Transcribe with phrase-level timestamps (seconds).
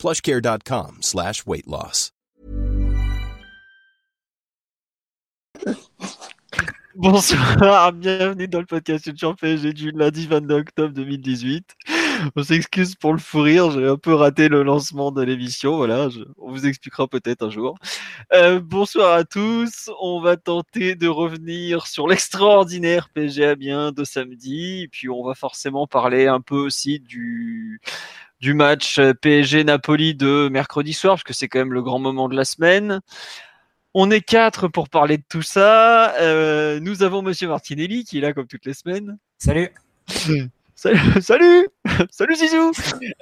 [0.00, 2.12] plushcare.com slash weight loss.
[6.94, 11.76] Bonsoir, bienvenue dans le podcast Culture PSG du lundi 22 octobre 2018.
[12.36, 16.08] On s'excuse pour le fou rire, j'ai un peu raté le lancement de l'émission, voilà,
[16.38, 17.78] on vous expliquera peut-être un jour.
[18.34, 24.88] Euh, bonsoir à tous, on va tenter de revenir sur l'extraordinaire PSG Amiens de samedi,
[24.92, 27.80] puis on va forcément parler un peu aussi du,
[28.40, 32.28] du match PSG Napoli de mercredi soir, parce que c'est quand même le grand moment
[32.28, 33.00] de la semaine.
[33.92, 36.14] On est quatre pour parler de tout ça.
[36.20, 39.18] Euh, nous avons Monsieur Martinelli qui est là comme toutes les semaines.
[39.38, 39.70] Salut.
[40.82, 41.68] Salut, salut,
[42.10, 42.72] salut Zizou.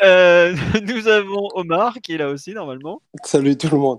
[0.05, 3.99] Euh, nous avons Omar qui est là aussi normalement, Salut tout le monde.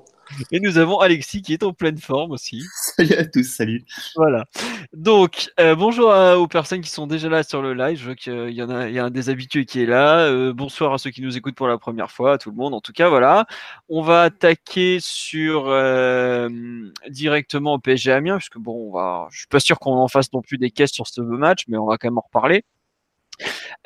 [0.51, 2.63] Et nous avons Alexis qui est en pleine forme aussi.
[2.97, 3.83] Salut à tous, salut.
[4.15, 4.45] Voilà.
[4.93, 7.97] Donc euh, bonjour à- aux personnes qui sont déjà là sur le live.
[7.97, 10.19] Je vois qu'il y en a, il y a un des habitués qui est là.
[10.25, 12.73] Euh, bonsoir à ceux qui nous écoutent pour la première fois, à tout le monde.
[12.73, 13.45] En tout cas, voilà.
[13.89, 16.49] On va attaquer sur euh,
[17.09, 19.27] directement au PSG Amiens, puisque bon, on va.
[19.31, 21.77] Je suis pas sûr qu'on en fasse non plus des caisses sur ce match, mais
[21.77, 22.63] on va quand même en reparler.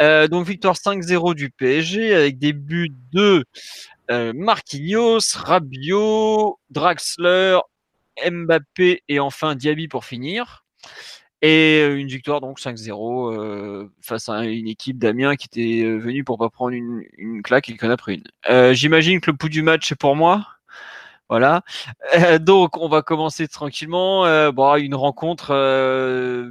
[0.01, 3.45] Euh, donc victoire 5-0 du PSG avec des buts de
[4.11, 7.59] euh, Marquinhos, Rabiot, Draxler,
[8.29, 10.65] Mbappé et enfin Diaby pour finir.
[11.41, 16.23] Et euh, une victoire donc 5-0 euh, face à une équipe d'Amiens qui était venue
[16.23, 18.73] pour pas prendre une, claque et qui en a pris une.
[18.73, 20.47] J'imagine que le pouls du match c'est pour moi.
[21.29, 21.63] Voilà.
[22.41, 24.51] Donc on va commencer tranquillement.
[24.51, 25.53] Bon, une rencontre,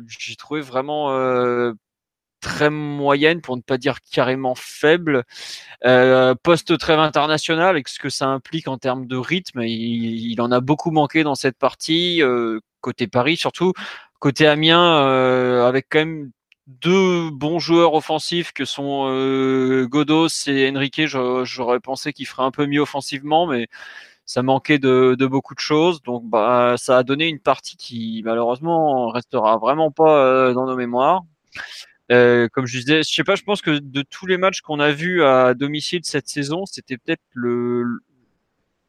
[0.09, 1.11] j'ai trouvé vraiment
[2.43, 5.25] très moyenne pour ne pas dire carrément faible.
[5.87, 10.53] Euh, post trêve international avec ce que ça implique en termes de rythme, il, en
[10.53, 13.73] a beaucoup manqué dans cette partie euh, côté Paris surtout
[14.23, 16.31] côté Amiens euh, avec quand même
[16.69, 21.03] deux bons joueurs offensifs que sont euh, Godos et Enrique.
[21.07, 23.67] J'aurais pensé qu'ils feraient un peu mieux offensivement, mais
[24.25, 26.03] ça manquait de, de beaucoup de choses.
[26.03, 30.77] Donc bah ça a donné une partie qui malheureusement restera vraiment pas euh, dans nos
[30.77, 31.23] mémoires.
[32.13, 34.81] Euh, comme je disais, je sais pas, je pense que de tous les matchs qu'on
[34.81, 37.85] a vus à domicile cette saison, c'était peut-être le,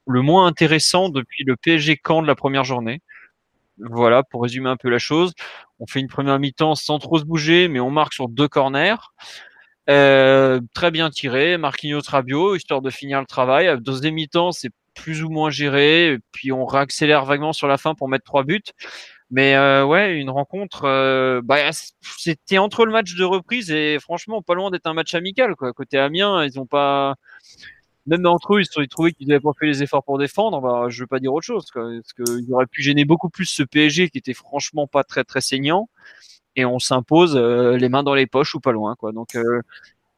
[0.07, 3.01] le moins intéressant depuis le PSG Caen de la première journée.
[3.77, 5.33] Voilà, pour résumer un peu la chose.
[5.79, 8.95] On fait une première mi-temps sans trop se bouger, mais on marque sur deux corners.
[9.89, 13.67] Euh, très bien tiré, Marquinhos Rabiot, histoire de finir le travail.
[13.67, 17.95] À deuxième mi-temps, c'est plus ou moins géré, puis on réaccélère vaguement sur la fin
[17.95, 18.61] pour mettre trois buts.
[19.33, 21.57] Mais euh, ouais, une rencontre, euh, bah,
[22.01, 25.55] c'était entre le match de reprise et franchement pas loin d'être un match amical.
[25.55, 25.73] Quoi.
[25.73, 27.15] Côté Amiens, ils ont pas,
[28.05, 30.61] même entre eux, ils sont trouvés qu'ils n'avaient pas fait les efforts pour défendre.
[30.61, 33.45] Bah, je veux pas dire autre chose, quoi, parce qu'ils auraient pu gêner beaucoup plus
[33.45, 35.89] ce PSG qui était franchement pas très très saignant.
[36.55, 38.95] Et on s'impose euh, les mains dans les poches ou pas loin.
[38.95, 39.13] Quoi.
[39.13, 39.61] Donc euh,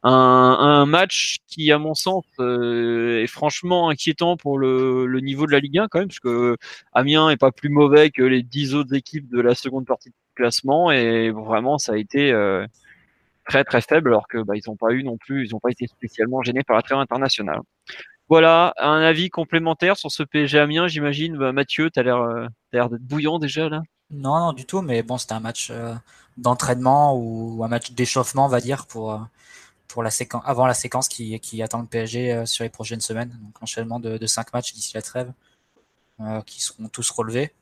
[0.02, 5.60] un, match qui, à mon sens, euh, est franchement inquiétant pour le, niveau de la
[5.60, 6.56] Ligue 1 quand même, parce que
[6.92, 10.14] Amiens est pas plus mauvais que les dix autres équipes de la seconde partie du
[10.34, 12.66] classement, et vraiment ça a été euh,
[13.46, 15.70] très très faible, alors que bah, ils n'ont pas eu non plus, ils n'ont pas
[15.70, 17.60] été spécialement gênés par la trêve internationale.
[18.28, 21.36] Voilà, un avis complémentaire sur ce PSG Amiens, j'imagine.
[21.36, 23.82] Bah, Mathieu, tu as l'air euh, d'être bouillant déjà là.
[24.10, 25.94] Non, non, du tout, mais bon, c'était un match euh,
[26.36, 29.26] d'entraînement ou un match d'échauffement, on va dire, pour,
[29.88, 33.30] pour la séquence, avant la séquence qui, attend le PSG euh, sur les prochaines semaines.
[33.42, 35.32] Donc, l'enchaînement de, de cinq matchs d'ici la trêve,
[36.20, 37.52] euh, qui seront tous relevés.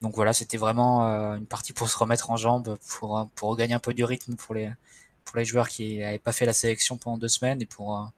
[0.00, 3.74] Donc voilà, c'était vraiment euh, une partie pour se remettre en jambes, pour, pour regagner
[3.74, 4.70] un peu du rythme pour les,
[5.24, 8.10] pour les joueurs qui n'avaient pas fait la sélection pendant deux semaines et pour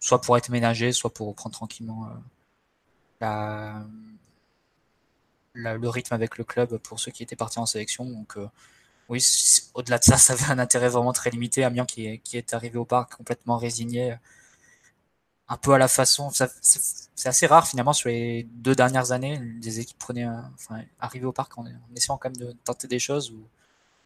[0.00, 2.08] soit pour être ménagés, soit pour reprendre tranquillement
[5.54, 8.04] le rythme avec le club pour ceux qui étaient partis en sélection.
[8.04, 8.36] Donc
[9.08, 9.24] oui,
[9.74, 11.64] au-delà de ça, ça avait un intérêt vraiment très limité.
[11.64, 14.16] Amiens qui est, qui est arrivé au parc complètement résigné, euh,
[15.48, 16.30] un peu à la façon.
[16.30, 21.32] C'est assez rare finalement sur les deux dernières années, des équipes prenaient, enfin, arrivaient au
[21.32, 21.64] parc en,
[21.94, 23.46] essayant quand même de tenter des choses ou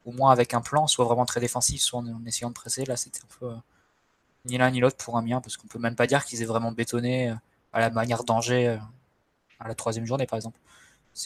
[0.06, 2.85] au moins avec un plan, soit vraiment très défensif, soit en, essayant de presser.
[2.85, 3.56] Là, c'était un peu euh,
[4.46, 6.73] ni l'un ni l'autre pour Amiens, parce qu'on peut même pas dire qu'ils aient vraiment
[6.73, 7.35] bétonné euh,
[7.73, 8.79] à la manière d'Angers
[9.61, 10.58] à la troisième journée, par exemple.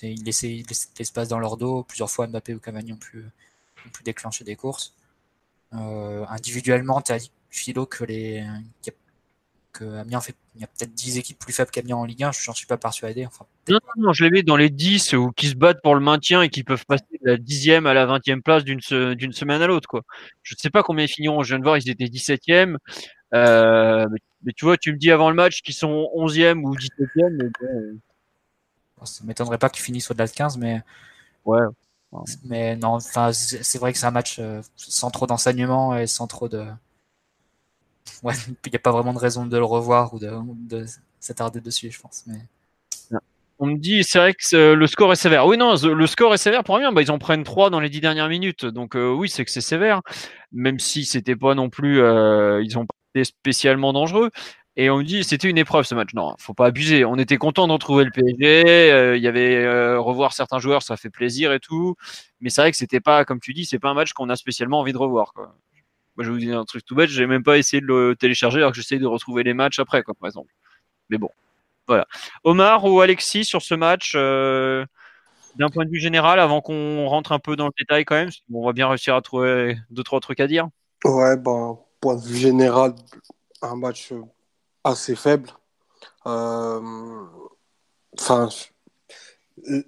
[0.03, 0.63] Ils laissaient,
[0.99, 1.85] l'espace dans leur dos.
[1.85, 3.25] Plusieurs fois, Mbappé ou Cavani ont pu,
[3.87, 4.95] ont pu déclencher des courses.
[5.75, 8.45] Euh, individuellement, tu as dit Philo que les,
[9.75, 10.35] que Amiens fait.
[10.55, 12.77] Il y a peut-être 10 équipes plus faibles qu'Amiens en Ligue 1, j'en suis pas
[12.77, 13.27] persuadé.
[13.27, 16.01] Enfin, non, non, je les mets dans les 10 ou qui se battent pour le
[16.01, 19.67] maintien et qui peuvent passer de la 10e à la 20e place d'une semaine à
[19.67, 19.89] l'autre.
[19.89, 20.03] quoi.
[20.45, 21.43] Je ne sais pas combien ils finiront.
[21.43, 22.77] Je viens de voir, ils étaient 17e.
[23.35, 24.07] Euh,
[24.45, 27.31] mais, tu vois, tu me dis avant le match qu'ils sont 11e ou 17e.
[27.31, 27.49] Mais
[28.97, 30.83] bon, ça m'étonnerait pas qu'ils finissent au-delà de 15, mais.
[31.45, 31.61] Ouais.
[32.45, 36.49] Mais non, c'est vrai que c'est un match euh, sans trop d'enseignement et sans trop
[36.49, 36.65] de.
[38.23, 40.31] Ouais, il n'y a pas vraiment de raison de le revoir ou de,
[40.69, 40.87] de
[41.21, 42.25] s'attarder dessus, je pense.
[42.27, 42.39] Mais...
[43.61, 45.47] On me dit, c'est vrai que le score est sévère.
[45.47, 46.91] Oui, non, le score est sévère pour rien.
[46.93, 48.65] Bah, ils en prennent 3 dans les 10 dernières minutes.
[48.67, 50.01] Donc, euh, oui, c'est que c'est sévère.
[50.53, 52.01] Même si c'était pas non plus.
[52.01, 54.31] Euh, ils ont pas été spécialement dangereux.
[54.77, 56.15] Et on me dit, c'était une épreuve ce match.
[56.15, 57.05] Non, faut pas abuser.
[57.05, 58.91] On était content de retrouver le PSG.
[58.93, 61.95] Euh, il y avait revoir certains joueurs, ça fait plaisir et tout.
[62.41, 64.37] Mais c'est vrai que c'était pas, comme tu dis, c'est pas un match qu'on a
[64.37, 65.33] spécialement envie de revoir.
[66.17, 67.11] Moi, je vais vous dire un truc tout bête.
[67.11, 70.03] J'ai même pas essayé de le télécharger alors que j'essaie de retrouver les matchs après,
[70.03, 70.53] quoi, par exemple.
[71.09, 71.31] Mais bon,
[71.87, 72.07] voilà.
[72.45, 74.85] Omar ou Alexis sur ce match, euh,
[75.57, 78.31] d'un point de vue général, avant qu'on rentre un peu dans le détail quand même,
[78.53, 80.69] on va bien réussir à trouver deux, trois trucs à dire.
[81.05, 82.95] Ouais, ben, point de vue général,
[83.61, 84.13] un match
[84.85, 85.51] assez faible.
[86.27, 87.25] Euh,
[88.19, 88.49] enfin,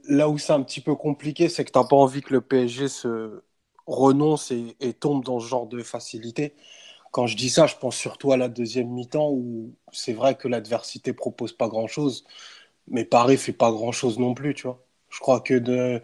[0.08, 2.40] là où c'est un petit peu compliqué, c'est que tu n'as pas envie que le
[2.40, 3.42] PSG se
[3.86, 6.54] renonce et, tombe dans ce genre de facilité.
[7.12, 10.48] Quand je dis ça, je pense surtout à la deuxième mi-temps où c'est vrai que
[10.48, 12.24] l'adversité propose pas grand-chose,
[12.88, 14.82] mais Paris fait pas grand-chose non plus, tu vois.
[15.08, 16.02] Je crois que de,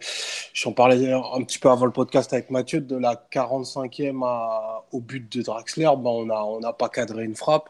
[0.53, 4.23] j'en parlais un petit peu avant le podcast avec Mathieu, de la 45e
[4.91, 7.69] au but de Draxler, ben on n'a on pas cadré une frappe.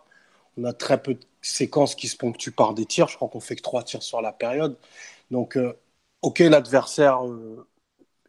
[0.57, 3.07] On a très peu de séquences qui se ponctuent par des tirs.
[3.07, 4.77] Je crois qu'on fait que trois tirs sur la période.
[5.31, 5.73] Donc, euh,
[6.21, 7.67] ok, l'adversaire euh,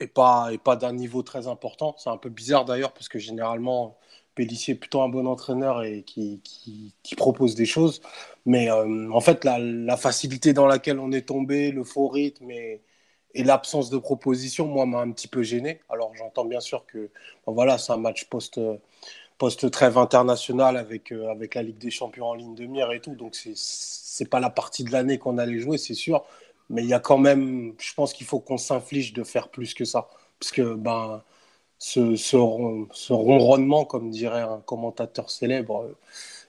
[0.00, 1.94] est pas, est pas d'un niveau très important.
[1.98, 3.98] C'est un peu bizarre d'ailleurs, parce que généralement,
[4.34, 8.00] Pellissier est plutôt un bon entraîneur et qui, qui, propose des choses.
[8.46, 12.82] Mais euh, en fait, la, facilité dans laquelle on est tombé, le faux rythme et,
[13.36, 15.80] l'absence de proposition, moi, m'a un petit peu gêné.
[15.88, 17.10] Alors, j'entends bien sûr que
[17.46, 18.60] voilà, c'est un match post,
[19.38, 23.00] post trêve international avec, euh, avec la Ligue des Champions en ligne de mire et
[23.00, 23.14] tout.
[23.14, 26.24] Donc, c'est pas la partie de l'année qu'on allait jouer, c'est sûr.
[26.70, 29.74] Mais il y a quand même, je pense qu'il faut qu'on s'inflige de faire plus
[29.74, 30.08] que ça.
[30.40, 31.22] Parce que, ben,
[31.78, 32.36] ce, ce,
[33.12, 35.90] ronronnement, comme dirait un commentateur célèbre,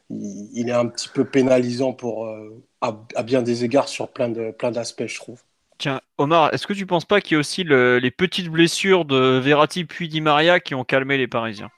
[0.10, 4.98] il, est un petit peu pénalisant pour, euh, à, bien des égards sur plein d'aspects,
[4.98, 5.42] plein je trouve.
[5.78, 9.40] Tiens, Omar, est-ce que tu penses pas qu'il y a aussi les petites blessures de
[9.40, 11.70] Verratti puis Di Maria qui ont calmé les Parisiens?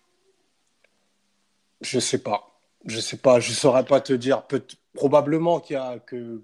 [1.82, 2.60] Je sais pas.
[2.86, 3.40] Je sais pas.
[3.40, 4.44] Je saurais pas te dire.
[4.94, 6.44] probablement qu'il y a que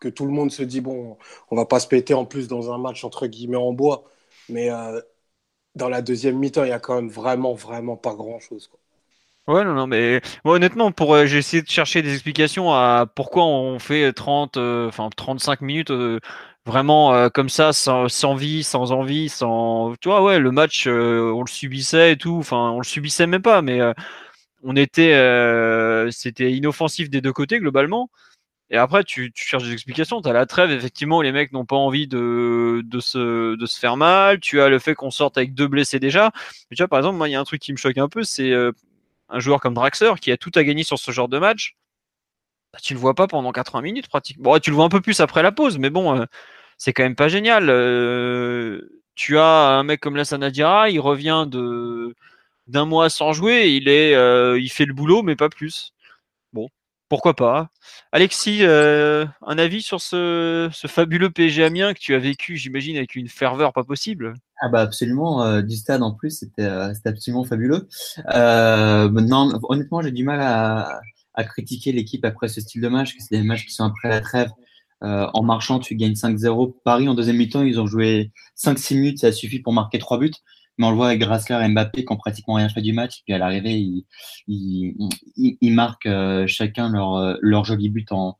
[0.00, 1.18] que tout le monde se dit bon,
[1.50, 4.04] on va pas se péter en plus dans un match entre guillemets en bois,
[4.48, 5.00] mais euh,
[5.76, 8.70] dans la deuxième mi-temps, il y a quand même vraiment, vraiment pas grand-chose.
[9.46, 13.44] Ouais, non, non, mais honnêtement, pour euh, j'ai essayé de chercher des explications à pourquoi
[13.44, 16.18] on fait 30, euh, enfin 35 minutes euh,
[16.64, 19.94] vraiment comme ça, sans, sans, vie, sans envie, sans.
[20.00, 22.36] Tu vois, ouais, le match, on le subissait et tout.
[22.38, 23.80] Enfin, on le subissait même pas, mais
[24.64, 25.14] on était,
[26.10, 28.10] c'était inoffensif des deux côtés globalement.
[28.70, 30.22] Et après, tu, cherches des explications.
[30.22, 34.40] Tu as la trêve, effectivement, les mecs n'ont pas envie de, se, faire mal.
[34.40, 36.32] Tu as le fait qu'on sorte avec deux blessés déjà.
[36.70, 38.08] Mais tu vois, par exemple, moi, il y a un truc qui me choque un
[38.08, 38.72] peu, c'est euh,
[39.28, 41.76] un joueur comme Draxler qui a tout à gagner sur ce genre de match.
[42.72, 44.52] Bah, tu le vois pas pendant 80 minutes, pratiquement.
[44.52, 46.24] Bon, tu le vois un peu plus après la pause, mais bon, euh,
[46.78, 47.68] c'est quand même pas génial.
[47.70, 52.14] Euh, tu as un mec comme Lassana Diarra, il revient de
[52.66, 54.12] d'un mois sans jouer, il est,
[54.58, 55.94] il fait le boulot, mais pas plus
[57.14, 57.70] pourquoi pas.
[58.10, 63.14] Alexis, euh, un avis sur ce, fabuleux PSG Amiens que tu as vécu, j'imagine, avec
[63.14, 64.34] une ferveur pas possible?
[64.60, 67.88] Ah bah absolument, euh, du stade en plus, c'était euh, absolument fabuleux.
[68.26, 73.36] maintenant, honnêtement, j'ai du mal à, critiquer l'équipe après ce style de match, que c'est
[73.36, 74.50] des matchs qui sont après la trêve.
[75.00, 76.74] en marchant, tu gagnes 5-0.
[76.84, 80.32] Paris, en deuxième mi-temps, ils ont joué 5-6 minutes, ça suffit pour marquer 3 buts.
[80.78, 83.22] Mais on le voit avec Grassler et Mbappé qui ont pratiquement rien fait du match.
[83.24, 84.04] Puis à l'arrivée,
[84.48, 88.36] ils, marquent euh, chacun leur, euh, leur joli but en,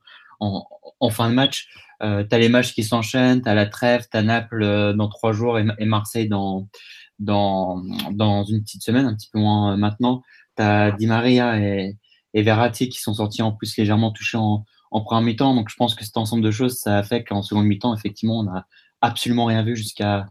[1.11, 1.67] fin de match.
[2.03, 4.93] Euh, tu as les matchs qui s'enchaînent, tu as la trêve, tu as Naples euh,
[4.93, 6.67] dans trois jours et, Marseille dans,
[7.19, 10.21] une petite semaine, un petit peu moins maintenant.
[10.57, 11.97] Tu as Di Maria et,
[12.33, 15.55] et Verratti qui sont sortis en plus légèrement touchés en, en première mi-temps.
[15.55, 18.39] Donc je pense que cet ensemble de choses, ça a fait qu'en seconde mi-temps, effectivement,
[18.39, 18.65] on n'a
[19.01, 20.25] absolument rien vu jusqu'à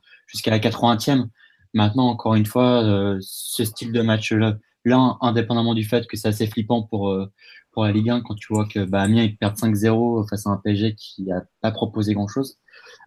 [0.47, 1.29] la 80e.
[1.75, 6.29] Maintenant, encore une fois, euh, ce style de match-là, là, indépendamment du fait que c'est
[6.29, 7.31] assez flippant pour, euh,
[7.73, 10.51] pour la Ligue 1, quand tu vois que bah, Amiens ils perdent 5-0 face à
[10.51, 12.59] un PSG qui n'a pas proposé grand-chose,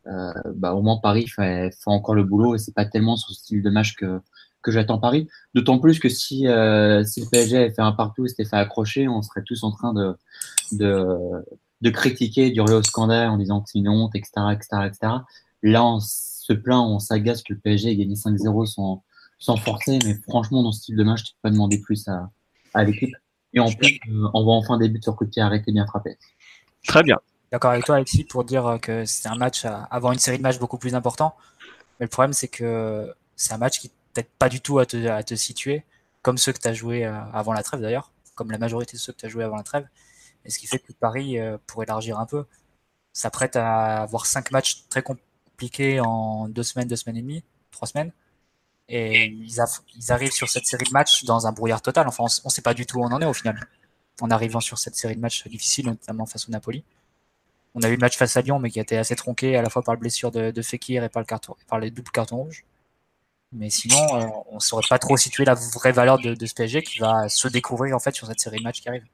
[0.08, 3.34] euh, bah, au moins Paris fait, fait encore le boulot et c'est pas tellement ce
[3.34, 4.20] style de match que,
[4.62, 5.28] que j'attends Paris.
[5.54, 9.08] D'autant plus que si, euh, si le PSG avait fait un partout, s'était fait accrocher,
[9.08, 10.16] on serait tous en train de,
[10.74, 11.18] de,
[11.82, 15.14] de critiquer, d'hurler au scandale en disant que c'est une honte, etc., etc., etc.
[15.64, 16.00] Là, on
[16.48, 19.04] se plaint, on s'agace que le PSG ait gagné 5-0 sans,
[19.40, 22.30] sans forcer, mais franchement, dans ce type de match, tu peux pas demander plus à,
[22.74, 23.16] à l'équipe.
[23.54, 25.86] Et en plus, euh, on voit enfin des buts sur coup de pied arrêtés, bien
[25.86, 26.18] frappés.
[26.86, 27.18] Très bien.
[27.52, 30.60] D'accord avec toi, Alexis, pour dire que c'était un match avant une série de matchs
[30.60, 31.36] beaucoup plus important.
[32.00, 35.08] Mais le problème, c'est que c'est un match qui t'aide pas du tout à te,
[35.08, 35.84] à te situer,
[36.22, 39.02] comme ceux que tu as joué euh, avant la trêve d'ailleurs, comme la majorité de
[39.02, 39.88] ceux que tu as joué avant la trêve.
[40.46, 42.46] Et ce qui fait que Paris, euh, pour élargir un peu,
[43.14, 45.02] s'apprête à avoir cinq matchs très
[45.58, 48.12] compliqués en deux semaines, deux semaines et demie, trois semaines.
[48.90, 49.58] Et ils,
[49.96, 52.08] ils arrivent sur cette série de matchs dans un brouillard total.
[52.08, 53.68] Enfin, on ne sait pas du tout où on en est au final.
[54.22, 56.84] En arrivant sur cette série de matchs difficiles, notamment face au Napoli.
[57.74, 59.62] On a eu le match face à Lyon, mais qui a été assez tronqué à
[59.64, 62.12] la fois par la blessure de, de Fekir et par, le carton, par les doubles
[62.12, 62.64] cartons rouges.
[63.52, 66.54] Mais sinon, euh, on ne saurait pas trop situer la vraie valeur de, de, ce
[66.54, 69.06] PSG qui va se découvrir en fait sur cette série de matchs qui arrive.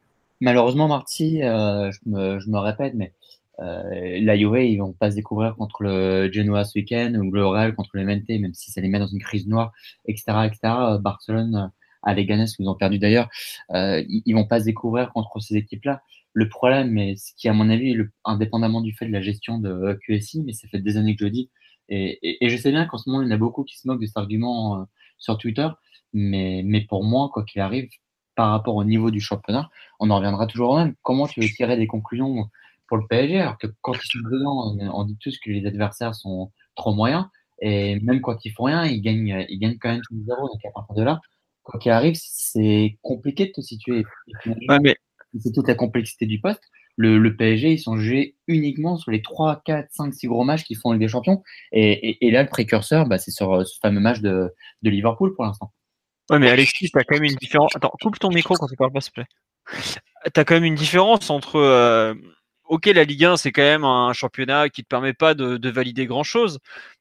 [0.42, 3.14] Malheureusement, Marty, euh, je, me, je, me, répète, mais
[3.60, 7.76] euh, la ils vont pas se découvrir contre le Genoa ce week-end ou le Real
[7.76, 9.72] contre le MNT, même si ça les met dans une crise noire,
[10.06, 10.60] etc., etc.
[11.00, 11.72] Barcelone,
[12.04, 13.30] à Leganés, qu'ils ont perdu d'ailleurs,
[13.72, 16.02] euh, ils, vont pas se découvrir contre ces équipes-là.
[16.34, 19.60] Le problème, mais ce qui, à mon avis, le, indépendamment du fait de la gestion
[19.60, 21.50] de QSI, mais ça fait des années que je le dis,
[21.90, 23.78] et, et, et je sais bien qu'en ce moment, il y en a beaucoup qui
[23.78, 24.84] se moquent de cet argument euh,
[25.18, 25.68] sur Twitter,
[26.12, 27.88] mais, mais pour moi, quoi qu'il arrive,
[28.36, 29.70] par rapport au niveau du championnat,
[30.00, 30.96] on en reviendra toujours au même.
[31.04, 32.50] Comment tu veux tirer des conclusions
[32.94, 36.14] pour le PSG alors que quand ils sont dedans, on dit tous que les adversaires
[36.14, 37.26] sont trop moyens,
[37.60, 40.48] et même quand ils font rien, ils gagnent, ils gagnent quand même tous les zéros.
[40.48, 41.20] Donc à partir de là,
[41.64, 44.06] quoi qu'il arrive, c'est compliqué de te situer.
[44.46, 44.96] Ouais, mais
[45.40, 46.62] c'est toute la complexité du poste.
[46.96, 50.64] Le, le, PSG, ils sont jugés uniquement sur les 3, 4, 5, 6 gros matchs
[50.64, 51.42] qui font avec des champions.
[51.72, 55.34] Et, et, et, là, le précurseur, bah, c'est sur ce fameux match de, de Liverpool
[55.34, 55.74] pour l'instant.
[56.30, 57.76] Ouais, mais Alexis, tu as quand même une différence.
[57.76, 59.28] Attends, coupe ton micro quand tu parles pas, s'il te plaît.
[60.32, 61.56] Tu as quand même une différence entre.
[61.56, 62.14] Euh...
[62.66, 65.70] Ok, la Ligue 1, c'est quand même un championnat qui te permet pas de, de
[65.70, 66.60] valider grand chose.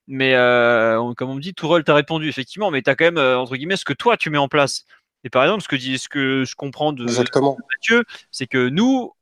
[0.09, 3.19] Mais euh, comme on me dit, Tourelle t'a répondu, effectivement, mais tu as quand même,
[3.19, 4.85] euh, entre guillemets, ce que toi, tu mets en place.
[5.25, 7.52] Et par exemple, ce que, dit, ce que je comprends de, Exactement.
[7.54, 9.12] de Mathieu, c'est que nous,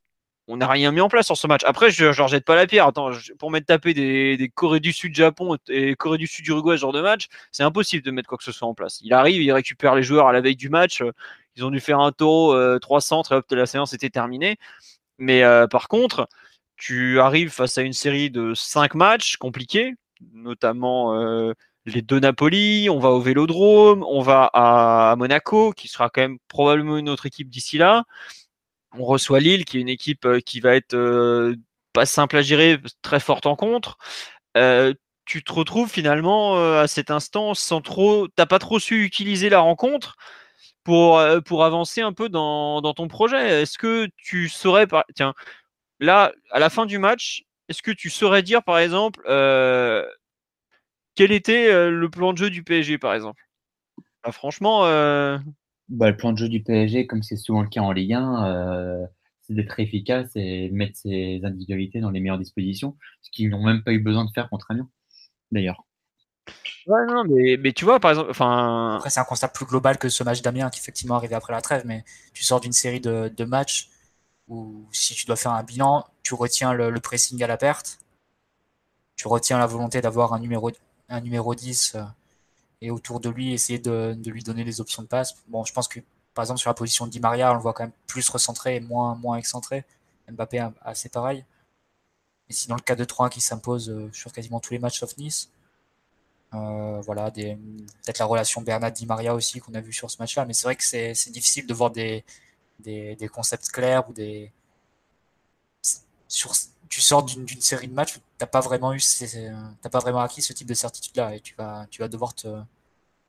[0.49, 1.62] on n'a rien mis en place sur ce match.
[1.64, 2.87] Après, je ne leur jette pas la pierre.
[2.87, 6.47] Attends, je, pour mettre taper des, des, Corée du Sud Japon et Corée du Sud
[6.49, 8.99] Uruguay ce genre de match, c'est impossible de mettre quoi que ce soit en place.
[9.02, 11.04] Il arrive, il récupère les joueurs à la veille du match.
[11.56, 14.56] Ils ont dû faire un taureau, euh, trois centres et hop, la séance était terminée.
[15.20, 16.28] Mais euh, par contre,
[16.76, 19.94] tu arrives face à une série de cinq matchs compliqués,
[20.32, 21.54] notamment euh,
[21.86, 26.38] les deux Napoli, on va au Vélodrome, on va à Monaco, qui sera quand même
[26.48, 28.04] probablement une autre équipe d'ici là.
[28.98, 31.54] On reçoit Lille, qui est une équipe qui va être euh,
[31.92, 33.98] pas simple à gérer, très forte en contre.
[34.56, 39.04] Euh, tu te retrouves finalement euh, à cet instant sans trop, t'as pas trop su
[39.04, 40.16] utiliser la rencontre
[40.90, 43.62] pour pour avancer un peu dans, ton projet.
[43.62, 45.04] Est-ce que tu saurais, par...
[45.14, 45.35] tiens,
[46.00, 50.04] là à la fin du match, est-ce que tu saurais dire par exemple euh,
[51.14, 53.40] quel était euh, le plan de jeu du PSG, par exemple?
[54.25, 54.87] Bah, Franchement.
[54.87, 55.38] Euh...
[55.88, 58.47] Bah, le plan de jeu du PSG, comme c'est souvent le cas en Ligue 1,
[58.49, 59.06] euh,
[59.42, 63.85] c'est d'être efficace et mettre ses individualités dans les meilleures dispositions, ce qu'ils n'ont même
[63.85, 64.90] pas eu besoin de faire contre Amiens,
[65.52, 65.85] d'ailleurs.
[66.87, 68.30] Ouais, non, mais, mais, tu vois, par exemple.
[68.30, 68.97] Enfin...
[68.97, 71.61] Après, c'est un constat plus global que ce match d'Amiens qui, effectivement, arrivait après la
[71.61, 73.90] trêve, mais tu sors d'une série de, matchs
[74.49, 77.99] où, si tu dois faire un bilan, tu retiens le, pressing à la perte,
[79.16, 80.70] tu retiens la volonté d'avoir un numéro
[81.11, 82.04] un numéro 10 euh,
[82.80, 85.35] et autour de lui essayer de, lui donner les options de passe.
[85.49, 86.00] Bon, je pense que
[86.35, 88.76] par exemple sur la position de Di Maria, on le voit quand même plus recentré
[88.76, 89.85] et moins, moins excentré.
[90.30, 91.44] Mbappé assez pareil.
[92.49, 95.50] Et sinon le 4-2-3 qui s'impose euh, sur quasiment tous les matchs sauf Nice.
[96.54, 100.52] Euh, voilà, peut-être la relation Bernard-Di Maria aussi qu'on a vu sur ce match-là, mais
[100.52, 102.25] c'est vrai que c'est difficile de voir des,
[102.80, 104.52] des, concepts clairs ou des.
[106.28, 106.52] Sur,
[106.88, 109.00] tu sors d'une série de matchs où t'as pas vraiment eu,
[109.83, 112.62] t'as pas vraiment acquis ce type de certitude-là et tu vas, tu vas devoir te,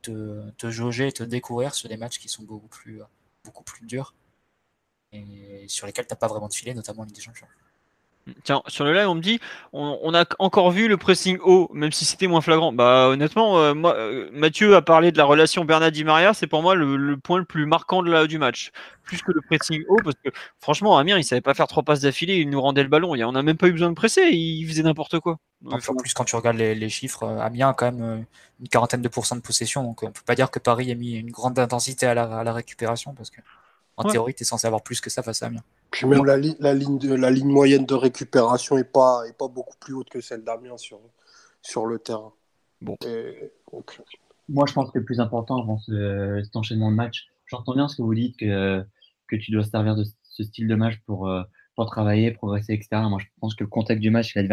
[0.02, 3.02] te, te jauger et te découvrir sur des matchs qui sont beaucoup plus,
[3.46, 4.14] beaucoup plus durs
[5.12, 7.48] et sur lesquels t'as pas vraiment de filet, notamment en Ligue des Champions.
[8.44, 9.40] Tiens, sur le live, on me dit,
[9.74, 12.74] on, on a encore vu le pressing haut, même si c'était moins flagrant.
[12.74, 16.62] Bah, honnêtement, euh, moi, euh, Mathieu a parlé de la relation Bernard-Di Maria, c'est pour
[16.62, 18.72] moi le, le, point le plus marquant de la, du match.
[19.04, 22.02] Plus que le pressing haut, parce que franchement, Amir, il savait pas faire trois passes
[22.02, 23.12] d'affilée, il nous rendait le ballon.
[23.12, 25.38] On n'a même pas eu besoin de presser, il faisait n'importe quoi.
[25.62, 28.26] Donc, en plus, quand tu regardes les, les, chiffres, Amiens a quand même
[28.60, 31.14] une quarantaine de pourcents de possession, donc on peut pas dire que Paris a mis
[31.14, 33.42] une grande intensité à la, à la récupération, parce que
[33.98, 34.12] en ouais.
[34.12, 35.64] théorie, tu es censé avoir plus que ça face à Amiens.
[35.92, 39.38] Puis même la, li la, ligne, de, la ligne moyenne de récupération n'est pas, est
[39.38, 41.00] pas beaucoup plus haute que celle d'Amiens sur,
[41.62, 42.34] sur le terrain.
[42.82, 42.96] Bon.
[43.06, 44.02] Et, donc,
[44.48, 47.88] moi, je pense que le plus important avant ce, cet enchaînement de matchs, j'entends bien
[47.88, 48.84] ce que vous dites, que,
[49.28, 51.44] que tu dois servir de ce style de match pour, euh,
[51.76, 52.90] pour travailler, progresser, etc.
[53.10, 54.48] Moi, je pense que le contexte du match et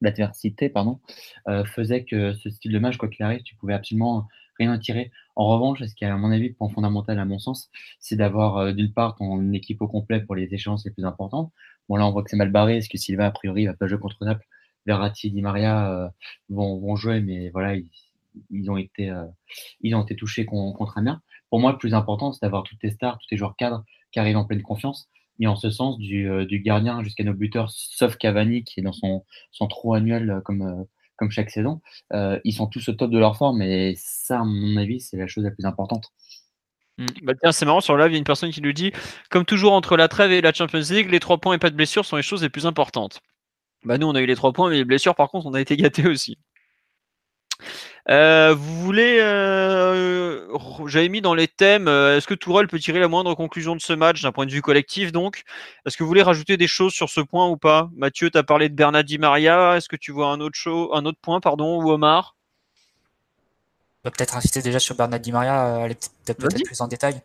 [0.00, 1.00] l'adversité pardon,
[1.48, 4.26] euh, faisait que ce style de match, quoi qu'il arrive, tu pouvais absolument
[4.58, 5.10] rien en tirer.
[5.34, 7.70] En revanche, ce qui est à mon avis point fondamental à mon sens,
[8.00, 11.52] c'est d'avoir euh, d'une part ton équipe au complet pour les échéances les plus importantes.
[11.88, 13.86] Bon là, on voit que c'est mal barré, parce que Silva a priori va pas
[13.86, 14.46] jouer contre Naples?
[14.86, 16.12] Verratti, Di Maria
[16.48, 17.88] vont, vont jouer, mais voilà, ils,
[18.50, 19.24] ils ont été, euh,
[19.80, 21.20] ils ont été touchés contre Amiens.
[21.50, 24.18] Pour moi, le plus important, c'est d'avoir toutes tes stars, tous tes joueurs cadres qui
[24.18, 25.08] arrivent en pleine confiance.
[25.40, 28.82] Et en ce sens, du, euh, du gardien jusqu'à nos buteurs, sauf Cavani, qui est
[28.82, 30.86] dans son, son trou annuel euh, comme,
[31.22, 31.80] comme chaque saison,
[32.12, 33.62] ils sont tous au top de leur forme.
[33.62, 36.06] Et ça, à mon avis, c'est la chose la plus importante.
[36.98, 38.92] Tiens, c'est marrant, sur live, il y a une personne qui nous dit
[39.30, 41.76] Comme toujours, entre la trêve et la Champions League, les trois points et pas de
[41.76, 43.20] blessures sont les choses les plus importantes.
[43.84, 45.60] Bah, nous, on a eu les trois points, mais les blessures, par contre, on a
[45.60, 46.38] été gâtés aussi.
[48.08, 50.48] Euh, vous voulez, euh,
[50.86, 53.80] j'avais mis dans les thèmes, euh, est-ce que Tourelle peut tirer la moindre conclusion de
[53.80, 55.44] ce match d'un point de vue collectif donc?
[55.86, 57.90] Est-ce que vous voulez rajouter des choses sur ce point ou pas?
[57.94, 60.92] Mathieu, tu as parlé de Bernard Di Maria, est-ce que tu vois un autre, show,
[60.94, 62.34] un autre point pardon, ou Omar?
[64.04, 67.22] On va peut-être insister déjà sur Bernard Di Maria, aller peut-être peut plus en détail.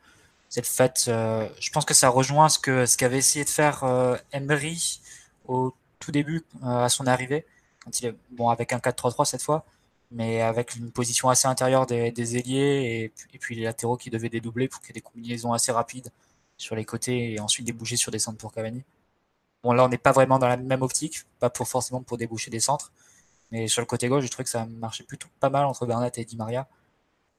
[0.50, 3.84] C'est le fait, je pense que ça rejoint ce que ce qu'avait essayé de faire
[4.32, 5.02] Emery
[5.48, 7.46] au tout début à son arrivée,
[7.84, 9.66] quand il est, bon avec un 4-3-3 cette fois
[10.12, 14.30] mais avec une position assez intérieure des, des ailiers et, puis les latéraux qui devaient
[14.30, 16.12] dédoubler pour qu'il y ait des combinaisons assez rapides
[16.58, 18.84] sur les côtés et ensuite déboucher sur des centres pour Cavani.
[19.64, 22.52] Bon, là, on n'est pas vraiment dans la même optique, pas pour forcément pour déboucher
[22.52, 22.92] des centres,
[23.52, 26.12] mais sur le côté gauche, j'ai trouvé que ça marchait plutôt pas mal entre Bernat
[26.16, 26.68] et Di Maria.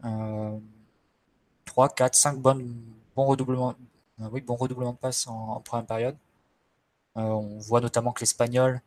[0.05, 0.59] Euh,
[1.67, 2.77] 3, 4, 5 bonnes,
[3.15, 3.75] bons redoublements,
[4.21, 6.17] euh, oui, bons redoublements de passes en, première période.
[7.17, 8.81] Euh, on voit notamment que l'Espagnol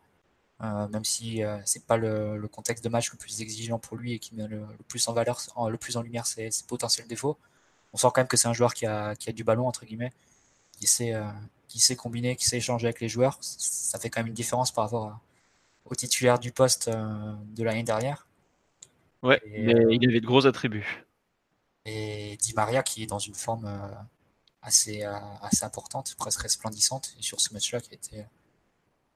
[0.62, 4.18] même si euh, c'est pas le, contexte de match le plus exigeant pour lui et
[4.18, 7.36] qui met le, plus en valeur, le plus en lumière ses, potentiels défauts.
[7.92, 9.84] On sent quand même que c'est un joueur qui a, qui a, du ballon entre
[9.84, 10.12] guillemets,
[10.78, 11.24] qui sait, euh,
[11.66, 13.38] qui sait combiner, qui sait échanger avec les joueurs.
[13.40, 15.18] Ça fait quand même une différence par rapport
[15.84, 18.28] au titulaire du poste de l'année dernière.
[19.22, 21.04] Ouais, mais il avait de gros attributs.
[21.84, 23.68] Et Di Maria qui est dans une forme
[24.62, 28.24] assez, assez importante, presque resplendissante, et sur ce match-là qui a été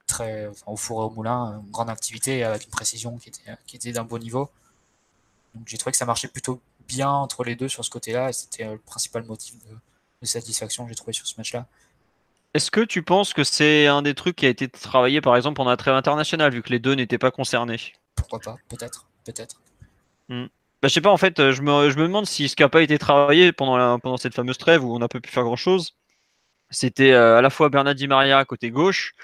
[0.07, 3.77] très, au four et au moulin, une grande activité avec une précision qui était, qui
[3.77, 4.51] était d'un bon niveau.
[5.55, 8.33] Donc j'ai trouvé que ça marchait plutôt bien entre les deux sur ce côté-là et
[8.33, 9.77] c'était le principal motif de,
[10.27, 11.66] satisfaction que j'ai trouvé sur ce match-là.
[12.55, 15.57] Est-ce que tu penses que c'est un des trucs qui a été travaillé par exemple
[15.57, 17.79] pendant la trêve internationale vu que les deux n'étaient pas concernés?
[18.16, 18.57] Pourquoi pas?
[18.69, 19.07] Peut-être.
[19.25, 19.61] Peut-être.
[20.29, 20.47] Hmm.
[20.83, 22.69] Bah, je sais pas, en fait, je me, je me demande si ce qui n'a
[22.69, 25.45] pas été travaillé pendant, la, pendant cette fameuse trêve où on n'a pas pu faire
[25.45, 25.95] grand-chose,
[26.71, 29.15] c'était euh, à la fois Bernard Di Maria côté gauche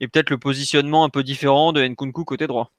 [0.00, 2.72] et peut-être le positionnement un peu différent de Nkunku côté droit.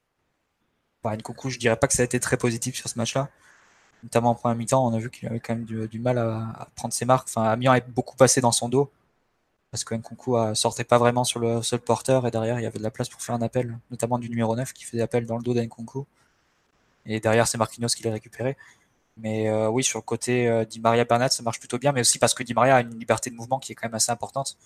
[1.04, 3.30] Bah, Nkunku, je dirais pas que ça a été très positif sur ce match-là.
[4.04, 6.94] Notamment en première mi-temps, on a vu qu'il avait quand même du, mal à, prendre
[6.94, 7.28] ses marques.
[7.30, 8.92] Enfin, Amiens est beaucoup passé dans son dos
[9.72, 12.66] parce que Nkunku ne sortait pas vraiment sur le seul porteur et derrière il y
[12.66, 15.26] avait de la place pour faire un appel, notamment du numéro 9 qui faisait appel
[15.26, 16.06] dans le dos d'Nkunku.
[17.06, 18.58] Et derrière, c'est Marquinhos qui l'a récupéré.
[19.22, 22.02] Mais euh, oui, sur le côté euh, Di Maria Bernat, ça marche plutôt bien, mais
[22.02, 24.12] aussi parce que Di Maria a une liberté de mouvement qui est quand même assez
[24.12, 24.58] importante.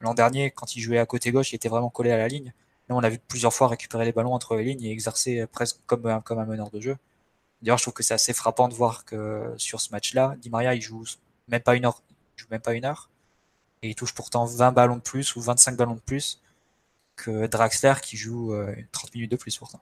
[0.00, 2.52] L'an dernier, quand il jouait à côté gauche, il était vraiment collé à la ligne.
[2.88, 5.78] Là, on a vu plusieurs fois récupérer les ballons entre les lignes et exercer presque
[5.86, 6.96] comme un, comme un meneur de jeu.
[7.62, 10.74] D'ailleurs, je trouve que c'est assez frappant de voir que sur ce match-là, Di Maria,
[10.74, 11.04] il joue
[11.48, 12.02] même pas une heure,
[12.36, 13.10] il joue même pas une heure,
[13.82, 16.42] et il touche pourtant 20 ballons de plus ou 25 ballons de plus
[17.16, 18.52] que Draxler qui joue
[18.92, 19.80] 30 euh, minutes de plus pourtant.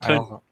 [0.00, 0.42] Alors,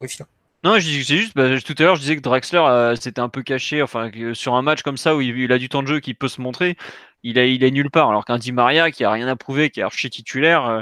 [0.00, 0.26] oui, Philo.
[0.64, 3.82] Non, c'est juste, bah, tout à l'heure, je disais que Draxler euh, un peu caché,
[3.82, 6.28] enfin, sur un match comme ça où il, a du temps de jeu qui peut
[6.28, 6.78] se montrer,
[7.22, 8.08] il est nulle part.
[8.08, 10.80] Alors qu'un Di Maria qui a rien à prouver, qui est archi titulaire, euh,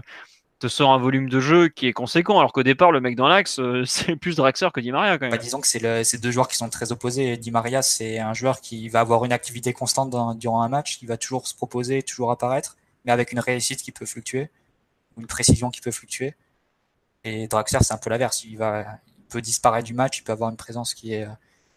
[0.60, 2.38] te sort un volume de jeu qui est conséquent.
[2.38, 5.24] Alors qu'au départ, le mec dans l'axe, euh, c'est plus Draxler que Di Maria quand
[5.24, 5.32] même.
[5.32, 7.36] Bah, disons que c'est deux joueurs qui sont très opposés.
[7.36, 11.06] Di Maria, c'est un joueur qui va avoir une activité constante durant un match, qui
[11.06, 14.48] va toujours se proposer, toujours apparaître, mais avec une réussite qui peut fluctuer,
[15.18, 16.34] une précision qui peut fluctuer.
[17.24, 18.44] Et Draxler, c'est un peu l'inverse.
[18.44, 18.84] Il va,
[19.32, 21.26] peut disparaître du match, il peut avoir une présence qui est,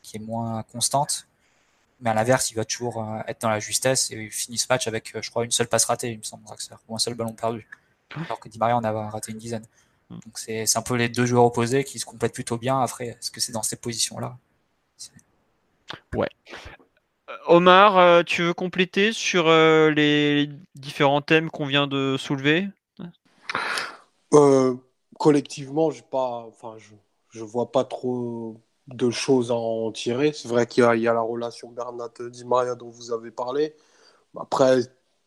[0.02, 1.28] qui est moins constante.
[2.02, 4.68] Mais à l'inverse, il va toujours euh, être dans la justesse et il finit ce
[4.70, 6.44] match avec, euh, je crois, une seule passe ratée, il me semble,
[6.88, 7.68] ou un seul ballon perdu.
[8.16, 9.66] Alors que Di Maria en a raté une dizaine.
[10.10, 10.20] Hmm.
[10.26, 12.80] Donc c'est un peu les deux joueurs opposés qui se complètent plutôt bien.
[12.80, 14.38] Après, est-ce que c'est dans ces positions-là?
[16.14, 16.30] Ouais.
[17.30, 22.68] Euh, Omar, tu veux compléter sur les différents thèmes qu'on vient de soulever?
[25.18, 26.94] Collectivement, je pas, enfin, je,
[27.36, 28.56] je vois pas trop
[28.88, 30.32] de choses à en tirer.
[30.32, 33.74] C'est vrai qu'il y, a la relation Bernat-Di Maria dont vous avez parlé.
[34.40, 34.80] Après,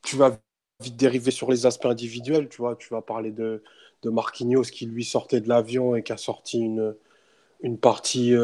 [0.03, 0.39] tu vas
[0.81, 2.49] vite dériver sur les aspects individuels.
[2.49, 3.63] Tu vois, tu vas parler de,
[4.03, 6.95] de Marquinhos qui lui sortait de l'avion et qui a sorti une,
[7.63, 8.35] une partie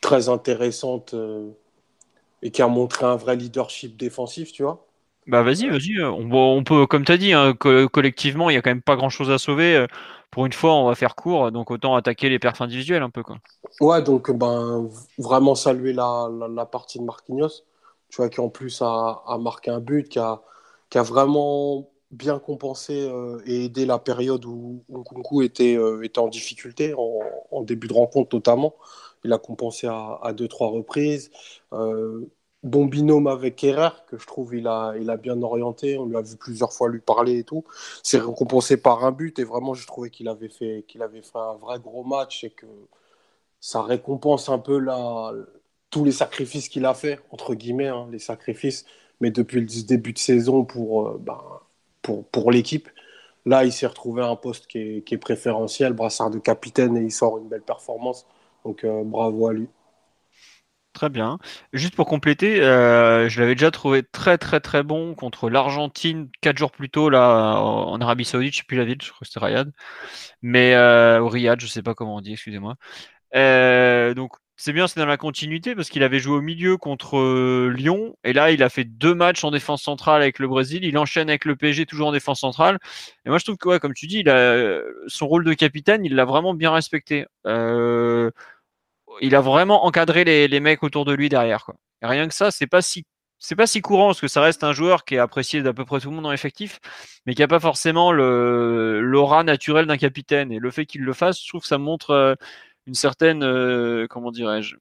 [0.00, 1.14] très intéressante
[2.42, 4.86] et qui a montré un vrai leadership défensif, tu vois.
[5.26, 6.00] Bah vas-y, vas-y.
[6.02, 9.30] On, peut, comme tu as dit, hein, collectivement, il n'y a quand même pas grand-chose
[9.30, 9.86] à sauver.
[10.30, 13.22] Pour une fois, on va faire court, donc autant attaquer les perfs individuels un peu.
[13.22, 13.38] Quoi.
[13.80, 14.88] Ouais, donc ben,
[15.18, 17.64] vraiment saluer la, la, partie de Marquinhos,
[18.08, 20.42] tu vois, qui en plus a, a marqué un but, qui a,
[20.90, 26.18] qui a vraiment bien compensé euh, et aidé la période où Nkunku était, euh, était
[26.18, 28.74] en difficulté, en, en, début de rencontre notamment.
[29.24, 31.30] Il a compensé à, à deux, trois reprises.
[31.72, 32.26] Euh,
[32.62, 35.98] bon binôme avec Kerrer, que je trouve il a, il a bien orienté.
[35.98, 37.64] On lui a vu plusieurs fois lui parler et tout.
[38.02, 41.54] C'est récompensé par un but et vraiment, je trouvais qu'il avait, fait, avait fait un
[41.54, 42.66] vrai gros match et que
[43.60, 45.32] ça récompense un peu la,
[45.90, 48.84] tous les sacrifices qu'il a fait, entre guillemets, hein, les sacrifices,
[49.20, 51.40] mais depuis le début de saison pour, euh, ben,
[52.02, 52.88] pour, pour l'équipe.
[53.46, 56.96] Là, il s'est retrouvé à un poste qui est, qui est, préférentiel, brassard de capitaine,
[56.96, 58.26] et il sort une belle performance.
[58.64, 59.68] Donc, euh, bravo à lui.
[60.94, 61.38] Très bien.
[61.72, 66.58] Juste pour compléter, euh, je l'avais déjà trouvé très très très bon contre l'Argentine quatre
[66.58, 69.26] jours plus tôt là en Arabie Saoudite, je sais plus la ville, je crois que
[69.28, 69.70] c'était Riyad,
[70.42, 72.76] mais euh, au Riyad, je sais pas comment on dit, excusez-moi.
[73.36, 77.68] Euh, donc c'est bien, c'est dans la continuité parce qu'il avait joué au milieu contre
[77.70, 80.98] Lyon et là il a fait deux matchs en défense centrale avec le Brésil, il
[80.98, 82.78] enchaîne avec le PSG toujours en défense centrale.
[83.26, 84.24] Et moi je trouve que ouais, comme tu dis,
[85.08, 87.26] son rôle de capitaine, il l'a vraiment bien respecté.
[87.46, 88.30] Euh,
[89.20, 91.64] il a vraiment encadré les, mecs autour de lui derrière.
[91.64, 91.74] Quoi.
[92.02, 93.04] rien que ça, c'est pas si
[93.38, 95.84] c'est pas si courant parce que ça reste un joueur qui est apprécié d'à peu
[95.84, 96.80] près tout le monde en effectif,
[97.24, 100.50] mais qui a pas forcément le l'aura naturelle d'un capitaine.
[100.52, 102.34] Et le fait qu'il le fasse, je trouve que ça montre euh,
[102.86, 104.76] une certaine, euh, comment dirais-je,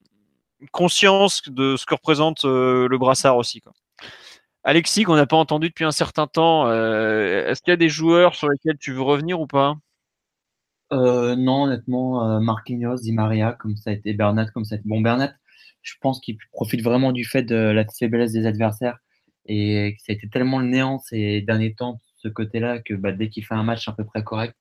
[0.71, 3.62] conscience de ce que représente euh, le brassard aussi.
[3.62, 3.73] Quoi.
[4.63, 8.36] Alexis, qu'on n'a pas entendu depuis un certain temps, est-ce qu'il y a des joueurs
[8.36, 9.76] sur lesquels tu veux revenir ou pas?
[10.91, 14.78] Euh, non, honnêtement, euh, Marquinhos, Di Maria, comme ça a été Bernat, comme ça a
[14.78, 15.34] été bon Bernat,
[15.82, 18.97] je pense qu'il profite vraiment du fait de la faiblesse des adversaires
[19.45, 23.12] et que ça a été tellement le néant ces derniers temps, ce côté-là, que bah,
[23.12, 24.56] dès qu'il fait un match à peu près correct,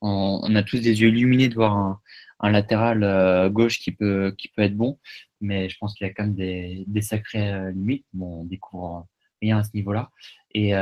[0.00, 2.00] on, a tous des yeux illuminés de voir
[2.40, 4.98] un, latéral euh, gauche qui peut, qui peut être bon,
[5.40, 8.06] mais je pense qu'il y a quand même des, des sacrées euh, limites.
[8.12, 9.06] Bon, on découvre
[9.42, 10.10] rien à ce niveau-là.
[10.54, 10.72] Et,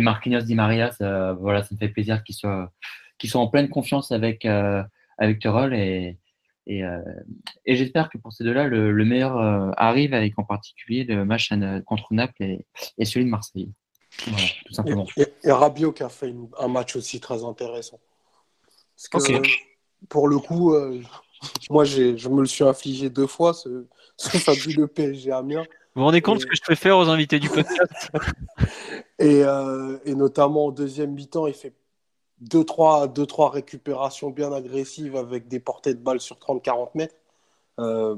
[0.00, 0.90] Marquinhos Di Maria,
[1.40, 2.72] voilà, ça me fait plaisir qu'il soit
[3.22, 4.82] qui sont en pleine confiance avec, euh,
[5.16, 6.18] avec Terrell et,
[6.66, 6.98] et, euh,
[7.64, 11.24] et j'espère que pour ces deux-là, le, le meilleur euh, arrive avec en particulier le
[11.24, 11.52] match
[11.86, 12.66] contre Naples et,
[12.98, 13.70] et celui de Marseille.
[14.26, 15.06] Voilà, tout simplement.
[15.16, 18.00] Et, et Rabiot qui a fait une, un match aussi très intéressant.
[19.12, 19.52] Parce que, okay.
[20.08, 21.00] pour le coup, euh,
[21.70, 25.62] moi, je me le suis infligé deux fois, ce, ce fabuleux PSG Amiens.
[25.94, 28.10] Vous vous rendez compte ce que je préfère aux invités du podcast?
[29.18, 31.72] Et, euh, et, notamment au deuxième mi-temps, il fait
[32.42, 37.14] deux trois, deux, trois récupérations bien agressives avec des portées de balles sur 30-40 mètres.
[37.80, 38.16] Euh,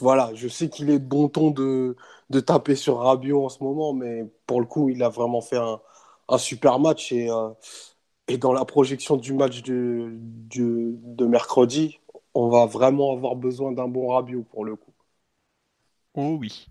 [0.00, 1.96] voilà, je sais qu'il est bon ton de,
[2.46, 6.38] taper sur Rabiot en ce moment, mais pour le coup, il a vraiment fait un,
[6.38, 7.12] super match.
[7.12, 7.50] Et, euh,
[8.28, 10.16] et dans la projection du match de,
[11.26, 12.00] mercredi,
[12.34, 14.89] on va vraiment avoir besoin d'un bon Rabiot pour le coup.
[16.14, 16.66] Oh oui.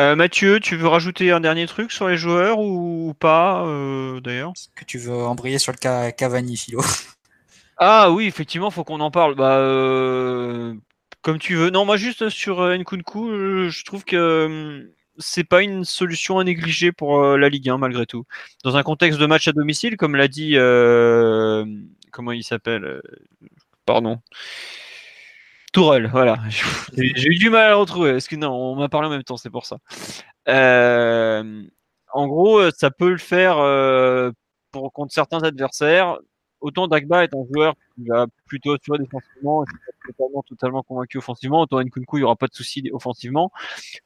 [0.00, 4.52] Euh, Mathieu, tu veux rajouter un dernier truc sur les joueurs ou pas euh, d'ailleurs?
[4.74, 6.80] Que tu veux embrayer sur le cas Cavani, Philo?
[7.76, 9.34] Ah oui, effectivement, faut qu'on en parle.
[9.34, 10.74] Bah, euh,
[11.22, 11.70] comme tu veux.
[11.70, 17.20] Non, moi juste sur Nkunku, je trouve que c'est pas une solution à négliger pour
[17.36, 18.26] la Ligue 1 malgré tout.
[18.62, 20.54] Dans un contexte de match à domicile, comme l'a dit,
[22.12, 23.02] comment il s'appelle?
[23.86, 24.20] Pardon.
[25.74, 26.38] Tourelle, voilà.
[26.96, 28.12] J'ai eu du mal à le retrouver.
[28.12, 29.78] Parce que non, on m'a parlé en même temps, c'est pour ça.
[30.48, 31.64] Euh,
[32.12, 34.30] en gros, ça peut le faire euh,
[34.72, 36.18] contre certains adversaires.
[36.60, 39.64] Autant Dagba est un joueur qui va plutôt assurer défensivement,
[40.06, 41.62] totalement, totalement convaincu offensivement.
[41.62, 43.50] Autant Nkunku, il n'y aura pas de souci offensivement.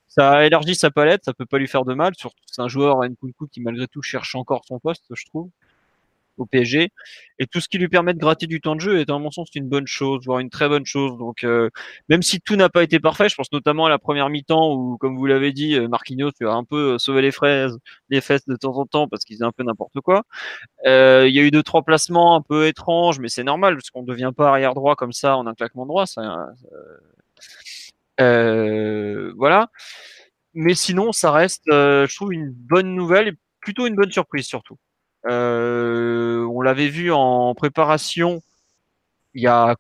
[0.06, 2.14] Ça élargit sa palette, ça peut pas lui faire de mal.
[2.16, 5.50] Surtout, c'est un joueur Nkunku qui malgré tout cherche encore son poste, je trouve
[6.38, 6.90] au PSG.
[7.38, 9.30] Et tout ce qui lui permet de gratter du temps de jeu est, à mon
[9.30, 11.16] sens, une bonne chose, voire une très bonne chose.
[11.18, 11.70] Donc, euh,
[12.08, 14.96] même si tout n'a pas été parfait, je pense notamment à la première mi-temps où,
[14.98, 17.78] comme vous l'avez dit, euh, Marquinhos tu as un peu euh, sauvé les fraises,
[18.10, 20.24] les fesses de temps en temps parce qu'il faisait un peu n'importe quoi.
[20.84, 24.02] Il y a eu deux trois placements un peu étranges, mais c'est normal parce qu'on
[24.02, 26.06] ne devient pas arrière droit comme ça en un claquement droit.
[26.06, 26.48] Ça,
[28.18, 29.68] voilà.
[30.54, 34.76] Mais sinon, ça reste, je trouve, une bonne nouvelle et plutôt une bonne surprise surtout.
[35.26, 38.40] Euh, on l'avait vu en préparation.
[39.34, 39.76] Il y a,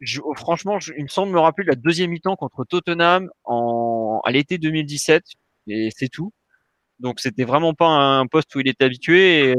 [0.00, 4.58] je, franchement, il me semble me rappeler la deuxième mi-temps contre Tottenham en, à l'été
[4.58, 5.24] 2017
[5.68, 6.32] et c'est tout.
[6.98, 9.50] Donc c'était vraiment pas un poste où il était habitué.
[9.50, 9.56] Et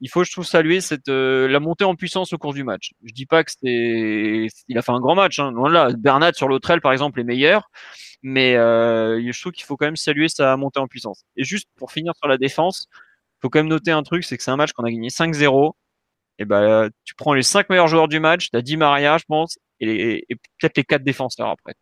[0.00, 2.92] il faut, je trouve, saluer cette, la montée en puissance au cours du match.
[3.04, 5.38] Je dis pas que il a fait un grand match.
[5.38, 5.52] Hein.
[5.68, 6.48] Là, Bernat sur
[6.82, 7.70] par exemple, est meilleur,
[8.22, 11.24] mais je trouve qu'il faut quand même saluer sa montée en puissance.
[11.36, 12.88] Et juste pour finir sur la défense,
[13.40, 15.72] faut quand même noter un truc, c'est que c'est un match qu'on a gagné 5-0.
[16.38, 19.24] Et ben, tu prends les cinq meilleurs joueurs du match, tu as dit Maria, je
[19.28, 20.24] pense, et,
[20.58, 21.74] peut-être les quatre défenseurs après,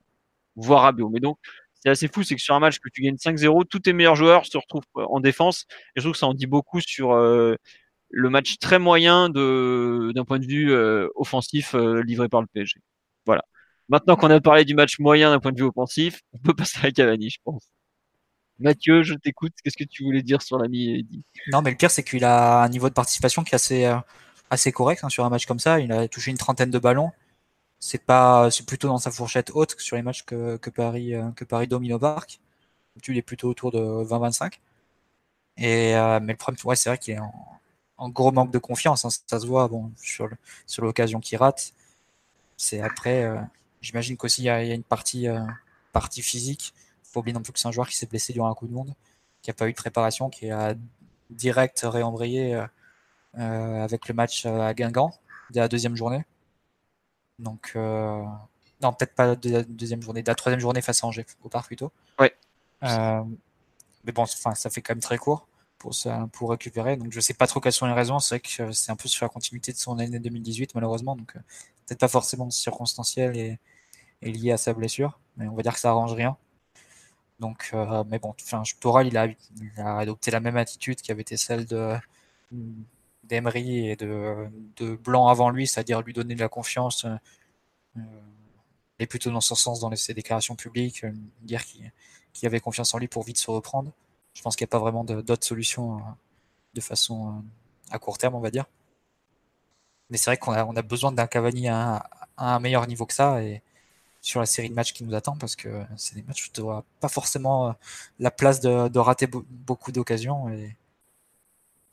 [0.57, 1.09] voire Rabiot.
[1.11, 1.39] Mais donc,
[1.75, 4.17] c'est assez fou, c'est que sur un match que tu gagnes 5-0, tous tes meilleurs
[4.17, 5.67] joueurs se retrouvent en défense.
[5.95, 7.55] Et je trouve que ça en dit beaucoup sur euh,
[8.11, 12.81] le match très moyen d'un point de vue euh, offensif euh, livré par le PSG.
[13.27, 13.45] Voilà.
[13.89, 16.81] Maintenant qu'on a parlé du match moyen d'un point de vue offensif, on peut passer
[16.87, 17.69] à Cavani, je pense.
[18.59, 19.53] Mathieu, je t'écoute.
[19.63, 21.23] Qu'est-ce que tu voulais dire sur l'ami Eddy?
[21.53, 23.93] Non, mais le pire, c'est qu'il a un niveau de participation qui est assez,
[24.51, 25.81] assez correct hein, sur un match comme ça.
[25.81, 27.13] Il a touché une trentaine de ballons
[27.81, 31.69] c'est plutôt dans sa fourchette haute que sur les matchs que, Paris, euh, que Paris
[31.69, 32.41] domine au parc.
[33.03, 34.61] Tu est plutôt autour de 20-25.
[35.57, 37.19] Et euh, mais le problème, ouais, c'est vrai qu'il est
[37.99, 39.05] en, gros manque de confiance.
[39.05, 39.71] Hein, ça se voit,
[40.03, 40.29] sur
[40.85, 41.73] l'occasion qu'il rate.
[42.57, 43.41] C'est après, euh,
[43.81, 45.29] j'imagine qu'aussi il y, a une partie
[46.23, 46.75] physique.
[47.19, 48.73] Faut oublier non plus que c'est un joueur qui s'est blessé durant un coup de
[48.73, 48.95] monde,
[49.43, 50.75] qui a pas eu de préparation, qui a
[51.31, 52.63] direct réembrayé
[53.35, 55.13] avec le match à Guingamp
[55.51, 56.25] dès la deuxième journée.
[57.39, 58.25] Donc, euh,
[58.83, 61.49] non, peut-être pas de la deuxième journée, de la troisième journée face à Angers, au
[61.49, 61.93] parc plutôt.
[62.85, 63.25] Euh,
[64.05, 66.97] mais bon, enfin, ça fait quand même très court pour, ça, pour récupérer.
[66.97, 68.19] Donc, je sais pas trop quelles sont les raisons.
[68.19, 71.17] C'est vrai que c'est un peu sur la continuité de son année 2018, malheureusement.
[71.17, 71.41] Donc, euh,
[71.87, 73.59] peut-être pas forcément circonstanciel et,
[74.23, 75.21] lié à sa blessure.
[75.37, 76.37] Mais on va dire que ça arrange rien.
[77.39, 77.73] Donc,
[78.09, 79.29] mais bon, enfin, Toral, il a,
[79.99, 81.97] adopté la même attitude qui avait été celle de
[83.29, 84.51] d'Emery et de,
[85.05, 87.15] Blanc avant lui, c'est-à-dire lui donner de la confiance, euh,
[87.97, 88.01] euh
[89.01, 92.99] et plutôt dans ce sens dans ses déclarations publiques, euh, dire qu'il avait confiance en
[92.99, 93.93] lui pour vite se reprendre.
[94.35, 96.01] Je pense qu'il n'y a pas vraiment d'autres solutions euh,
[96.75, 97.45] de façon
[97.91, 98.65] à court terme, on va dire.
[100.11, 103.63] Mais c'est vrai qu'on a, besoin d'un Cavani à, un meilleur niveau que ça et
[104.29, 106.61] sur la série de matchs qui nous attend parce que c'est des matchs où tu
[106.61, 107.75] n'auras pas forcément
[108.19, 110.77] la place de, de rater beaucoup d'occasions et,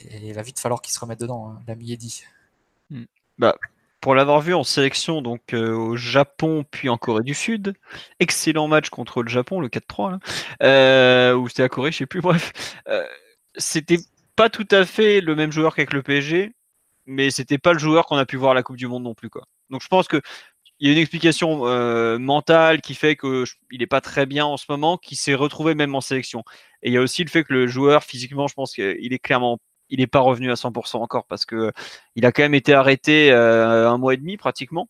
[0.02, 2.24] et il va vite falloir qu'il se remette dedans, hein, l'ami Eddy.
[2.90, 3.06] Hmm.
[3.38, 3.56] Bah,
[4.02, 7.74] pour l'avoir vu en sélection donc euh, au Japon puis en Corée du Sud,
[8.20, 10.20] excellent match contre le Japon, le 4-3,
[10.62, 12.52] euh, ou c'était à Corée, je sais plus, bref.
[12.90, 13.08] Euh,
[13.56, 14.00] c'était
[14.36, 16.54] pas tout à fait le même joueur qu'avec le PSG,
[17.06, 19.14] mais c'était pas le joueur qu'on a pu voir à la Coupe du Monde non
[19.14, 19.30] plus.
[19.30, 19.48] Quoi.
[19.70, 20.22] Donc je pense que
[20.80, 21.66] il y a une explication
[22.20, 23.46] mentale qui fait qu'il
[23.80, 26.44] n'est pas très bien en ce moment, qui s'est retrouvé même en sélection.
[26.84, 29.20] Et il y a aussi le fait que le joueur, physiquement, je pense qu'il est
[29.20, 29.60] clairement
[29.90, 31.72] il n'est pas revenu à 100% encore parce que
[32.16, 34.90] il a quand même été arrêté euh, un mois et demi pratiquement.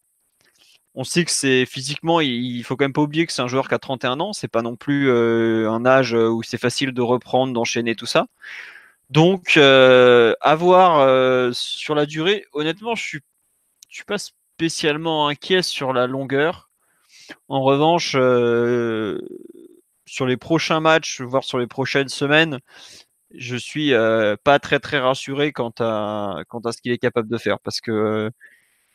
[0.95, 3.67] On sait que c'est physiquement, il, faut quand même pas oublier que c'est un joueur
[3.67, 7.01] qui a 31 ans, c'est pas non plus euh, un âge où c'est facile de
[7.01, 8.27] reprendre, d'enchaîner tout ça.
[9.09, 13.19] Donc, euh, avoir sur la durée, honnêtement, je suis,
[13.89, 14.17] je suis pas
[14.55, 16.69] spécialement inquiet sur la longueur.
[17.49, 18.11] En revanche,
[20.05, 22.59] sur les prochains matchs, voire sur les prochaines semaines,
[23.37, 27.29] je suis euh, pas très très rassuré quant à quant à ce qu'il est capable
[27.29, 28.31] de faire parce que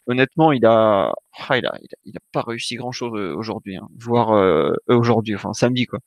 [0.06, 1.12] honnêtement il a,
[1.48, 1.58] ah,
[2.04, 6.00] il pas réussi grand chose euh, aujourd'hui hein, voire euh, aujourd'hui enfin samedi quoi.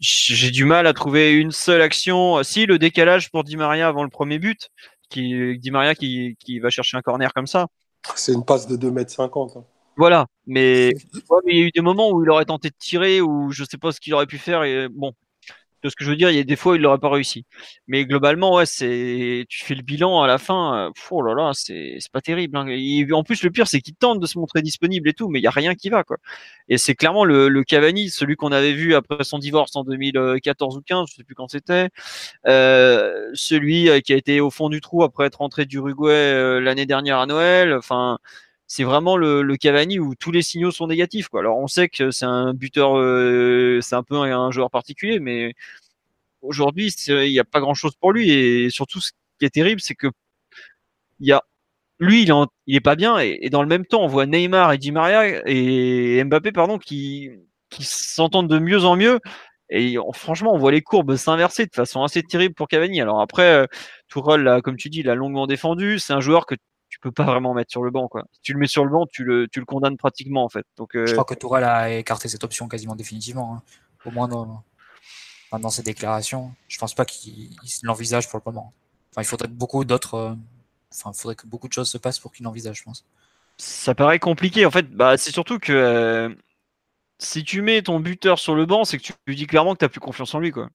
[0.00, 2.42] J'ai du mal à trouver une seule action.
[2.44, 4.70] Si le décalage pour Di Maria avant le premier but
[5.10, 7.66] qui Di Maria qui, qui va chercher un corner comme ça
[8.14, 9.64] c'est une passe de 2 mètres 50 hein.
[9.96, 10.92] voilà mais,
[11.46, 13.64] mais il y a eu des moments où il aurait tenté de tirer ou je
[13.64, 15.12] sais pas ce qu'il aurait pu faire et bon
[15.82, 17.44] de ce que je veux dire, il y a des fois il l'aurait pas réussi.
[17.86, 21.52] Mais globalement, ouais, c'est tu fais le bilan à la fin, euh, oh là là,
[21.54, 22.56] c'est pas terrible.
[22.56, 22.66] Hein.
[23.12, 25.42] en plus, le pire, c'est qu'il tente de se montrer disponible et tout, mais il
[25.42, 26.18] y a rien qui va quoi.
[26.68, 30.76] Et c'est clairement le, le, Cavani, celui qu'on avait vu après son divorce en 2014
[30.76, 31.88] ou 15, je sais plus quand c'était,
[32.46, 36.60] euh, celui euh, qui a été au fond du trou après être rentré d'Uruguay euh,
[36.60, 37.74] l'année dernière à Noël.
[37.74, 38.18] Enfin
[38.68, 41.28] c'est vraiment le, Cavani où tous les signaux sont négatifs.
[41.28, 41.40] Quoi.
[41.40, 45.54] Alors on sait que c'est un buteur, euh, c'est un peu un, joueur particulier, mais
[46.42, 48.30] aujourd'hui il n'y a pas grand chose pour lui.
[48.30, 50.08] Et surtout, ce qui est terrible, c'est que
[51.20, 51.42] il y a
[52.00, 52.22] lui,
[52.66, 55.42] il, est pas bien, et, dans le même temps, on voit Neymar et Di Maria
[55.46, 57.30] et Mbappé, pardon, qui,
[57.80, 59.20] s'entendent de mieux en mieux.
[59.70, 63.00] Et franchement, on voit les courbes s'inverser de façon assez terrible pour Cavani.
[63.00, 63.66] Alors après, euh,
[64.08, 65.98] Tourelle, comme tu dis, il a longuement défendu.
[65.98, 66.54] C'est un joueur que
[66.98, 68.08] tu peux pas vraiment mettre sur le banc.
[68.08, 68.24] Quoi.
[68.32, 70.66] Si tu le mets sur le banc, tu le, tu le condamnes pratiquement en fait.
[70.76, 71.06] Donc, euh...
[71.06, 73.54] Je crois que Tourelle a écarté cette option quasiment définitivement.
[73.54, 73.62] Hein.
[74.04, 74.64] Au moins dans,
[75.52, 76.52] dans, ses déclarations.
[76.66, 77.50] Je pense pas qu'il
[77.84, 78.72] l'envisage pour le moment.
[79.12, 80.14] Enfin, il faudrait beaucoup d'autres.
[80.14, 80.34] Euh,
[80.92, 83.04] enfin, il faudrait que beaucoup de choses se passent pour qu'il l'envisage, je pense.
[83.58, 84.66] Ça paraît compliqué.
[84.66, 86.34] En fait, bah, c'est surtout que euh,
[87.18, 89.78] si tu mets ton buteur sur le banc, c'est que tu lui dis clairement que
[89.78, 90.50] tu n'as plus confiance en lui.
[90.50, 90.68] Quoi.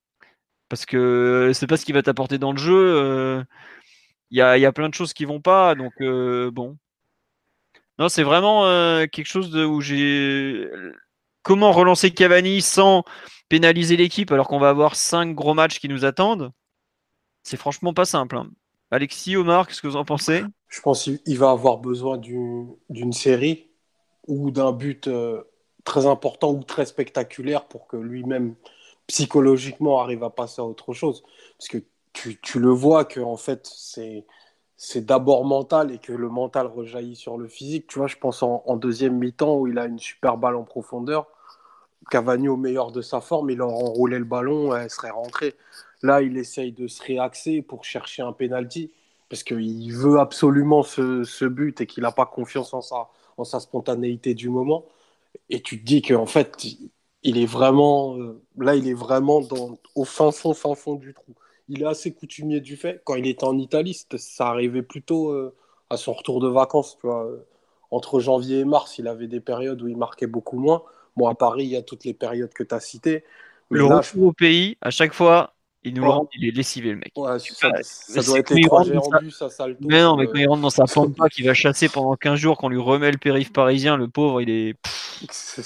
[0.69, 3.45] Parce que c'est pas ce qu'il va t'apporter dans le jeu.
[4.33, 5.75] Euh, il y a, y a, plein de choses qui vont pas.
[5.75, 5.93] Donc,
[6.53, 6.77] bon.
[7.99, 8.63] Non, c'est vraiment
[9.07, 10.69] quelque chose de, où j'ai.
[11.43, 13.03] Comment relancer Cavani sans
[13.49, 16.51] pénaliser l'équipe alors qu'on va avoir cinq gros matchs qui nous attendent?
[17.43, 18.37] C'est franchement pas simple.
[18.37, 18.49] Hein.
[18.91, 20.43] Alexis, Omar, qu'est-ce que vous en pensez?
[20.69, 23.67] Je pense qu'il va avoir besoin d'une série
[24.27, 25.09] ou d'un but
[25.83, 28.55] très important ou très spectaculaire pour que lui-même
[29.07, 31.23] psychologiquement arrive à passer à autre chose.
[31.57, 34.25] Parce que tu, tu le vois que en fait c'est
[34.77, 37.87] c'est d'abord mental et que le mental rejaillit sur le physique.
[37.87, 41.27] Tu vois, je pense en, deuxième mi-temps où il a une super balle en profondeur.
[42.11, 45.55] Cavani au meilleur de sa forme, il aurait enroulé le ballon, elle serait rentrée.
[46.01, 48.91] Là, il essaye de se réaxer pour chercher un penalty
[49.29, 53.45] parce qu'il veut absolument ce, ce but et qu'il n'a pas confiance en sa, en
[53.45, 54.85] sa spontanéité du moment
[55.49, 56.65] et tu te dis qu'en fait,
[57.23, 61.13] il est vraiment, euh, là, il est vraiment dans, au fin fond, fin fond du
[61.13, 61.33] trou.
[61.69, 63.01] Il est assez coutumier du fait.
[63.05, 65.55] Quand il était en Italie, ça arrivait plutôt euh,
[65.89, 66.97] à son retour de vacances.
[66.99, 67.29] Tu vois.
[67.91, 70.83] Entre janvier et mars, il avait des périodes où il marquait beaucoup moins.
[71.15, 73.23] Bon, à Paris, il y a toutes les périodes que tu as citées.
[73.69, 75.53] le retour au pays, à chaque fois,
[75.85, 77.11] il nous rend, il est lessivé le mec.
[77.15, 79.85] Ouais, ça, ça, doit être trajets en bus Salto.
[79.85, 82.57] Mais non, mais quand il rentre dans sa pampa, qu'il va chasser pendant 15 jours,
[82.57, 84.75] qu'on lui remet le périph' parisien, le pauvre, il est.
[85.29, 85.61] C'est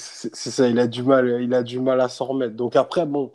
[0.50, 2.54] ça, il a du mal, il a du mal à s'en remettre.
[2.54, 3.32] Donc après, bon,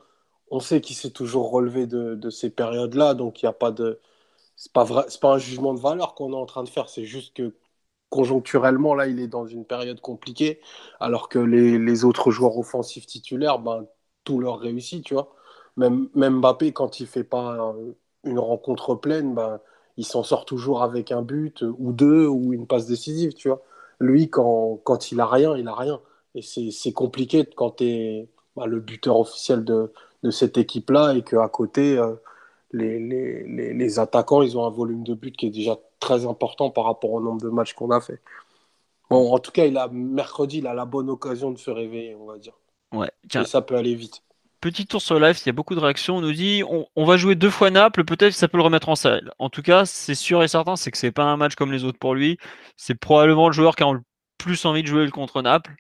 [0.54, 3.72] on sait qu'il s'est toujours relevé de, de ces périodes-là, donc il n'y a pas
[3.72, 4.00] de.
[4.56, 6.90] C'est pas vrai, c'est pas un jugement de valeur qu'on est en train de faire,
[6.90, 7.56] c'est juste que
[8.10, 10.62] conjoncturellement, là, il est dans une période compliquée,
[11.00, 13.86] alors que les, les autres joueurs offensifs titulaires, ben,
[14.24, 15.36] tout leur réussit, tu vois.
[15.78, 17.74] Même, même Mbappé, quand il fait pas
[18.24, 19.60] une rencontre pleine, ben,
[19.98, 23.62] il s'en sort toujours avec un but ou deux ou une passe décisive, tu vois.
[24.00, 26.02] Lui, quand, quand il a rien, il a rien.
[26.36, 29.92] Et c'est compliqué quand tu es bah, le buteur officiel de,
[30.24, 32.16] de cette équipe-là et qu'à côté, euh,
[32.72, 36.70] les, les, les, attaquants, ils ont un volume de but qui est déjà très important
[36.70, 38.22] par rapport au nombre de matchs qu'on a fait.
[39.10, 42.16] Bon, en tout cas, il a, mercredi, il a la bonne occasion de se réveiller,
[42.16, 42.54] on va dire.
[42.94, 44.22] Ouais, Et ça peut aller vite
[44.64, 46.18] petit tour sur live, il y a beaucoup de réactions.
[46.18, 46.64] On nous dit
[46.96, 49.32] on, va jouer deux fois Naples, peut-être ça peut le remettre en selle.
[49.38, 51.84] En tout cas, c'est sûr et certain, c'est que c'est pas un match comme les
[51.84, 52.38] autres pour lui.
[52.78, 54.02] C'est probablement le joueur qui a le
[54.38, 55.76] plus envie de jouer le contre Naples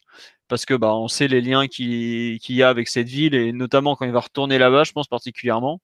[0.48, 3.96] parce que bah on sait les liens qu'il y a avec cette ville et notamment
[3.96, 5.82] quand il va retourner là-bas, je pense particulièrement.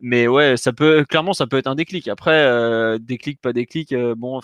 [0.00, 2.08] Mais ouais, ça peut clairement ça peut être un déclic.
[2.08, 4.40] Après, euh, déclic pas déclic, euh, bon,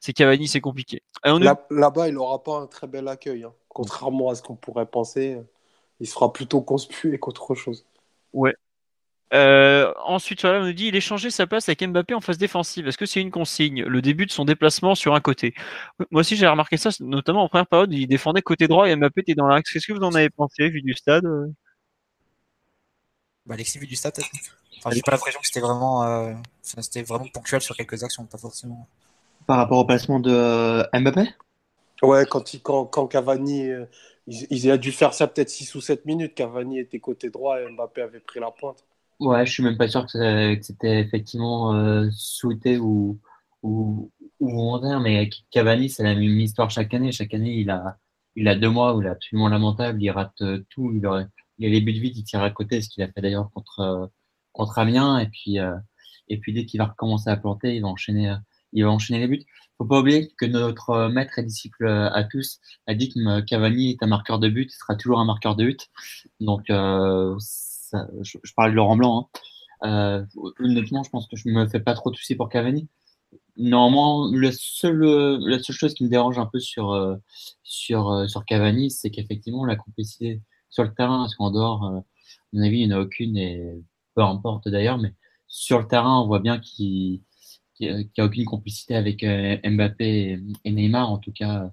[0.00, 1.02] c'est Cavani, c'est compliqué.
[1.24, 3.52] Là-bas, il n'aura pas un très bel accueil, hein.
[3.68, 5.38] contrairement à ce qu'on pourrait penser
[6.00, 7.84] il sera plutôt conspué qu'autre chose.
[8.32, 8.54] Ouais.
[9.32, 12.88] Euh, ensuite, on nous dit il échangeait sa place avec Mbappé en phase défensive.
[12.88, 13.84] Est-ce que c'est une consigne?
[13.84, 15.54] Le début de son déplacement sur un côté.
[16.10, 19.20] Moi aussi, j'ai remarqué ça, notamment en première période, il défendait côté droit et Mbappé
[19.20, 19.70] était dans l'axe.
[19.72, 21.24] Qu'est-ce que vous en avez pensé, vu du stade
[23.46, 24.14] bah, Alexis, vu du stade,
[24.78, 28.38] enfin, j'ai pas l'impression que c'était vraiment, euh, c'était vraiment ponctuel sur quelques actions, pas
[28.38, 28.86] forcément.
[29.46, 31.22] Par rapport au placement de euh, Mbappé?
[32.02, 33.70] Ouais, quand, il, quand, quand Cavani
[34.26, 36.34] il, a dû faire ça peut-être 6 ou 7 minutes.
[36.34, 38.84] Cavani était côté droit et Mbappé avait pris la pointe.
[39.20, 43.20] Ouais, je suis même pas sûr que, c'était effectivement euh, souhaité ou,
[43.62, 47.12] ou, ou volontaire, mais Cavani, c'est la même histoire chaque année.
[47.12, 47.98] Chaque année, il a,
[48.34, 51.28] il a deux mois où il est absolument lamentable, il rate euh, tout, il, a,
[51.58, 54.06] les buts vite, il tire à côté, ce qu'il a fait d'ailleurs contre, euh,
[54.52, 55.58] contre Amiens, et puis,
[56.28, 58.34] et puis dès qu'il va recommencer à planter, il va enchaîner,
[58.72, 59.46] il va enchaîner les buts
[59.80, 63.18] faut pas oublier que notre euh, maître et disciple euh, à tous a dit que
[63.26, 65.88] euh, Cavani est un marqueur de but, il sera toujours un marqueur de but.
[66.38, 66.66] Donc,
[68.22, 69.30] je, parle de Laurent Blanc.
[69.82, 70.26] Hein.
[70.58, 72.88] honnêtement, je pense que je ne me fais pas trop de soucis pour Cavani.
[73.56, 74.50] Normalement, le
[75.48, 77.18] la seule chose qui me dérange un peu sur,
[77.62, 82.02] sur, sur Cavani, c'est qu'effectivement, la complicité sur le terrain, parce qu'en dehors, à
[82.52, 83.62] mon avis, il n'y en a aucune, et
[84.14, 85.14] peu importe d'ailleurs, mais
[85.46, 87.20] sur le terrain, on voit bien qu'il
[87.80, 91.70] qui, a aucune complicité avec euh, Mbappé et, Neymar, en tout cas,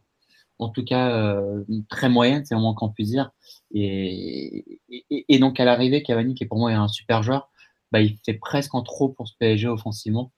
[0.60, 3.32] en tout cas euh, très moyenne, c'est vraiment qu'on puisse dire.
[3.72, 7.50] Et, et, donc à l'arrivée, Cavani, qui est pour moi un super joueur,
[7.92, 10.32] bah, il fait presque en trop pour ce PSG offensivement.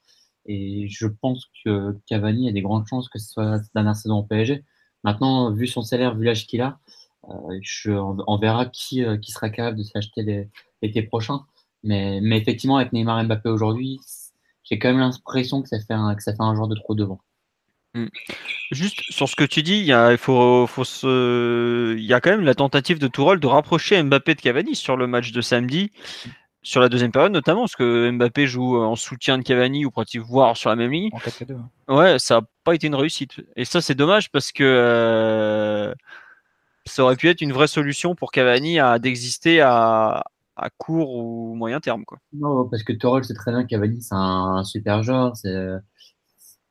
[0.46, 4.20] Et je pense que Cavani a des grandes chances que ce soit sa dernière saison
[4.20, 4.64] au PSG.
[5.04, 6.80] Maintenant, vu son salaire, vu l'âge qu'il a,
[7.30, 10.50] euh, je, on, verra qui, qui sera capable de s'acheter
[10.82, 11.42] l'été prochain.
[11.84, 14.00] Mais, mais effectivement, avec Neymar et Mbappé aujourd'hui,
[14.63, 17.20] j'ai quand même l'impression que ça fait que ça fait un joueur de trop devant.
[17.96, 18.08] Hmm.
[18.71, 21.96] Juste sur ce que tu dis, il y a, il faut, faut se...
[21.98, 24.96] il y a quand même la tentative de Tourelle de rapprocher Mbappé de Cavani sur
[24.96, 25.92] le match de samedi,
[26.62, 30.21] sur la deuxième période notamment, parce que Mbappé joue en soutien de Cavani ou pratique
[30.21, 31.10] voire sur la même ligne.
[31.87, 33.42] Ouais, ça n'a pas été une réussite.
[33.56, 35.94] Et ça, c'est dommage parce que euh,
[36.85, 40.25] ça aurait pu être une vraie solution pour Cavani à d'exister à,
[40.56, 42.06] à court ou moyen terme.
[42.06, 42.19] Quoi.
[42.33, 45.33] Non, parce que Torol, c'est très bien Cavani, c'est un, super joueur.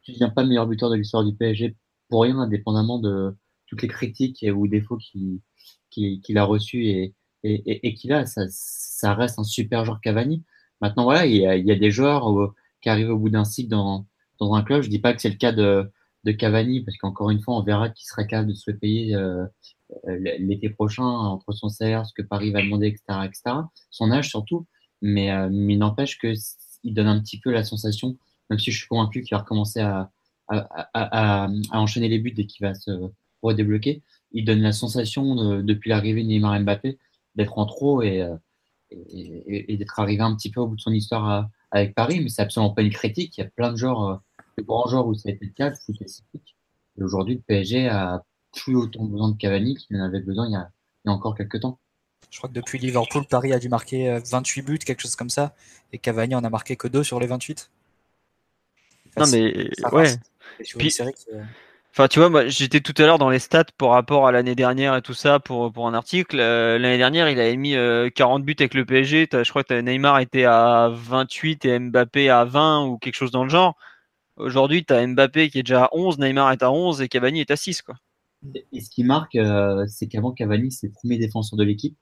[0.09, 1.77] Tu ne deviens pas le meilleur buteur de l'histoire du PSG
[2.09, 3.37] pour rien, indépendamment de
[3.67, 8.25] toutes les critiques ou défauts qu'il a reçus et, et, et, qu'il a.
[8.25, 10.45] Ça, reste un super joueur Cavani.
[10.81, 14.07] Maintenant, voilà, il y a, des joueurs euh, qui arrivent au bout d'un cycle dans,
[14.41, 14.81] un club.
[14.81, 15.93] Je dis pas que c'est le cas de,
[16.39, 19.45] Cavani, parce qu'encore une fois, on verra qu'il sera capable de se payer euh,
[20.09, 23.57] euh, l'été prochain entre son salaire, ce que Paris va demander, etc., etc.
[23.91, 24.67] Son âge surtout,
[25.03, 26.33] mais, mais il n'empêche que
[26.83, 28.17] il donne un petit peu la sensation,
[28.51, 30.11] même si je suis convaincu qu'il va recommencer à,
[31.73, 32.91] enchaîner les buts dès qu'il va se
[33.43, 36.99] redébloquer, il donne la sensation depuis l'arrivée de Neymar Mbappé
[37.35, 38.27] d'être en trop et,
[38.91, 42.43] et, d'être arrivé un petit peu au bout de son histoire avec Paris, mais c'est
[42.43, 43.37] absolument pas une critique.
[43.37, 44.23] Il y a plein de joueurs
[44.59, 45.77] le grand genre où ça a été le cas, le.
[46.99, 50.53] Et aujourd'hui, le PSG a plus autant besoin de Cavani qu'il en avait besoin il
[50.53, 50.71] y a,
[51.07, 51.79] encore quelques temps.
[52.31, 55.31] Je crois que depuis Liverpool, Paris a dû marquer 28 euh, buts, quelque chose comme
[55.31, 55.55] ça,
[55.93, 57.71] et Cavani en a marqué que 2 sur les 28.
[59.19, 60.17] Non, mais ouais.
[61.91, 64.55] Enfin, tu vois, moi, j'étais tout à l'heure dans les stats par rapport à l'année
[64.55, 66.39] dernière et tout ça pour, pour un article.
[66.39, 67.73] Euh, l'année dernière, il avait mis
[68.15, 69.29] 40 euh, buts avec le PSG.
[69.33, 73.43] Je crois que Neymar était à 28 et Mbappé à 20 ou quelque chose dans
[73.43, 73.77] le genre.
[74.37, 77.41] Aujourd'hui, tu as Mbappé qui est déjà à 11, Neymar est à 11 et Cavani
[77.41, 77.83] est à 6.
[77.83, 77.97] Quoi.
[78.73, 81.97] Et ce qui marque, euh, c'est qu'avant Cavani, c'est le premier défenseur de l'équipe.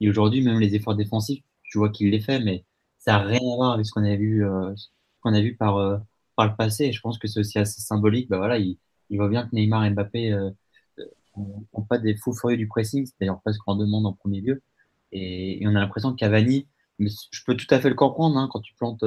[0.00, 2.64] Et aujourd'hui, même les efforts défensifs, tu vois qu'il les fait, mais
[2.98, 4.74] ça n'a rien à voir avec ce qu'on a vu, euh,
[5.22, 5.96] qu'on a vu par, euh,
[6.38, 6.84] par le passé.
[6.84, 8.28] Et je pense que c'est aussi assez symbolique.
[8.30, 8.78] Bah voilà, il,
[9.10, 10.30] il voit bien que Neymar et Mbappé
[11.36, 14.40] n'ont pas des fous furieux du pressing, c'est d'ailleurs pas ce qu'on demande en premier
[14.40, 14.62] lieu.
[15.12, 16.66] Et, on a l'impression que Cavani,
[16.98, 19.02] mais je peux tout à fait le comprendre, hein, quand tu plantes,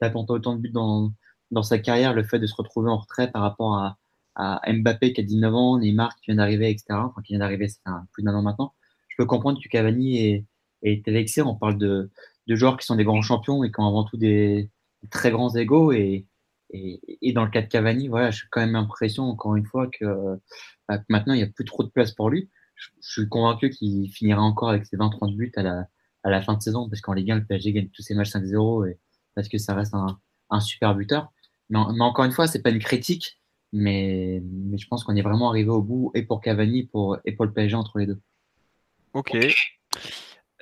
[0.00, 1.12] as planté autant de buts dans,
[1.50, 3.98] dans sa carrière le fait de se retrouver en retrait par rapport à,
[4.36, 6.86] à Mbappé qui a 19 ans, Neymar qui vient d'arriver, etc.
[6.90, 7.80] Enfin, qui vient d'arriver, c'est
[8.12, 8.74] plus d'un an maintenant.
[9.08, 10.44] Je peux comprendre que Cavani est,
[10.82, 11.40] est.
[11.40, 12.10] On parle de,
[12.46, 14.70] de, joueurs qui sont des grands champions et qui ont avant tout des,
[15.10, 15.92] très grands égaux.
[15.92, 16.26] Et,
[16.70, 19.88] et, et, dans le cas de Cavani, voilà, j'ai quand même l'impression, encore une fois,
[19.88, 20.04] que,
[20.88, 22.50] bah, maintenant, il n'y a plus trop de place pour lui.
[22.74, 25.86] Je, suis convaincu qu'il finira encore avec ses 20-30 buts à la,
[26.24, 28.32] à la fin de saison, parce qu'en Ligue 1, le PSG gagne tous ses matchs
[28.32, 28.98] 5-0, et
[29.34, 30.18] parce que ça reste un,
[30.50, 31.32] un super buteur.
[31.70, 33.40] Mais, encore une fois, c'est pas une critique,
[33.72, 37.32] mais, mais je pense qu'on est vraiment arrivé au bout et pour Cavani pour, et
[37.32, 38.20] pour le PSG entre les deux.
[39.12, 39.36] Ok.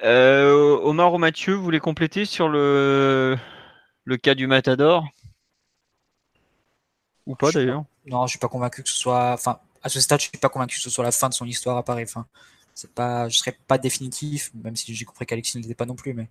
[0.02, 3.36] Euh, Omar ou Mathieu, vous voulez compléter sur le,
[4.04, 5.06] le cas du Matador?
[7.26, 9.32] Ou pas d'ailleurs Non, je suis pas convaincu que ce soit.
[9.32, 11.46] Enfin, à ce stade, je suis pas convaincu que ce soit la fin de son
[11.46, 12.04] histoire à Paris.
[12.04, 12.26] Enfin,
[12.74, 15.96] c'est pas, je serais pas définitif, même si j'ai compris qu'Alexis ne l'était pas non
[15.96, 16.28] plus, mais,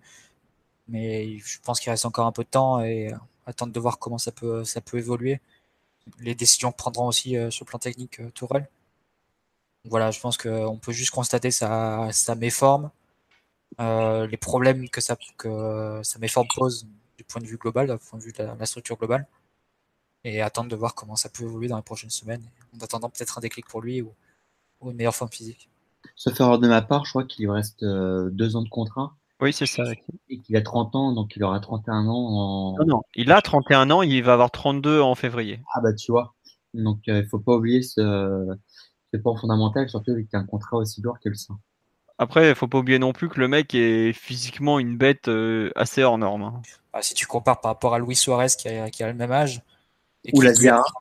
[0.88, 3.12] mais je pense qu'il reste encore un peu de temps et
[3.46, 5.40] attendre de voir comment ça peut, ça peut évoluer.
[6.20, 8.68] Les décisions que prendront aussi euh, sur le plan technique euh, Tourelle.
[9.84, 12.90] Voilà, je pense qu'on peut juste constater sa, sa méforme,
[13.80, 17.98] euh, les problèmes que sa, que sa méforme pose du point de vue global, du
[17.98, 19.26] point de vue de la, structure globale,
[20.28, 22.42] et attendre de voir comment ça peut évoluer dans les prochaines semaines,
[22.74, 24.12] en attendant peut-être un déclic pour lui ou,
[24.80, 25.68] ou une meilleure forme physique.
[26.14, 29.14] Sauf erreur de ma part, je crois qu'il lui reste deux ans de contrat.
[29.40, 29.84] Oui, c'est ça.
[30.30, 32.76] Et qu'il a 30 ans, donc il aura 31 ans en...
[32.78, 35.60] Non, non, il a 31 ans, il va avoir 32 en février.
[35.74, 36.34] Ah bah tu vois.
[36.72, 38.46] Donc il euh, ne faut pas oublier ce,
[39.12, 41.58] ce point fondamental, surtout avec un contrat aussi lourd que le sien.
[42.18, 45.70] Après, il faut pas oublier non plus que le mec est physiquement une bête euh,
[45.76, 46.44] assez hors norme.
[46.44, 46.62] Hein.
[46.94, 49.32] Ah, si tu compares par rapport à Luis Suarez qui a, qui a le même
[49.32, 49.60] âge.
[50.32, 50.84] Ou la Diarra.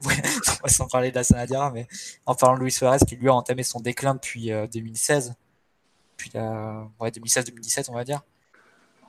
[0.66, 1.86] sans parler de la Diarra, mais
[2.26, 5.28] en parlant de Luis Suarez qui lui a entamé son déclin depuis 2016.
[5.28, 5.32] Euh,
[6.16, 8.22] depuis la ouais, 2016-2017, on va dire.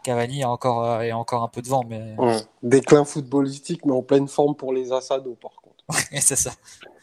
[0.04, 1.84] Cavani est encore, euh, est encore un peu devant.
[1.84, 2.16] Mais...
[2.64, 5.84] Déclin footballistique, mais en pleine forme pour les Assados, par contre.
[6.22, 6.52] c'est ça.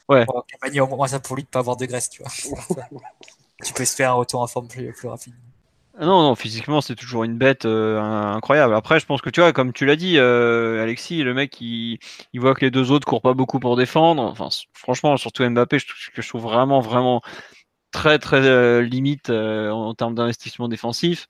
[0.08, 0.26] Ouais.
[0.48, 2.32] Cavani, au moins ça pour lui de pas avoir de graisse, tu vois.
[3.64, 5.34] tu peux se faire un retour en forme plus, plus rapide.
[5.98, 8.74] Ah non, non, physiquement, c'est toujours une bête euh, incroyable.
[8.74, 11.98] Après, je pense que tu vois, comme tu l'as dit, euh, Alexis, le mec, il,
[12.34, 14.22] voit que les deux autres courent pas beaucoup pour défendre.
[14.22, 17.20] Enfin, franchement, surtout Mbappé, je, que je trouve vraiment, vraiment
[17.92, 21.28] très très euh, limite en, termes d'investissement défensif.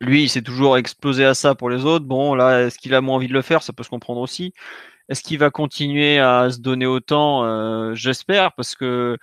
[0.00, 2.06] Lui, il s'est toujours explosé à ça pour les autres.
[2.06, 3.62] Bon, là, est-ce qu'il a moins envie de le faire?
[3.62, 4.52] Ça peut se comprendre aussi.
[5.08, 7.94] Est-ce qu'il va continuer à se donner autant?
[7.94, 9.18] J'espère, parce que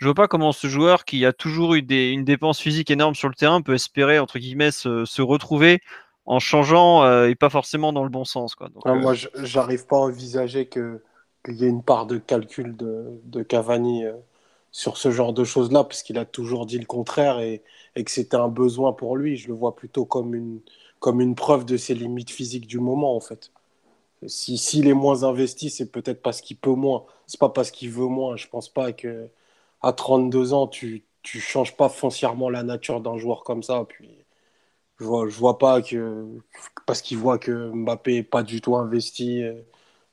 [0.00, 3.14] je vois pas comment ce joueur qui a toujours eu des, une dépense physique énorme
[3.14, 5.80] sur le terrain peut espérer, entre guillemets, se, retrouver
[6.24, 8.54] en changeant et pas forcément dans le bon sens.
[8.54, 8.70] Quoi.
[8.84, 11.00] Ah, moi, j'arrive pas à envisager qu'il
[11.48, 14.04] y ait une part de calcul de, de Cavani
[14.72, 17.62] sur ce genre de choses-là, parce qu'il a toujours dit le contraire et,
[17.96, 19.36] et que c'était un besoin pour lui.
[19.36, 20.60] Je le vois plutôt comme une,
[20.98, 23.50] comme une preuve de ses limites physiques du moment, en fait.
[24.26, 27.04] S'il si, est moins investi, c'est peut-être parce qu'il peut moins.
[27.26, 28.36] C'est pas parce qu'il veut moins.
[28.36, 29.28] Je pense pas que
[29.82, 33.84] à 32 ans, tu, tu changes pas foncièrement la nature d'un joueur comme ça.
[33.88, 34.08] Puis
[35.00, 36.26] Je vois, je vois pas que.
[36.86, 39.54] Parce qu'il voit que Mbappé n'est pas du tout investi euh,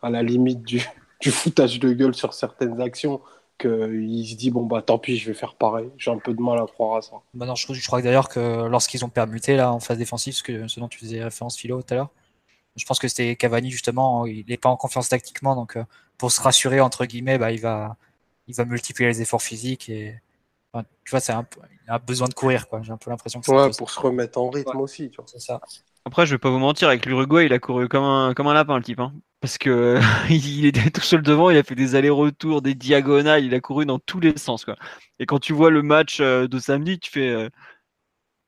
[0.02, 0.82] à la limite du,
[1.32, 3.22] foutage de gueule sur certaines actions
[3.60, 6.42] qu'il se dit bon bah tant pis je vais faire pareil j'ai un peu de
[6.42, 9.56] mal à croire à ça bah non, je, je crois d'ailleurs que lorsqu'ils ont permuté
[9.56, 12.10] là en phase défensive ce, que, ce dont tu faisais référence Philo tout à l'heure
[12.76, 15.84] je pense que c'était Cavani justement il n'est pas en confiance tactiquement donc euh,
[16.20, 17.98] pour se rassurer entre guillemets bah, il va
[18.48, 20.16] il va multiplier les efforts physiques et
[20.74, 21.46] enfin, tu vois c'est un,
[21.86, 23.78] il a besoin de courir quoi j'ai un peu l'impression que ouais ça.
[23.78, 25.26] pour se remettre en rythme aussi tu vois.
[25.28, 25.62] c'est ça
[26.06, 28.54] Après, je vais pas vous mentir, avec l'Uruguay, il a couru comme un, comme un
[28.54, 29.00] lapin, le type.
[29.00, 29.14] hein.
[29.42, 33.54] Parce que il était tout seul devant, il a fait des allers-retours, des diagonales, il
[33.54, 34.64] a couru dans tous les sens.
[34.66, 34.76] Quoi.
[35.20, 37.28] Et quand tu vois le match euh, de samedi, tu fais.
[37.30, 37.50] euh,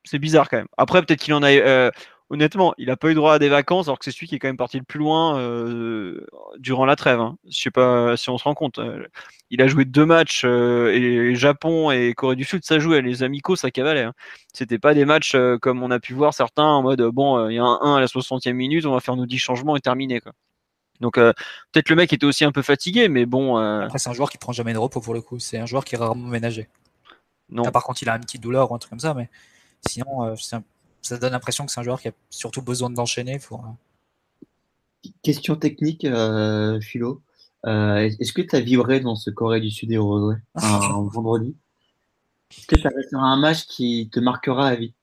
[0.05, 0.67] c'est bizarre quand même.
[0.77, 1.51] Après, peut-être qu'il en a.
[1.51, 1.91] euh,
[2.29, 4.39] honnêtement, il a pas eu droit à des vacances, alors que c'est celui qui est
[4.39, 6.25] quand même parti le plus loin euh,
[6.57, 7.19] durant la trêve.
[7.19, 7.37] hein.
[7.49, 8.79] Je sais pas si on se rend compte.
[8.79, 9.05] euh,
[9.49, 13.01] il a joué deux matchs euh, et Japon et Corée du Sud, ça jouait.
[13.01, 14.03] Les amicaux, ça cavalait.
[14.03, 14.13] hein.
[14.53, 17.55] C'était pas des matchs euh, comme on a pu voir certains en mode bon, il
[17.55, 19.81] y a un 1 à la 60e minute, on va faire nos 10 changements et
[19.81, 20.19] terminer.
[20.21, 20.33] Quoi.
[20.99, 24.29] Donc peut-être le mec était aussi un peu fatigué, mais bon, après c'est un joueur
[24.29, 26.67] qui prend jamais de repos pour le coup c'est un joueur qui est rarement ménagé
[27.49, 27.63] non.
[27.71, 29.29] Par contre il a une petite douleur ou un truc comme ça mais
[29.87, 30.63] sinon c'est un-
[31.01, 35.55] ça donne l'impression que c'est un joueur qui a surtout besoin d'enchaîner pour euh, Question
[35.55, 37.21] technique, euh, Philo.
[37.65, 41.07] Euh, Est-ce que tu as vibré dans ce Corée du Sud et Uruguay un, un
[41.07, 41.55] vendredi?
[42.51, 44.93] Est-ce que ça restera un match qui te marquera à vie?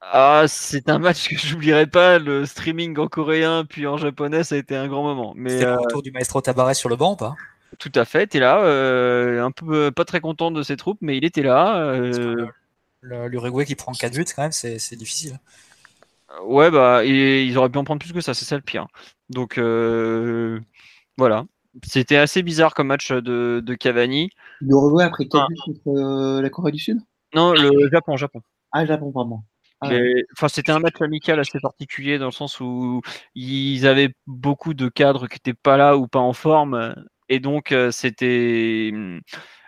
[0.00, 2.18] Ah, c'est un match que j'oublierai pas.
[2.18, 5.32] Le streaming en coréen puis en japonais, ça a été un grand moment.
[5.34, 7.34] Mais C'était euh, le retour du maestro Tabarez sur le banc ou pas?
[7.78, 11.16] Tout à fait, t'es là, euh, un peu pas très content de ses troupes, mais
[11.16, 11.76] il était là.
[11.78, 12.48] euh, Le-
[13.04, 15.38] L'Uruguay qui prend 4 buts, quand même, c'est difficile.
[16.42, 18.86] Ouais, bah, et ils auraient pu en prendre plus que ça, c'est ça le pire.
[19.28, 20.58] Donc, euh,
[21.16, 21.44] voilà.
[21.84, 24.30] C'était assez bizarre comme match de, de Cavani.
[24.60, 25.46] L'Uruguay a pris 4 Ah.
[25.48, 26.98] buts contre euh, la Corée du Sud?
[27.34, 28.40] Non, le Japon, Japon.
[28.72, 29.40] Ah, Japon, pardon.
[29.80, 29.90] Ah,
[30.36, 33.02] Enfin, c'était un match amical assez particulier dans le sens où
[33.34, 36.94] ils avaient beaucoup de cadres qui n'étaient pas là ou pas en forme.
[37.28, 38.92] Et donc, euh, c'était.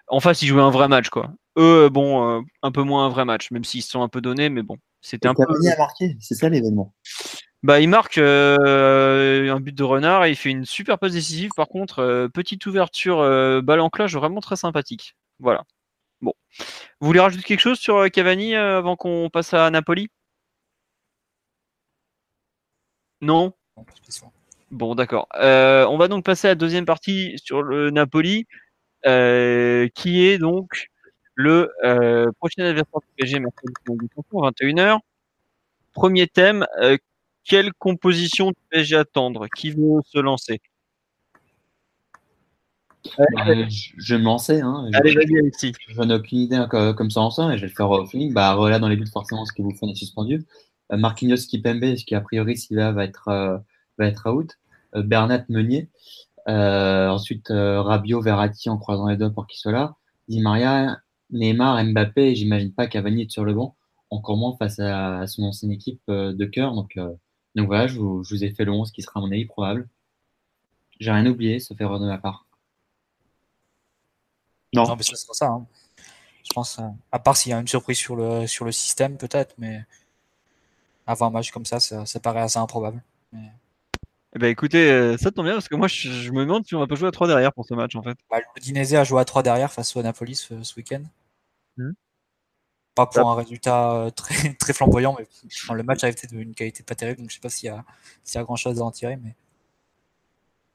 [0.09, 1.33] En face, ils jouaient un vrai match, quoi.
[1.57, 4.21] Eux, bon, euh, un peu moins un vrai match, même s'ils se sont un peu
[4.21, 4.77] donnés, mais bon.
[5.01, 5.45] C'était un peu.
[5.47, 6.93] Cavani a marqué, c'est ça l'événement.
[7.63, 11.51] Bah, il marque euh, un but de renard et il fait une super passe décisive.
[11.57, 15.17] Par contre, euh, petite ouverture, euh, balle en cloche, vraiment très sympathique.
[15.39, 15.65] Voilà.
[16.21, 16.33] Bon.
[17.01, 20.09] Vous voulez rajouter quelque chose sur euh, Cavani euh, avant qu'on passe à Napoli?
[23.21, 23.53] Non?
[24.71, 25.29] Bon, d'accord.
[25.37, 28.47] Euh, on va donc passer à la deuxième partie sur le Napoli,
[29.07, 30.89] euh, qui est donc
[31.37, 34.99] le euh, prochain adversaire du PSG mercredi 21h.
[35.93, 36.97] Premier thème, euh,
[37.45, 39.47] quelle composition du PSG attendre?
[39.55, 40.61] Qui veut se lancer?
[43.21, 44.61] Euh, je, je vais me lancer.
[44.61, 44.89] Hein.
[44.95, 45.73] Allez, vas-y, Alexis.
[45.89, 47.91] Je n'ai aucune idée hein, co- comme ça en soi, mais je vais le faire
[47.91, 48.33] au feeling.
[48.33, 50.45] Bah, voilà dans les buts, forcément, ce que vous faites est suspendu.
[50.93, 53.59] Euh, Marquinhos Kipembe, ce qui a priori, s'il va, va être, euh,
[53.99, 54.59] va être out?
[54.97, 55.89] Euh, Bernat Meunier.
[56.49, 59.95] Euh, ensuite, euh, Rabiot, Verratti en croisant les doigts pour qu'il soit là.
[60.29, 60.99] Di Maria,
[61.31, 63.77] Neymar, Mbappé, et j'imagine pas Cavani être sur le banc,
[64.11, 66.75] encore moins face à, à son ancienne équipe euh, de cœur.
[66.75, 67.13] Donc, euh,
[67.55, 69.45] donc voilà, je vous, je vous ai fait le 11 qui sera à mon avis
[69.47, 69.89] probable.
[71.01, 72.47] J'ai rien oublié, sauf erreur de ma part.
[74.73, 74.87] Non.
[74.87, 75.47] Non, mais ce sera ça.
[75.49, 75.67] hein.
[76.45, 79.17] Je pense, euh, à part s'il y a une surprise sur le, sur le système,
[79.17, 79.85] peut-être, mais
[81.07, 83.03] avoir un match comme ça, ça, ça paraît assez improbable.
[84.35, 86.75] Eh ben, écoutez, euh, ça tombe bien parce que moi, je, je me demande si
[86.75, 88.19] on va pas jouer à 3 derrière pour ce match, en fait.
[88.31, 91.03] Bah, le Dinese a joué à 3 derrière face au Napoli ce, ce week-end.
[91.77, 91.95] Mhm.
[92.95, 95.27] Pas pour un résultat euh, très, très flamboyant, mais
[95.65, 97.73] enfin, le match a été d'une qualité pas terrible, donc je sais pas s'il y
[98.35, 99.17] y a grand chose à en tirer.
[99.17, 99.35] Mais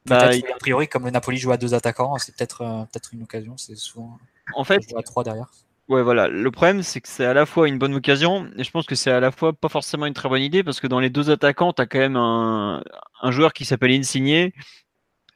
[0.06, 3.14] Bah, il- a priori, comme le Napoli joue à deux attaquants, c'est peut-être euh, peut-être
[3.14, 3.58] une occasion.
[3.58, 4.18] C'est souvent
[4.56, 5.52] En fait, jouer à 3 derrière.
[5.88, 6.28] Ouais, voilà.
[6.30, 8.96] Le problème, c'est que c'est à la fois une bonne occasion, et je pense que
[8.96, 11.30] c'est à la fois pas forcément une très bonne idée, parce que dans les deux
[11.30, 12.82] attaquants, tu as quand même un,
[13.22, 14.52] un joueur qui s'appelle Insigne,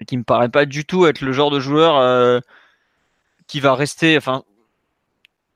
[0.01, 2.39] et qui me paraît pas du tout être le genre de joueur euh,
[3.47, 4.17] qui va rester.
[4.17, 4.43] Enfin,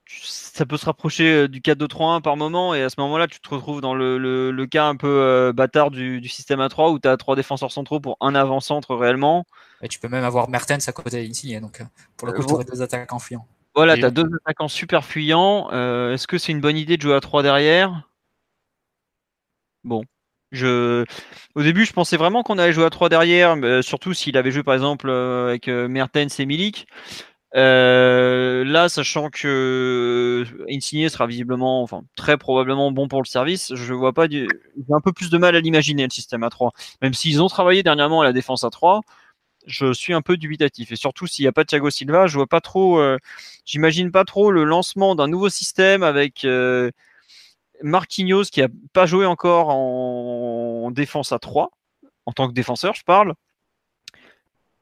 [0.05, 3.39] tu- ça peut se rapprocher euh, du 4-2-3-1 par moment, et à ce moment-là, tu
[3.39, 6.91] te retrouves dans le, le- le cas un peu euh, bâtard du, du système A3,
[6.91, 9.45] où tu as trois défenseurs centraux pour un avant-centre réellement.
[9.81, 11.85] Et tu peux même avoir Mertens à côté d'Insigne, donc euh,
[12.17, 12.55] pour le Euh, coup, tu bon.
[12.55, 13.47] aurais deux attaquants fuyants.
[13.75, 15.69] Voilà, tu as deux attaquants super fuyants.
[15.71, 18.09] Euh, Est-ce que c'est une bonne idée de jouer à 3 derrière?
[19.83, 20.03] Bon.
[20.51, 21.05] Je...
[21.55, 24.35] Au début, je pensais vraiment qu'on allait jouer à 3 derrière, mais, euh, surtout s'il
[24.37, 26.87] avait joué par exemple euh, avec Mertens et Milik.
[27.55, 33.93] Euh, là, sachant que Insigne sera visiblement, enfin très probablement bon pour le service, je
[33.93, 34.47] vois pas du...
[34.77, 36.71] J'ai un peu plus de mal à l'imaginer le système à 3.
[37.01, 39.01] Même s'ils ont travaillé dernièrement à la défense à 3,
[39.65, 40.91] je suis un peu dubitatif.
[40.91, 43.17] Et surtout, s'il n'y a pas Thiago Silva, je vois pas trop, euh,
[43.65, 46.91] j'imagine pas trop le lancement d'un nouveau système avec euh,
[47.83, 51.71] Marquinhos qui a pas joué encore en défense à 3,
[52.25, 53.33] en tant que défenseur, je parle.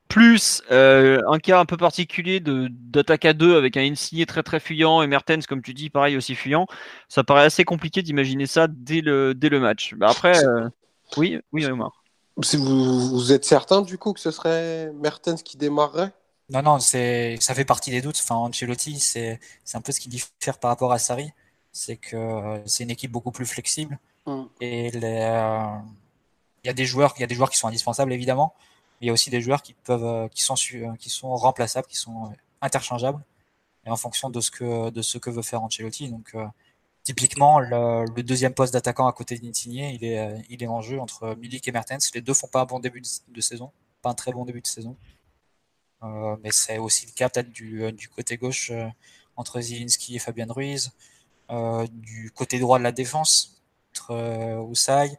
[0.08, 4.62] Plus euh, un cas un peu particulier d'attaque à 2 avec un Insigné très très
[4.62, 6.66] fuyant et Mertens, comme tu dis, pareil aussi fuyant.
[7.10, 9.96] Ça paraît assez compliqué d'imaginer ça dès le, match.
[9.96, 10.40] Bah, après,
[11.18, 12.04] oui, oui, Omar.
[12.44, 16.12] Si vous, vous, êtes certain du coup que ce serait Mertens qui démarrerait?
[16.50, 18.20] Non, non, c'est ça fait partie des doutes.
[18.22, 19.40] Enfin, Ancelotti, c'est
[19.74, 21.32] un peu ce qui diffère par rapport à Sarri,
[21.72, 24.44] c'est que euh, c'est une équipe beaucoup plus flexible mm.
[24.62, 25.02] et il
[26.66, 28.54] y a des joueurs, y a des joueurs qui sont indispensables évidemment,
[29.02, 31.88] il y a aussi des joueurs qui peuvent, euh, qui sont, euh, qui sont remplaçables,
[31.88, 33.24] qui sont euh, interchangeables,
[33.86, 36.10] et en fonction de ce que, de ce que veut faire Ancelotti.
[36.10, 36.36] Donc,
[37.08, 41.36] typiquement, le, deuxième poste d'attaquant à côté d'Insigné, il est, il est en jeu entre
[41.36, 42.12] Milik et Mertens.
[42.14, 44.68] Les deux font pas un bon début de, saison, pas un très bon début de
[44.68, 44.98] saison.
[46.02, 48.74] mais c'est aussi le cas peut-être du, du, côté gauche
[49.38, 50.92] entre Zielinski et Fabien Ruiz,
[51.92, 55.18] du côté droit de la défense entre Oussaï,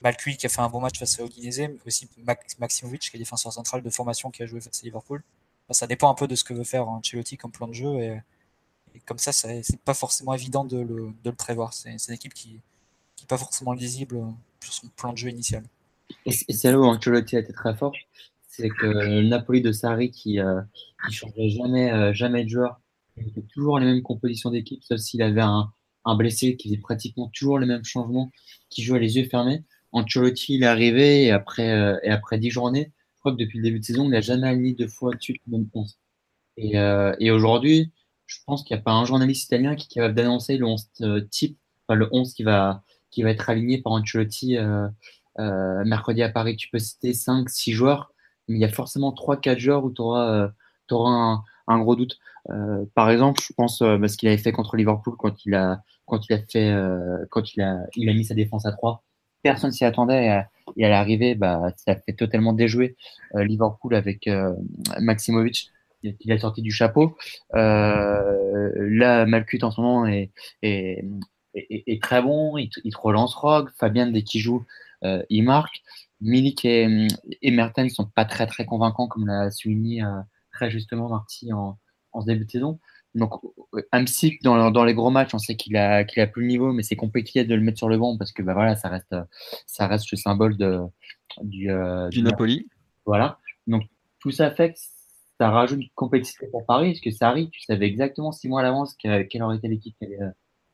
[0.00, 2.08] Malcuit qui a fait un bon match face à Udinese, mais aussi
[2.58, 5.22] Maximovic qui est défenseur central de formation qui a joué face à Liverpool.
[5.70, 8.20] ça dépend un peu de ce que veut faire Ancelotti comme plan de jeu
[9.06, 11.72] comme ça, c'est pas forcément évident de le, de le prévoir.
[11.72, 12.60] C'est une équipe qui
[13.20, 14.18] n'est pas forcément lisible
[14.62, 15.64] sur son plan de jeu initial.
[16.26, 17.92] Et c'est là où Ancelotti a été très fort,
[18.48, 20.60] c'est que le Napoli de Sarri qui ne euh,
[21.10, 22.80] changeait jamais, euh, jamais de joueur,
[23.16, 25.72] il fait toujours les mêmes compositions d'équipe, sauf s'il avait un,
[26.16, 28.30] blessé qui faisait pratiquement toujours les mêmes changements,
[28.70, 29.62] qui jouait les yeux fermés.
[29.92, 33.58] Ancelotti, il est arrivé et après, euh, et après 10 journées, je crois que depuis
[33.58, 35.98] le début de saison, il n'a jamais aligné deux fois dessus le même 11.
[36.56, 37.92] Et, euh, et aujourd'hui,
[38.28, 40.88] je pense qu'il n'y a pas un journaliste italien qui est capable d'annoncer le 11
[41.00, 44.56] euh, type, enfin le 11 qui va, qui va être aligné par Ancelotti
[45.36, 46.56] mercredi à Paris.
[46.56, 48.12] Tu peux citer 5, 6 joueurs,
[48.46, 50.52] mais il y a forcément 3, 4 joueurs où tu auras,
[50.90, 52.18] un, un, gros doute.
[52.94, 56.32] par exemple, je pense ce qu'il avait fait contre Liverpool quand il a, quand il
[56.34, 56.74] a fait,
[57.30, 59.02] quand il a, il a mis sa défense à 3
[59.42, 60.44] personne s'y attendait.
[60.76, 62.96] Et à l'arrivée, bah, ça fait totalement déjouer
[63.34, 64.54] euh, Liverpool avec euh,
[65.00, 65.70] Maximovic
[66.02, 67.16] qui a sorti du chapeau.
[67.54, 70.30] Euh, là, Malcut en ce moment est,
[70.62, 71.04] est,
[71.54, 72.56] est, très bon.
[72.56, 73.70] Il, il, te relance Rogue.
[73.76, 74.64] Fabien, dès qu'il joue,
[75.02, 75.82] il marque.
[76.20, 77.06] Milik et,
[77.42, 80.02] et Mertens ne sont pas très très convaincants, comme l'a souligné
[80.52, 81.78] très justement Marty en,
[82.12, 82.78] en ce début de saison.
[83.14, 83.32] Donc,
[83.90, 86.72] Amsic, dans, dans les gros matchs, on sait qu'il a, qu'il a plus le niveau,
[86.72, 89.14] mais c'est compliqué de le mettre sur le banc parce que bah, voilà, ça, reste,
[89.66, 90.80] ça reste le symbole de,
[91.42, 92.68] du, euh, du, Napoli.
[93.06, 93.38] Voilà.
[93.66, 93.84] Donc,
[94.20, 94.78] tout ça fait que
[95.38, 98.64] ça rajoute une compétition pour Paris, parce que Sarri, tu savais exactement six mois à
[98.64, 100.18] l'avance quelle, aurait été l'équipe qui allait,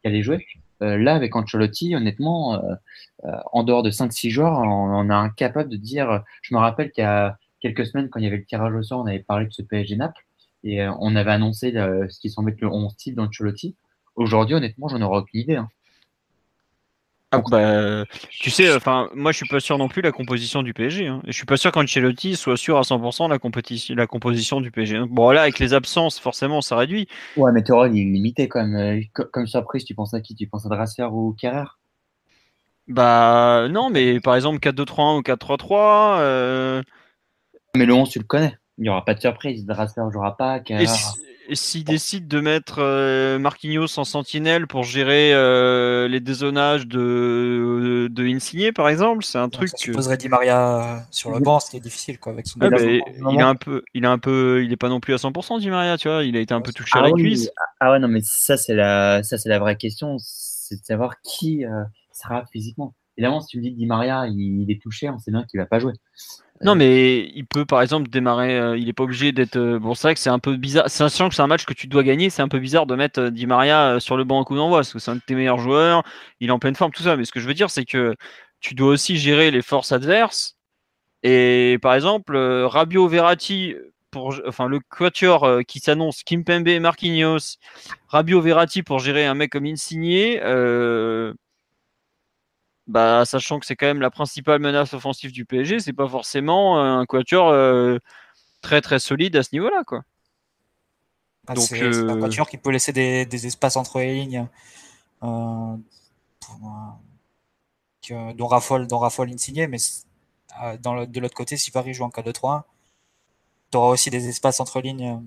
[0.03, 0.47] qui allait jouer.
[0.83, 5.71] Euh, là, avec Ancelotti, honnêtement, euh, en dehors de 5-6 joueurs, on, on est incapable
[5.71, 6.23] de dire.
[6.43, 8.83] Je me rappelle qu'il y a quelques semaines, quand il y avait le tirage au
[8.83, 10.25] sort, on avait parlé de ce PSG Naples.
[10.65, 13.77] Et euh, on avait annoncé ce qui semblait être le 11 type dans Cholotti.
[14.17, 15.57] Aujourd'hui, honnêtement, j'en aurais aucune idée.
[15.57, 15.69] Hein.
[17.37, 20.75] Ah, bah, tu sais, enfin, moi je suis pas sûr non plus la composition du
[20.75, 21.07] PSG.
[21.07, 21.21] Hein.
[21.27, 24.71] Et je suis pas sûr qu'Ancelotti soit sûr à 100% la, compétition, la composition du
[24.71, 25.01] PSG.
[25.09, 27.09] Bon là, avec les absences, forcément, ça réduit.
[27.37, 28.77] Ouais, mais Torol, il est limité quand même.
[28.77, 30.35] Euh, comme surprise, tu penses à qui?
[30.35, 31.65] Tu penses à Dracer ou Kerrer
[32.89, 36.19] Bah non, mais par exemple 4-2-3-1 ou 4-3-3.
[36.21, 36.83] Euh,
[37.77, 38.57] mais le 11, tu le connais.
[38.79, 39.67] Il n'y aura pas de surprise.
[39.67, 40.61] Dracer ne jouera pas.
[40.69, 40.87] Et
[41.53, 48.25] s'il décide de mettre euh, Marquinhos en sentinelle pour gérer euh, les dézonages de, de
[48.25, 49.69] Insigné, par exemple, c'est un truc.
[49.69, 52.59] Ça supposerait Di Maria sur le banc, ce qui est difficile, quoi, avec son.
[52.63, 55.17] Ah, il est un peu, il est un peu, il est pas non plus à
[55.17, 56.25] 100% Di Maria, tu vois.
[56.25, 57.51] Il a été un peu touché à la cuisse.
[57.81, 61.21] Ah ouais, non, mais ça c'est la, ça c'est la vraie question, c'est de savoir
[61.23, 62.95] qui euh, sera physiquement.
[63.17, 65.61] Évidemment, si tu me dis que Di Maria, il, est touché, on sait bien qu'il
[65.61, 65.93] va pas jouer.
[66.63, 68.59] Non, euh, mais il peut par exemple démarrer.
[68.59, 69.57] Euh, il n'est pas obligé d'être.
[69.57, 70.89] Euh, bon, c'est vrai que c'est un peu bizarre.
[70.89, 73.29] Sachant que c'est un match que tu dois gagner, c'est un peu bizarre de mettre
[73.29, 75.59] Di Maria sur le banc en coup d'envoi parce que c'est un de tes meilleurs
[75.59, 76.05] joueurs.
[76.41, 77.17] Il est en pleine forme, tout ça.
[77.17, 78.15] Mais ce que je veux dire, c'est que
[78.61, 80.57] tu dois aussi gérer les forces adverses.
[81.23, 83.75] Et par exemple, Rabio Verratti,
[84.11, 87.57] pour, enfin le quatuor qui s'annonce, Kimpembe et Marquinhos,
[88.09, 90.41] Rabio Verratti pour gérer un mec comme Insigné.
[90.45, 91.35] Euh,
[92.87, 96.79] bah, sachant que c'est quand même la principale menace offensive du PSG, c'est pas forcément
[96.81, 97.99] un quatuor euh,
[98.61, 100.03] très très solide à ce niveau-là, quoi.
[101.47, 104.47] Ah, Donc, c'est, un euh, quatuor qui peut laisser des, espaces entre les lignes,
[105.23, 105.77] euh,
[108.35, 109.79] dont raffole, dont raffole Insigné, mais
[110.81, 112.65] dans de l'autre côté, si Paris joue en 4-2-3,
[113.71, 115.21] tu auras aussi des espaces entre lignes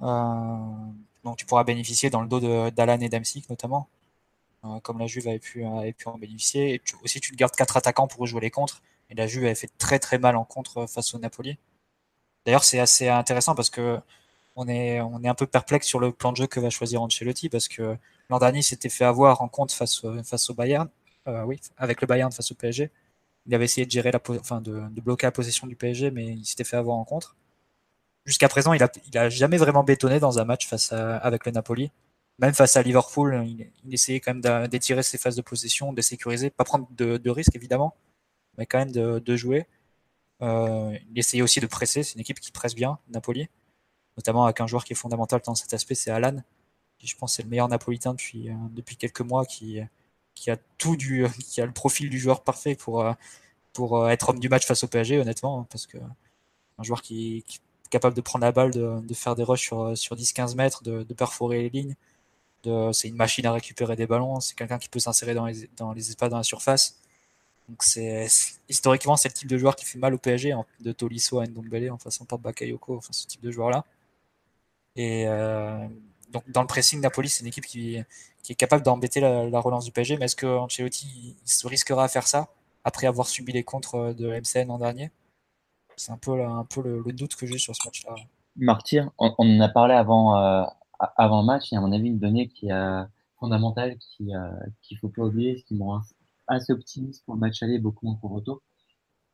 [0.00, 3.88] dont tu pourras bénéficier dans le dos d'Alan et d'Amsic notamment.
[4.66, 5.64] Euh, comme la Juve avait pu,
[5.96, 6.74] pu en bénéficier.
[6.74, 8.82] Et aussi, tu gardes quatre attaquants pour jouer les contres.
[9.10, 11.58] Et la Juve avait fait très très mal en contre face au Napoli.
[12.44, 13.98] D'ailleurs, c'est assez intéressant parce que
[14.56, 17.68] on est, un peu perplexe sur le plan de jeu que va choisir Ancelotti parce
[17.68, 17.98] que
[18.30, 20.88] L'an dernier, il s'était fait avoir en compte face, face au Bayern.
[21.26, 22.90] oui, avec le Bayern face au PSG.
[23.46, 26.44] Il avait essayé de gérer la, enfin, de, bloquer la possession du PSG, mais il
[26.44, 27.36] s'était fait avoir en contre.
[28.24, 31.52] Jusqu'à présent, il a, il a jamais vraiment bétonné dans un match face avec le
[31.52, 31.92] Napoli.
[32.38, 36.50] Même face à Liverpool, il, essayait quand même d'étirer ses phases de possession, de sécuriser,
[36.50, 37.96] pas prendre de, risques évidemment,
[38.58, 39.66] mais quand même de, jouer.
[40.42, 42.02] Euh, il essayait aussi de presser.
[42.02, 43.48] C'est une équipe qui presse bien, Napoli,
[44.16, 46.36] notamment avec un joueur qui est fondamental dans cet aspect, c'est Alan.
[46.98, 49.80] Qui, je pense c'est le meilleur napolitain depuis, euh, depuis quelques mois, qui,
[50.36, 53.12] qui a tout du, qui a le profil du joueur parfait pour, euh,
[53.72, 55.98] pour euh, être homme du match face au PSG, honnêtement, hein, parce que
[56.78, 57.60] un joueur qui, est
[57.90, 61.62] capable de prendre la balle, de, faire des rushs sur, sur 10-15 mètres, de, perforer
[61.62, 61.96] les lignes.
[62.92, 64.40] C'est une machine à récupérer des ballons.
[64.40, 67.00] C'est quelqu'un qui peut s'insérer dans les, espaces dans la surface.
[67.68, 68.28] Donc c'est
[68.68, 71.90] historiquement c'est le type de joueur qui fait mal au PSG, de Tolisso à Ndombele
[71.90, 73.84] en façon par Bakayoko, enfin ce type de joueur là.
[74.94, 75.86] Et euh,
[76.30, 79.92] donc dans le pressing, Napoli c'est une équipe qui, est capable d'embêter la, relance du
[79.92, 80.16] PSG.
[80.16, 82.48] Mais est-ce que Ancelotti risquera à faire ça
[82.84, 85.10] après avoir subi les contres de MCN en dernier?
[85.96, 88.14] C'est un peu, le, doute que j'ai sur ce match-là.
[88.56, 90.64] Martyr, on, en a parlé avant, euh,
[90.98, 93.04] avant le match, et à mon avis une donnée qui est
[93.38, 94.50] fondamentale, qui euh,
[94.82, 96.00] qu'il faut pas oublier, ce qui me rend
[96.46, 98.62] assez optimiste pour le match aller, beaucoup moins pour retour,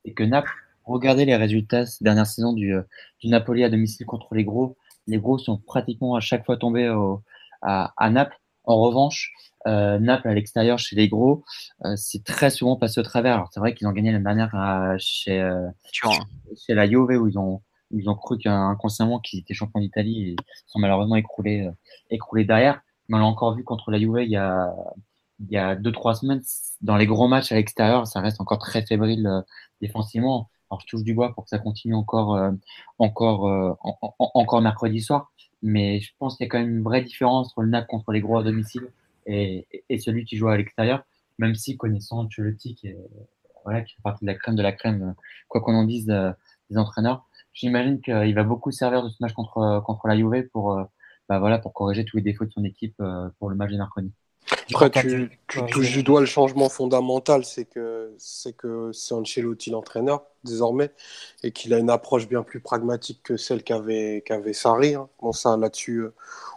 [0.04, 0.52] c'est que Naples,
[0.84, 2.82] regardez les résultats ces dernières saisons du, euh,
[3.20, 6.88] du Napoli à domicile contre les gros, les gros sont pratiquement à chaque fois tombés
[6.88, 7.22] au,
[7.62, 8.38] à, à Naples.
[8.64, 9.32] En revanche,
[9.66, 11.44] euh, Naples à l'extérieur chez les gros,
[11.84, 13.34] euh, c'est très souvent passé au travers.
[13.34, 15.68] Alors c'est vrai qu'ils ont gagné l'année dernière à, chez, euh,
[16.56, 17.60] chez la Juve où ils ont
[17.92, 20.36] ils ont cru qu'inconsciemment qu'ils étaient champions d'Italie et
[20.66, 21.72] sont malheureusement écroulés euh,
[22.10, 22.82] écroulés derrière.
[23.08, 24.74] Mais on l'a encore vu contre la Juve il y a
[25.40, 26.42] il y a deux trois semaines
[26.82, 29.42] dans les gros matchs à l'extérieur, ça reste encore très fébrile euh,
[29.80, 30.48] défensivement.
[30.70, 32.38] Alors je touche du bois pour que ça continue encore
[32.98, 33.76] encore
[34.18, 35.30] encore mercredi soir
[35.60, 38.10] mais je pense qu'il y a quand même une vraie différence entre le NAC contre
[38.12, 38.88] les gros à domicile
[39.26, 41.04] et, et celui qui joue à l'extérieur,
[41.38, 42.94] même si connaissant Ancelotti qui,
[43.64, 45.14] voilà, qui fait partie de la crème de la crème,
[45.48, 46.32] quoi qu'on en dise euh,
[46.70, 50.78] des entraîneurs, j'imagine qu'il va beaucoup servir de ce match contre, contre la Juve pour,
[50.78, 50.84] euh,
[51.28, 53.76] bah voilà, pour corriger tous les défauts de son équipe euh, pour le match de
[53.76, 54.12] mercredi.
[54.74, 59.70] Après, tu, tu touches du doigt le changement fondamental, c'est que c'est que c'est Ancelotti
[59.70, 60.90] l'entraîneur désormais
[61.42, 64.94] et qu'il a une approche bien plus pragmatique que celle qu'avait qu'avait Sarri.
[64.94, 65.08] Hein.
[65.20, 66.14] Bon, ça là-dessus, euh,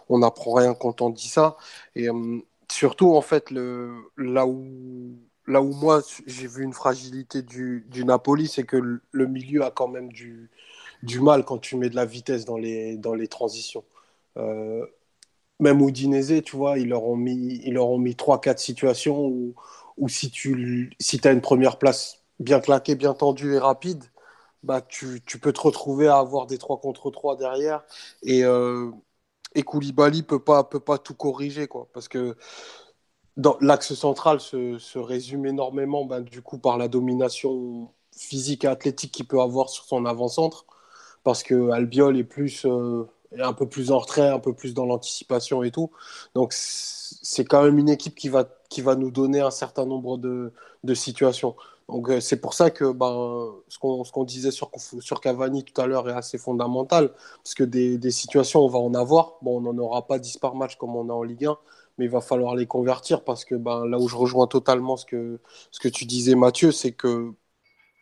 [0.08, 1.56] on n'apprend rien quand on dit ça.
[1.94, 2.38] Et euh,
[2.70, 5.16] surtout, en fait, le, là où
[5.46, 9.70] là où moi j'ai vu une fragilité du, du Napoli, c'est que le, milieu a
[9.70, 10.50] quand même du,
[11.02, 13.84] du mal quand tu mets de la vitesse dans les, dans les transitions.
[14.38, 14.86] Euh,
[15.60, 19.54] même Udinese, tu vois, ils leur ont mis, mis 3-4 situations où,
[19.96, 24.04] où, si tu si as une première place bien claquée, bien tendue et rapide,
[24.62, 27.84] bah tu, tu peux te retrouver à avoir des 3 contre 3 derrière.
[28.22, 28.90] Et, euh,
[29.54, 31.88] et Koulibaly peut pas, peut pas tout corriger, quoi.
[31.92, 32.36] Parce que
[33.60, 39.12] l'axe central se, se, résume énormément, ben, du coup, par la domination physique et athlétique
[39.12, 40.66] qu'il peut avoir sur son avant-centre.
[41.26, 42.64] Parce que Albiol est plus.
[42.66, 43.04] Euh,
[43.40, 45.90] un peu plus en retrait, un peu plus dans l'anticipation et tout.
[46.36, 50.18] Donc c'est quand même une équipe qui va, qui va nous donner un certain nombre
[50.18, 50.52] de,
[50.84, 51.56] de situations.
[51.88, 54.70] Donc euh, c'est pour ça que ben, ce qu'on qu'on disait sur,
[55.00, 57.12] sur Cavani tout à l'heure est assez fondamental,
[57.42, 59.34] parce que des, des, situations, on va en avoir.
[59.42, 61.58] Bon, on n'en aura pas 10 par match comme on a en Ligue 1,
[61.98, 65.06] mais il va falloir les convertir, parce que ben, là où je rejoins totalement ce
[65.06, 65.40] que,
[65.72, 67.32] ce que tu disais, Mathieu, c'est que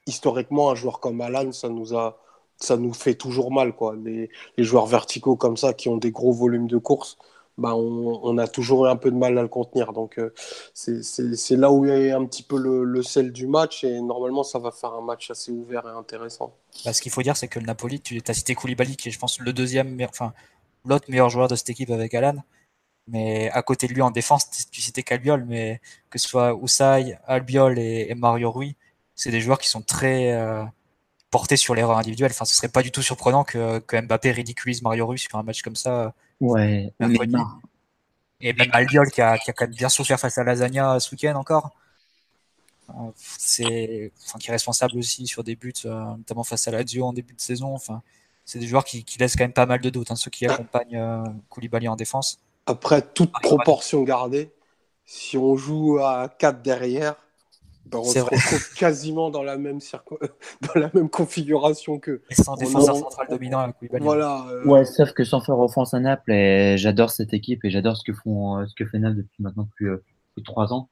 [0.06, 2.18] historiquement, un joueur comme Alan, ça nous a
[2.56, 3.74] ça nous fait toujours mal.
[3.74, 3.96] Quoi.
[4.02, 7.18] Les, les, joueurs verticaux comme ça, qui ont des gros volumes de course,
[7.56, 9.92] bah, on, a toujours un peu de mal à le contenir.
[9.92, 10.32] Donc euh,
[10.74, 14.58] c'est là où est un petit peu le, le, sel du match et normalement ça
[14.58, 16.56] va faire un match assez ouvert et intéressant.
[16.84, 19.12] Bah, ce qu'il faut dire, c'est que le Napoli, tu as cité Koulibaly qui est
[19.12, 20.32] je pense le deuxième, enfin
[20.84, 22.36] l'autre meilleur joueur de cette équipe avec Alan.
[23.06, 27.18] Mais à côté de lui en défense, tu citais qu'Albiol, mais que ce soit Ousai,
[27.26, 28.76] Albiol et, et Mario Rui,
[29.14, 30.64] c'est des joueurs qui sont très, euh,
[31.34, 32.30] porté sur l'erreur individuelle.
[32.30, 35.42] Enfin, ce serait pas du tout surprenant que, que Mbappé ridiculise Mario Rui sur un
[35.42, 36.14] match comme ça.
[36.40, 36.92] Ouais,
[38.40, 41.10] Et même Albiol qui a, qui a quand même bien souffert face à Lasagna ce
[41.10, 41.72] week-end encore.
[43.16, 47.12] C'est, enfin, qui est responsable aussi sur des buts, euh, notamment face à Lazio en
[47.12, 47.74] début de saison.
[47.74, 48.00] Enfin,
[48.44, 50.46] c'est des joueurs qui, qui, laissent quand même pas mal de doutes, hein, ceux qui
[50.46, 52.38] accompagnent euh, Koulibaly en défense.
[52.66, 54.52] Après, toute proportion gardée,
[55.04, 57.16] si on joue à 4 derrière,
[57.86, 59.78] ben, on se retrouve quasiment dans la même
[60.74, 62.22] dans la même configuration que.
[62.30, 64.46] sans défenseur central dominant à Voilà.
[64.50, 67.96] Euh, ouais, sauf que sans faire offense à Naples, et j'adore cette équipe et j'adore
[67.96, 70.02] ce que font euh, ce que fait Naples depuis maintenant plus, euh,
[70.34, 70.88] plus de trois ans.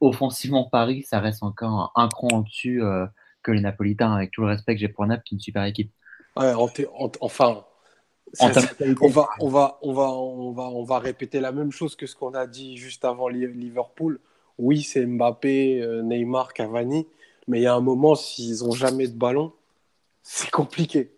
[0.00, 2.82] Offensivement, Paris, ça reste encore un, cran au-dessus
[3.42, 5.64] que les Napolitains, avec tout le respect que j'ai pour Naples, qui est une super
[5.64, 5.90] équipe.
[6.36, 6.52] Ouais,
[7.20, 7.64] enfin,
[8.38, 8.60] En Ça-
[9.00, 12.06] on va, on va, on va, on va, on va répéter la même chose que
[12.06, 14.20] ce qu'on a dit juste avant Li- Liverpool.
[14.60, 17.08] Oui, c'est Mbappé, euh, Neymar, Cavani,
[17.48, 19.52] mais il y a un moment, s'ils ont jamais de ballon,
[20.22, 21.12] c'est compliqué.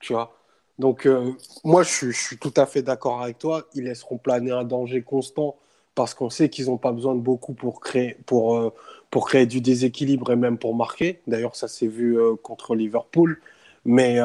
[0.00, 0.34] Tu vois.
[0.78, 1.32] Donc, euh,
[1.64, 3.66] moi, je, suis- tout à fait d'accord avec toi.
[3.74, 5.56] Ils laisseront planer un danger constant
[5.94, 8.72] parce qu'on sait qu'ils n'ont pas besoin de beaucoup pour créer, pour, euh,
[9.10, 11.20] pour créer du déséquilibre et même pour marquer.
[11.26, 13.40] D'ailleurs, ça s'est vu contre Liverpool.
[13.84, 14.20] Mais,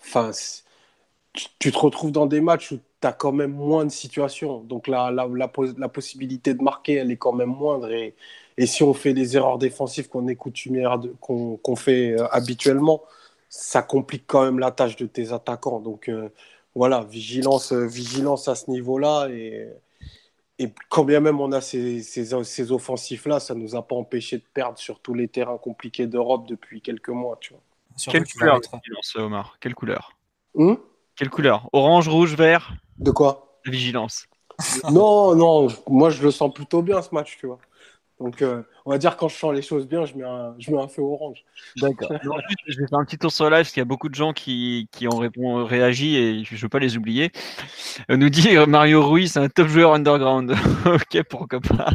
[0.00, 0.30] enfin,
[1.32, 4.60] tu, tu te retrouves dans des matchs où tu as quand même moins de situations.
[4.60, 7.90] Donc la, la, la, la possibilité de marquer, elle est quand même moindre.
[7.92, 8.14] Et,
[8.56, 13.02] et si on fait des erreurs défensives qu'on est coutumière de- qu'on fait euh, habituellement,
[13.50, 15.80] ça complique quand même la tâche de tes attaquants.
[15.80, 16.30] Donc euh,
[16.74, 19.28] voilà, vigilance, euh, vigilance à ce niveau-là.
[19.28, 19.68] Et,
[20.58, 23.96] et quand bien même on a ces, ces, ces offensifs-là, ça ne nous a pas
[23.96, 27.36] empêché de perdre sur tous les terrains compliqués d'Europe depuis quelques mois.
[27.38, 27.62] Tu vois.
[28.10, 29.58] Quelle couleur, mettre- vigilance, Omar?
[29.60, 30.16] Quelle couleur?
[31.16, 31.68] Quelle couleur?
[31.72, 32.74] Orange, rouge, vert?
[32.98, 33.60] De quoi?
[33.64, 34.26] La vigilance.
[34.90, 37.58] Non, non, moi je le sens plutôt bien ce match, tu vois.
[38.20, 40.70] Donc euh, on va dire quand je sens les choses bien, je mets un, je
[40.70, 41.44] mets un feu orange.
[41.76, 42.12] D'accord.
[42.66, 44.14] je vais faire un petit tour sur le live parce qu'il y a beaucoup de
[44.14, 47.32] gens qui, qui ont répond- réagi et je ne veux pas les oublier.
[48.10, 50.52] Euh, nous dit euh, Mario Rui, c'est un top joueur underground.
[50.86, 51.92] ok, pourquoi pas.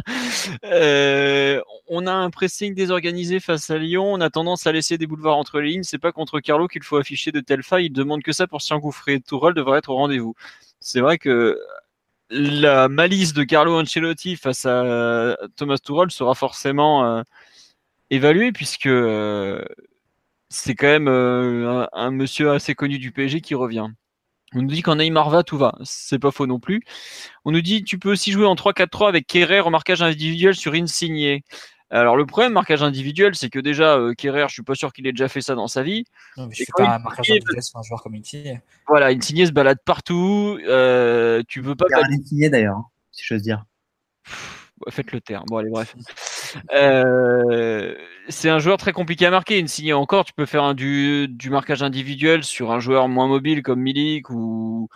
[0.64, 4.12] Euh, on a un pressing désorganisé face à Lyon.
[4.12, 5.82] On a tendance à laisser des boulevards entre les lignes.
[5.84, 7.86] C'est pas contre Carlo qu'il faut afficher de telles failles.
[7.86, 9.20] Il demande que ça pour s'y engouffrer.
[9.20, 10.34] Tourelle devrait être au rendez-vous.
[10.80, 11.58] C'est vrai que
[12.30, 17.22] la malice de Carlo Ancelotti face à Thomas Tuchel sera forcément euh,
[18.10, 19.64] évaluée puisque euh,
[20.48, 23.88] c'est quand même euh, un, un monsieur assez connu du PSG qui revient.
[24.54, 25.76] On nous dit qu'en Neymar va, tout va.
[25.84, 26.82] C'est pas faux non plus.
[27.44, 30.74] On nous dit tu peux aussi jouer en 3-4-3 avec Kerrer en marquage individuel sur
[30.74, 31.44] Insigné.
[31.92, 35.06] Alors le problème marquage individuel, c'est que déjà euh, Kerrer, je suis pas sûr qu'il
[35.08, 36.04] ait déjà fait ça dans sa vie.
[36.36, 38.60] Non, mais je fais pas un marquage il- individuel sur un joueur comme Insigne.
[38.86, 40.58] Voilà, Insigné se balade partout.
[40.68, 43.64] Euh, tu peux pas Il y a un signé d'ailleurs, hein, si j'ose dire.
[44.86, 45.44] Ouais, Faites le terme.
[45.48, 45.94] Bon, allez, bref.
[46.72, 47.94] Euh,
[48.28, 49.60] c'est un joueur très compliqué à marquer.
[49.60, 53.62] Insigné encore, tu peux faire un, du, du marquage individuel sur un joueur moins mobile
[53.62, 54.88] comme Milik ou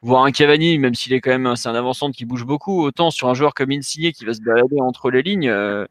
[0.00, 2.82] voire un Cavani, même s'il est quand même c'est un avançant qui bouge beaucoup.
[2.82, 5.84] Autant sur un joueur comme Insigné qui va se balader entre les lignes, euh,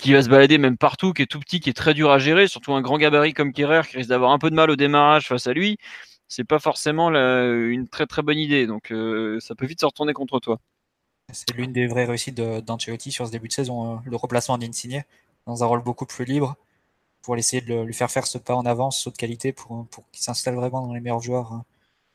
[0.00, 2.18] qui va se balader même partout, qui est tout petit, qui est très dur à
[2.18, 4.76] gérer, surtout un grand gabarit comme Kerrer qui risque d'avoir un peu de mal au
[4.76, 5.78] démarrage face à lui.
[6.28, 8.66] C'est pas forcément une très très bonne idée.
[8.66, 10.58] Donc euh, ça peut vite se retourner contre toi.
[11.32, 15.04] C'est l'une des vraies réussites d'Ancelotti sur ce début de saison, euh, le replacement d'Insigne
[15.46, 16.56] dans un rôle beaucoup plus libre
[17.22, 19.86] pour essayer de lui faire faire ce pas en avant, ce saut de qualité pour,
[20.12, 21.64] qu'il s'installe vraiment dans les meilleurs joueurs, hein,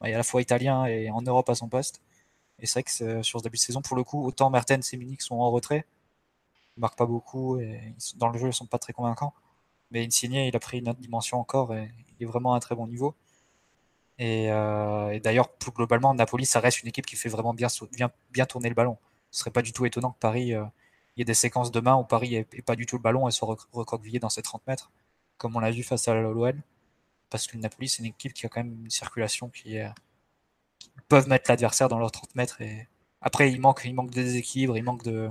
[0.05, 2.01] et à la fois italien et en Europe à son poste.
[2.59, 4.97] Et c'est vrai que sur ce début de saison, pour le coup, autant Mertens et
[4.97, 5.85] Milik sont en retrait,
[6.77, 9.33] ils marquent pas beaucoup et dans le jeu ils sont pas très convaincants.
[9.91, 12.59] Mais Insigne, il a pris une autre dimension encore et il est vraiment à un
[12.59, 13.15] très bon niveau.
[14.17, 17.67] Et, euh, d'ailleurs, plus globalement, Napoli, ça reste une équipe qui fait vraiment bien,
[18.47, 18.97] tourner le ballon.
[19.31, 20.63] Ce serait pas du tout étonnant que Paris, euh,
[21.17, 23.47] y ait des séquences demain où Paris n'ait pas du tout le ballon et soit
[23.49, 24.91] rec- recroquevillé dans ses 30 mètres,
[25.37, 26.61] comme on l'a vu face à l'OL.
[27.29, 29.77] Parce que Napoli, c'est une équipe qui a quand même une circulation qui
[31.07, 32.61] peuvent mettre l'adversaire dans leurs 30 mètres.
[32.61, 32.87] Et
[33.21, 35.29] après, il manque, il manque de déséquilibre, il manque de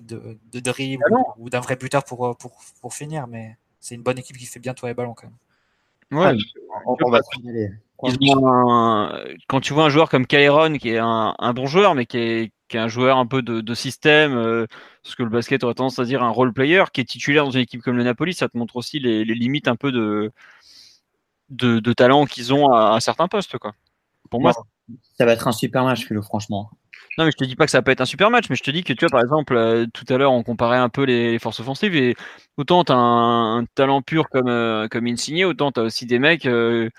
[0.00, 3.56] peut-être de, de dribble Ah ou d'un vrai buteur pour, euh, pour, pour finir, mais
[3.80, 5.36] c'est une bonne équipe qui fait bien tourner le ballon quand même.
[6.12, 6.38] Ouais,
[6.86, 7.70] On, va signaler.
[9.48, 12.18] Quand tu vois un joueur comme Cairon, qui est un, un bon joueur, mais qui
[12.18, 14.66] est, qui est un joueur un peu de, de système, euh,
[15.02, 17.50] ce que le basket aurait tendance à dire un role player, qui est titulaire dans
[17.50, 20.30] une équipe comme le Napoli, ça te montre aussi les, les limites un peu de,
[21.50, 23.58] de, de talent qu'ils ont à, à certains postes.
[23.58, 23.72] Quoi.
[24.30, 24.52] Pour moi,
[25.18, 26.70] Ça va être un super match, Philo, franchement.
[27.18, 28.62] Non, mais je te dis pas que ça peut être un super match, mais je
[28.62, 31.04] te dis que tu vois, par exemple, euh, tout à l'heure, on comparait un peu
[31.04, 32.14] les, les forces offensives et
[32.56, 36.06] autant tu as un, un talent pur comme, euh, comme Insigne, autant tu as aussi
[36.06, 36.46] des mecs.
[36.46, 36.90] euh,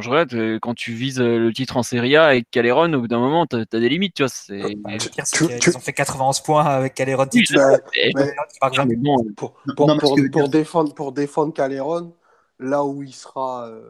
[0.00, 3.08] je regrette, euh, quand tu vises le titre en Serie A avec Caleron, au bout
[3.08, 4.28] d'un moment, tu as, des limites, tu vois.
[4.28, 4.76] C'est...
[4.76, 8.96] Bah, le pire, c'est Tu- qu'ils tu- ont fait 91 points avec Caléron Oui, mais-
[8.96, 9.54] bon, pour,
[9.86, 12.14] Non, pour, défendre, pour défendre Caléron,
[12.58, 13.82] là où il sera euh,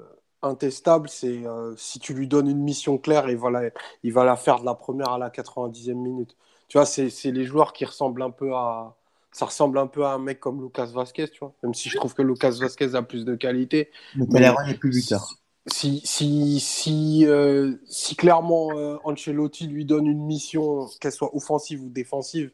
[0.43, 3.71] intestable, c'est euh, si tu lui donnes une mission claire, il va la,
[4.03, 6.37] il va la faire de la première à la 90e minute.
[6.69, 8.95] Tu vois, c'est les joueurs qui ressemblent un peu à.
[9.31, 11.53] Ça ressemble un peu à un mec comme Lucas Vasquez, tu vois.
[11.63, 13.91] Même si je trouve que Lucas Vasquez a plus de qualité.
[14.17, 15.35] Mais Caleron est plus buteur.
[15.67, 21.83] Si, si, si, euh, si clairement euh, Ancelotti lui donne une mission, qu'elle soit offensive
[21.83, 22.53] ou défensive,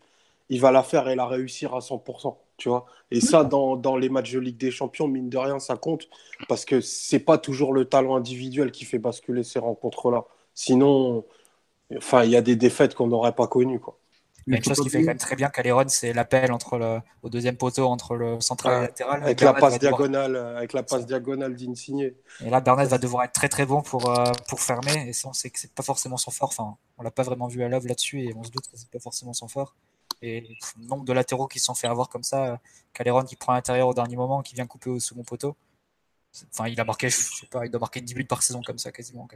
[0.49, 2.37] il va la faire et la réussir à 100%.
[2.57, 5.61] Tu vois et ça, dans, dans les matchs de Ligue des Champions, mine de rien,
[5.61, 6.09] ça compte
[6.49, 10.25] parce que c'est pas toujours le talent individuel qui fait basculer ces rencontres-là.
[10.53, 11.25] Sinon,
[11.97, 13.79] enfin, il y a des défaites qu'on n'aurait pas connues.
[13.79, 13.97] Quoi.
[14.49, 17.57] une chose qui fait quand même très bien Caléron, c'est l'appel entre le, au deuxième
[17.57, 19.23] poteau entre le central et le latéral.
[19.23, 22.17] Avec la passe diagonale, avec la passe diagonale d'Insigné.
[22.45, 25.09] Et là, Bernat va devoir être très très bon pour, euh, pour fermer.
[25.09, 26.49] Et ça, on sait que c'est pas forcément son fort.
[26.49, 28.91] Enfin, on l'a pas vraiment vu à l'œuvre là-dessus et on se doute que c'est
[28.91, 29.77] pas forcément son fort.
[30.23, 32.61] Et le nombre de latéraux qui se sont fait avoir comme ça,
[32.93, 35.57] Caléron qui prend l'intérieur au dernier moment, qui vient couper au second poteau.
[36.53, 38.79] Enfin, il a marqué, je sais pas, il doit marquer 10 buts par saison comme
[38.79, 39.29] ça quasiment.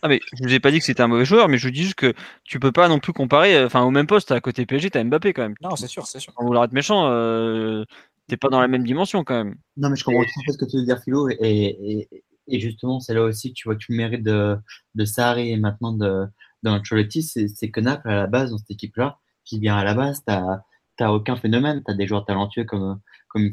[0.00, 1.72] Ah mais je vous ai pas dit que c'était un mauvais joueur, mais je vous
[1.72, 2.14] dis juste que
[2.44, 3.54] tu peux pas non plus comparer.
[3.54, 5.54] Euh, enfin, au même poste à côté PSG, t'as Mbappé quand même.
[5.60, 6.32] Non, c'est sûr, c'est sûr.
[6.34, 7.84] Quand vouloir être méchant, euh,
[8.28, 9.56] t'es pas dans la même dimension quand même.
[9.76, 12.08] Non, mais je comprends tout ce que tu veux dire, Philo, et,
[12.46, 14.56] et, justement, c'est là aussi, tu vois, tu mérites de,
[14.94, 16.24] de Sarri et maintenant de,
[16.62, 19.18] de c'est que Naples à la base dans cette équipe-là,
[19.48, 20.60] qui vient à la base, t'as
[20.96, 23.50] t'as aucun phénomène, t'as des joueurs talentueux comme comme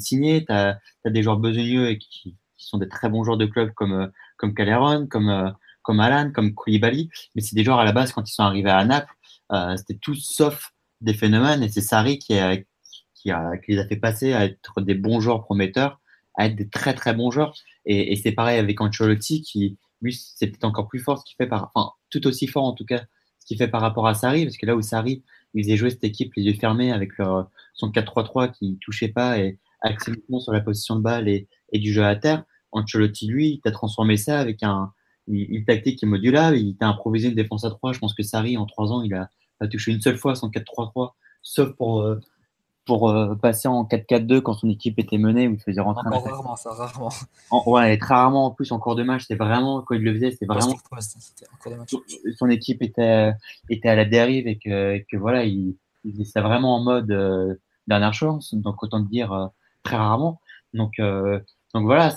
[0.47, 4.11] t'as as des joueurs besogneux et qui sont des très bons joueurs de club comme,
[4.37, 7.09] comme Caleron, comme, comme Alan, comme Koulibaly.
[7.35, 9.13] Mais c'est des joueurs à la base, quand ils sont arrivés à Naples,
[9.51, 11.63] euh, c'était tout sauf des phénomènes.
[11.63, 12.33] Et c'est Sarri qui,
[13.13, 13.31] qui,
[13.67, 15.99] les a fait passer à être des bons joueurs prometteurs,
[16.35, 17.53] à être des très très bons joueurs.
[17.85, 21.35] Et, et c'est pareil avec Ancelotti, qui, lui, c'est peut-être encore plus fort ce qu'il
[21.35, 23.03] fait par, enfin, tout aussi fort en tout cas,
[23.39, 25.23] ce qu'il fait par rapport à Sarri, parce que là où Sarri,
[25.55, 29.39] il faisait jouer cette équipe les yeux fermés avec leur, son 4-3-3 qui touchait pas
[29.39, 32.43] et axé sur la position de balle et, et du jeu à terre.
[32.71, 34.91] Ancelotti, lui, il t'a transformé ça avec un,
[35.27, 36.57] une, tactique qui est modulable.
[36.57, 37.93] Il t'a improvisé une défense à 3.
[37.93, 39.29] Je pense que Sarri, en 3 ans, il a,
[39.67, 42.19] touché une seule fois son 4-3-3, sauf pour, euh,
[42.85, 46.07] pour euh, passer en 4-4-2 quand son équipe était menée, où il faisait rentrer.
[46.07, 47.09] Encore rarement, ça, rarement.
[47.65, 49.23] ouais, très rarement en plus en cours de match.
[49.27, 50.75] C'est vraiment, quand il le faisait, c'était vraiment.
[52.37, 53.33] Son équipe était,
[53.69, 57.11] était à la dérive et que, que voilà, il, il faisait ça vraiment en mode
[57.11, 57.55] euh,
[57.87, 58.53] dernière chance.
[58.53, 59.49] Donc, autant dire
[59.83, 60.39] très rarement.
[60.73, 60.99] Donc,
[61.75, 62.15] donc voilà,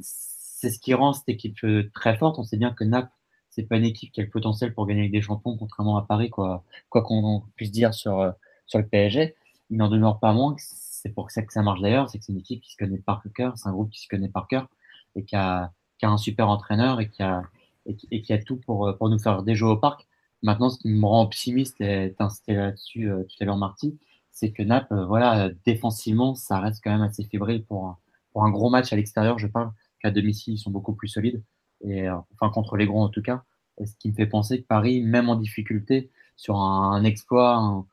[0.00, 2.38] c'est ce qui rend cette équipe euh, très forte.
[2.38, 3.10] On sait bien que Naples,
[3.50, 6.28] c'est pas une équipe qui a le potentiel pour gagner des champions, contrairement à Paris,
[6.28, 8.30] quoi quoi qu'on puisse dire sur, euh,
[8.66, 9.34] sur le PSG.
[9.70, 10.56] Il n'en demeure pas moins
[11.00, 12.98] c'est pour ça que ça marche d'ailleurs, c'est que c'est une équipe qui se connaît
[12.98, 14.68] par cœur, c'est un groupe qui se connaît par cœur
[15.16, 17.42] et qui a, un super entraîneur et qui a,
[17.86, 20.06] et qui, a tout pour, euh, pour nous faire des jeux au parc.
[20.42, 23.98] Maintenant, ce qui me rend optimiste, et insisté là-dessus tout à l'heure, Marty,
[24.30, 27.98] c'est que Naples, voilà, défensivement, ça reste quand même assez fébrile pour,
[28.36, 31.42] un gros match à l'extérieur, je parle, qu'à domicile, ils sont beaucoup plus solides.
[31.82, 33.42] Et, euh, enfin, contre les gros en tout cas.
[33.84, 37.84] ce qui me fait penser que Paris, même en difficulté, sur un, exploit,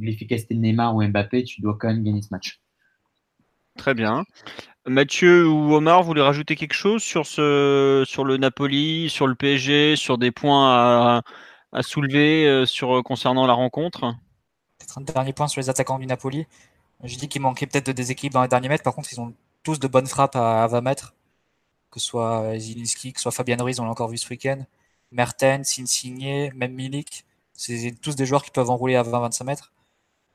[0.00, 2.60] l'efficacité de Neymar ou Mbappé, tu dois quand même gagner ce match.
[3.76, 4.24] Très bien.
[4.86, 9.34] Mathieu ou Omar, vous voulez rajouter quelque chose sur, ce, sur le Napoli, sur le
[9.34, 11.22] PSG, sur des points
[11.72, 14.14] à, soulever euh, sur, concernant la rencontre?
[14.78, 16.46] Peut-être un dernier point sur les attaquants du Napoli.
[17.02, 18.84] Je dis qu'il manquait peut-être de déséquilibre dans les derniers mètres.
[18.84, 21.14] Par contre, ils ont tous de bonnes frappes à, 20 mètres.
[21.90, 24.64] Que ce soit Zilinski, que ce soit Fabien Ruiz, on l'a encore vu ce week-end.
[25.10, 27.24] Mertens, Insigne, même Milik.
[27.54, 29.72] C'est tous des joueurs qui peuvent enrouler à 20-25 mètres.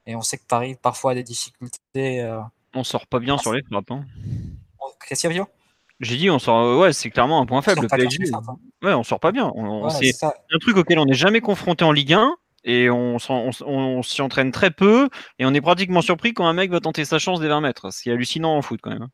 [0.06, 2.22] Et on sait que Paris, parfois, a des difficultés.
[2.22, 2.40] Euh...
[2.74, 3.92] On sort pas bien sur les frappes.
[3.92, 4.06] Hein.
[6.00, 6.80] J'ai dit, on sort.
[6.80, 7.88] Ouais, c'est clairement un point faible.
[7.92, 8.42] Le hein.
[8.82, 9.52] Ouais, on sort pas bien.
[9.90, 13.18] c'est un truc auquel on n'est jamais confronté en Ligue 1 et on,
[14.02, 15.10] s'y entraîne très peu
[15.40, 17.92] et on est pratiquement surpris quand un mec va tenter sa chance des 20 mètres.
[17.92, 19.04] C'est hallucinant en foot quand même.
[19.04, 19.10] Hein.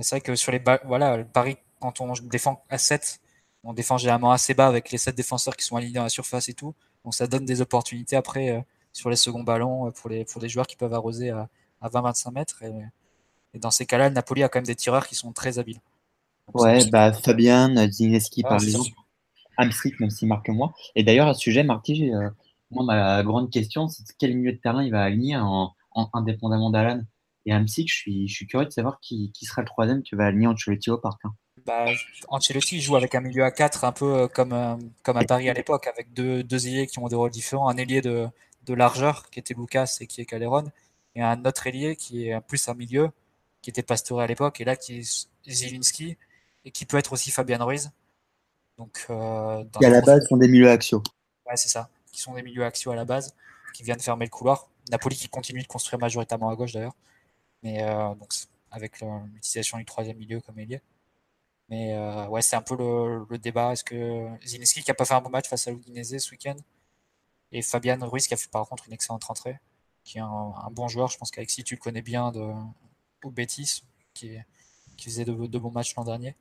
[0.00, 3.20] C'est vrai que sur les voilà, Paris, quand on défend à 7,
[3.64, 6.48] on défend généralement assez bas avec les 7 défenseurs qui sont alignés dans la surface
[6.48, 6.74] et tout.
[7.08, 8.60] Donc ça donne des opportunités après euh,
[8.92, 11.48] sur les seconds ballons euh, pour les, pour les joueurs qui peuvent arroser à,
[11.82, 12.62] 20-25 mètres.
[12.62, 15.80] Et, dans ces cas-là, le Napoli a quand même des tireurs qui sont très habiles.
[16.52, 18.90] ouais, bah, Fabien, Zineski par exemple.
[19.58, 20.74] Même s'il marque moins.
[20.96, 22.28] Et d'ailleurs, à ce sujet, Marty, euh,
[22.70, 25.72] moi, ma grande question, c'est quel milieu de terrain il va aligner en,
[26.12, 27.00] indépendamment d'Alan?
[27.46, 27.90] Et Amsic.
[27.90, 30.46] Je suis, je suis curieux de savoir qui, qui sera le troisième que va aligner
[30.46, 31.24] Ancelotti au parc.
[31.24, 31.32] Hein.
[31.68, 31.84] Bah,
[32.28, 35.50] Ancelotti joue avec un milieu à 4 un peu euh, comme, euh, comme à Paris
[35.50, 37.68] à l'époque, avec deux, deux ailiers qui ont des rôles différents.
[37.68, 38.26] Un ailier de,
[38.64, 40.64] de largeur qui était Lucas et qui est Caleron,
[41.14, 43.10] et un autre ailier qui est plus un milieu
[43.60, 46.16] qui était Pastore à l'époque, et là qui est Zielinski,
[46.64, 47.90] et qui peut être aussi Fabien Ruiz.
[48.78, 51.02] Donc, euh, qui à la base sont des milieux axiaux.
[51.46, 53.34] Ouais, c'est ça qui sont des milieux axiaux à la base,
[53.74, 54.70] qui viennent fermer le couloir.
[54.90, 56.96] Napoli qui continue de construire majoritairement à gauche d'ailleurs,
[57.62, 58.30] mais euh, donc
[58.70, 60.80] avec l'utilisation du troisième milieu comme ailier.
[61.68, 63.72] Mais euh, ouais, c'est un peu le, débat.
[63.72, 66.56] Est-ce que Zinski qui a pas fait un bon match face à l'Udinese ce week-end
[67.52, 69.58] et Fabian Ruiz qui a fait par contre une excellente rentrée,
[70.04, 71.08] qui est un, bon joueur.
[71.08, 72.52] Je pense qu'Alexis tu le connais bien de
[73.24, 73.32] au
[74.14, 74.38] qui,
[74.98, 76.34] faisait de, bons matchs l'an dernier.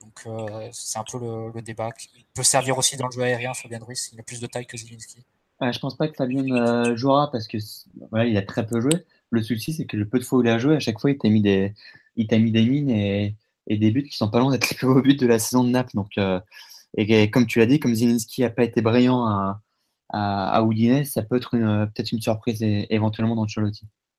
[0.00, 1.90] Donc euh, c'est un peu le, débat.
[2.16, 4.10] Il peut servir aussi dans le jeu aérien, Fabien Ruiz.
[4.12, 5.24] Il a plus de taille que Zielinski.
[5.60, 7.58] Je je pense pas que Fabien euh, jouera parce que
[8.10, 9.04] voilà, il a très peu joué.
[9.30, 11.10] Le souci, c'est que le peu de fois où il a joué, à chaque fois,
[11.10, 11.74] il t'a mis des,
[12.16, 13.34] il t'a mis des mines et,
[13.68, 15.70] des buts qui sont pas loin d'être les plus beaux buts de la saison de
[15.70, 15.92] Naples.
[15.94, 16.40] Donc, euh,
[16.96, 19.60] et, comme tu l'as dit, comme Zielinski n'a pas été brillant à,
[20.10, 23.74] à, à ça peut être peut-être une surprise éventuellement dans Charlotte.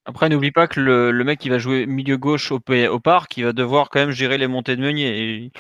[0.06, 3.46] Après, n'oublie pas que le, mec qui va jouer milieu gauche au, au parc, il
[3.46, 5.52] va devoir quand même gérer les montées de Meunier.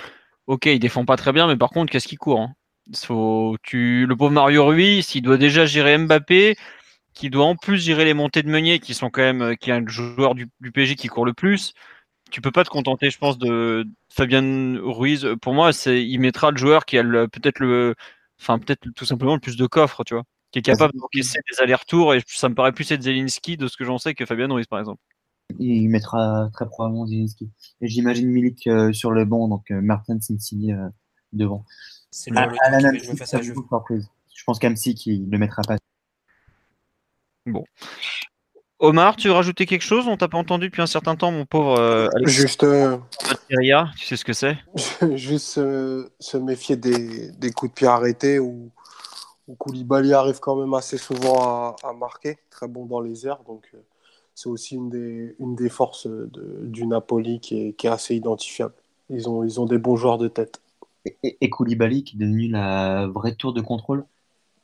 [0.47, 2.53] ok, il défend pas très bien, mais par contre, qu'est-ce qu'il court hein?
[2.95, 6.55] Faut, tu, Le pauvre Mario Rui, s'il doit déjà gérer Mbappé,
[7.15, 9.73] qui doit en plus gérer les montées de Meunier, qui sont quand même qui est
[9.73, 11.73] un joueur du, du PSG qui court le plus,
[12.31, 15.27] tu peux pas te contenter, je pense, de Fabien Ruiz.
[15.41, 17.95] Pour moi, c'est il mettra le joueur qui a peut-être le,
[18.39, 21.61] enfin peut-être tout simplement le plus de coffres, tu vois, qui est capable d'encaisser des
[21.61, 22.13] allers-retours.
[22.13, 24.67] Et ça me paraît plus être Zelinski de ce que j'en sais que Fabien Ruiz,
[24.67, 25.01] par exemple.
[25.59, 27.51] Il mettra très probablement Zelinski.
[27.81, 30.89] Et j'imagine Milik euh, sur le banc, donc euh, Martin Cincinnati euh,
[31.33, 31.65] devant.
[32.11, 32.37] C'est le,
[34.33, 35.77] Je pense qu'Amsi qui le mettra pas.
[37.45, 37.63] Bon.
[38.79, 40.07] Omar, tu veux rajouter quelque chose?
[40.07, 42.63] On t'a pas entendu depuis un certain temps, mon pauvre euh, Juste.
[42.63, 42.97] Euh,
[43.49, 44.57] tu sais ce que c'est?
[45.15, 48.71] Juste euh, se méfier des, coups de pied arrêtés où,
[49.59, 53.39] Koulibaly arrive quand même assez souvent à, marquer, très bon dans les airs.
[53.47, 53.71] Donc
[54.33, 58.73] c'est aussi une des, une des forces du Napoli qui est, assez identifiable.
[59.09, 60.61] Ils ont, ils ont des bons joueurs de tête.
[61.23, 64.03] Et, et Koulibaly qui est devenu la vraie tour de contrôle.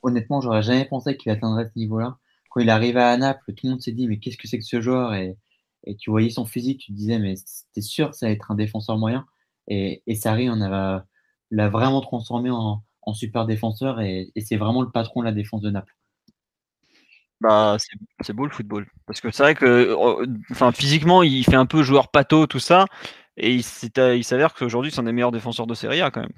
[0.02, 2.18] Honnêtement, j'aurais jamais pensé qu'il atteindrait ce niveau-là
[2.52, 4.64] quand il arrivait à Naples, tout le monde s'est dit mais qu'est-ce que c'est que
[4.64, 5.14] ce joueur?
[5.14, 5.36] Et,
[5.98, 8.54] tu voyais son physique, tu te disais mais c'était sûr que ça allait être un
[8.54, 9.24] défenseur moyen.
[9.68, 12.82] Et, et Sarri on l'a vraiment transformé en,
[13.14, 15.96] super défenseur et, c'est vraiment le patron de la défense de Naples.
[17.40, 17.76] Bah,
[18.20, 18.86] c'est beau le football.
[19.06, 22.60] Parce que c'est vrai que oh, enfin, physiquement, il fait un peu joueur pato, tout
[22.60, 22.84] ça.
[23.36, 23.64] Et il,
[23.96, 26.32] il s'avère qu'aujourd'hui, c'est un des meilleurs défenseurs de Serie A quand même.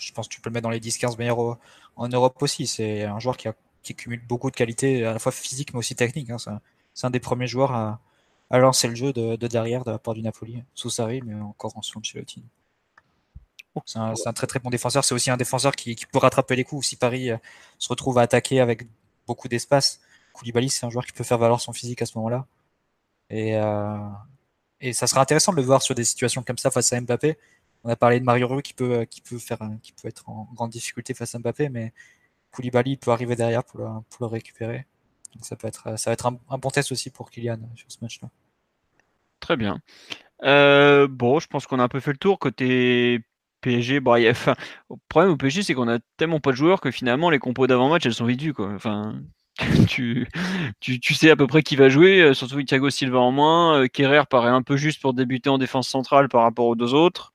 [0.00, 1.58] Je pense que tu peux le mettre dans les 10-15 meilleurs
[1.96, 2.66] en Europe aussi.
[2.66, 3.54] C'est un joueur qui a
[3.88, 6.30] qui cumule beaucoup de qualités, à la fois physique mais aussi technique.
[6.30, 6.36] Hein.
[6.94, 8.00] C'est un des premiers joueurs à,
[8.50, 11.82] lancer le jeu de, derrière de la part du Napoli, sous Sarri, mais encore en
[11.82, 12.42] sous Ancelotti.
[13.86, 15.04] C'est un, très très bon défenseur.
[15.04, 16.86] C'est aussi un défenseur qui, peut rattraper les coups.
[16.88, 17.36] Si Paris euh,
[17.78, 18.88] se retrouve à attaquer avec
[19.26, 20.00] beaucoup d'espace,
[20.32, 22.46] Koulibaly, c'est un joueur qui peut faire valoir son physique à ce moment-là.
[23.30, 23.98] Et, euh,
[24.92, 27.38] ça sera intéressant de le voir sur des situations comme ça face à Mbappé.
[27.84, 30.48] On a parlé de Mario Rui qui peut, qui peut, faire, qui peut être en
[30.54, 31.92] grande difficulté face à Mbappé, mais
[32.52, 34.86] Koulibaly peut arriver derrière pour le, récupérer.
[35.34, 37.98] Donc ça peut être, ça va être un, bon test aussi pour Kylian sur ce
[38.02, 38.30] match-là.
[39.40, 39.80] Très bien.
[40.44, 43.20] Euh, bon, je pense qu'on a un peu fait le tour côté
[43.60, 44.00] PSG.
[44.00, 44.48] bref,
[44.90, 47.66] le problème au PSG, c'est qu'on a tellement pas de joueurs que finalement les compos
[47.66, 48.72] d'avant-match, elles sont vite quoi.
[48.74, 49.20] Enfin,
[49.88, 50.26] tu,
[50.80, 53.82] tu, sais à peu près qui va jouer, euh, surtout Thiago Silva en moins.
[53.82, 56.94] Euh, Kerrer paraît un peu juste pour débuter en défense centrale par rapport aux deux
[56.94, 57.32] autres.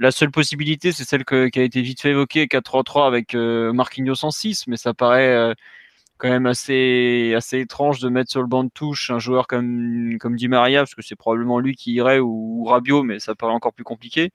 [0.00, 4.24] La seule possibilité, c'est celle qui a été vite fait évoquer, 4-3-3 avec euh, Marquinhos
[4.24, 5.54] en 6, mais ça paraît euh,
[6.18, 10.46] quand même assez, étrange de mettre sur le banc de touche un joueur comme, Di
[10.46, 13.82] Maria, parce que c'est probablement lui qui irait, ou, Rabiot, mais ça paraît encore plus
[13.82, 14.30] compliqué.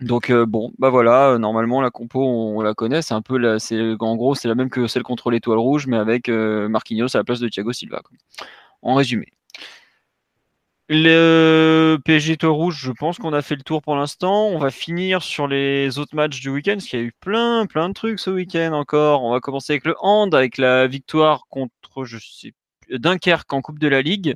[0.00, 3.58] Donc euh, bon, bah voilà, normalement la compo on, la connaît, c'est un peu la,
[4.00, 7.24] en gros c'est la même que celle contre l'étoile rouge, mais avec Marquinhos à la
[7.24, 8.02] place de Thiago Silva.
[8.82, 9.26] En résumé.
[10.88, 14.48] Le PSG Tour Rouge, je pense qu'on a fait le tour pour l'instant.
[14.48, 17.66] On va finir sur les autres matchs du week-end, parce qu'il y a eu plein,
[17.66, 19.22] plein de trucs ce week-end encore.
[19.22, 22.18] On va commencer avec le Hand, avec la victoire contre, je
[22.90, 24.34] Dunkerque en Coupe de la Ligue.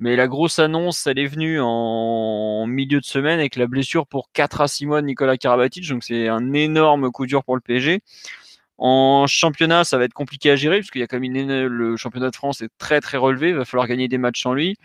[0.00, 4.30] Mais la grosse annonce, elle est venue en milieu de semaine avec la blessure pour
[4.32, 5.88] 4 à 6 mois de Nicolas Karabatic.
[5.88, 8.00] Donc c'est un énorme coup dur pour le PSG.
[8.78, 12.36] En championnat, ça va être compliqué à gérer, parce qu'il y a le championnat de
[12.36, 13.50] France est très très relevé.
[13.50, 14.76] Il va falloir gagner des matchs sans lui.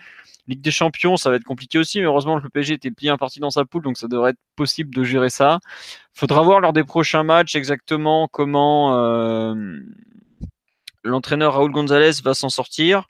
[0.48, 3.40] Ligue des Champions, ça va être compliqué aussi, mais heureusement le PSG était bien parti
[3.40, 5.60] dans sa poule, donc ça devrait être possible de gérer ça.
[6.14, 9.80] Faudra voir lors des prochains matchs exactement comment euh,
[11.04, 13.10] l'entraîneur Raoul Gonzalez va s'en sortir.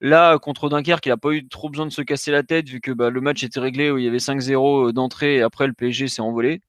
[0.00, 2.80] Là, contre Dunkerque, il n'a pas eu trop besoin de se casser la tête, vu
[2.80, 5.72] que bah, le match était réglé où il y avait 5-0 d'entrée, et après le
[5.72, 6.60] PSG s'est envolé.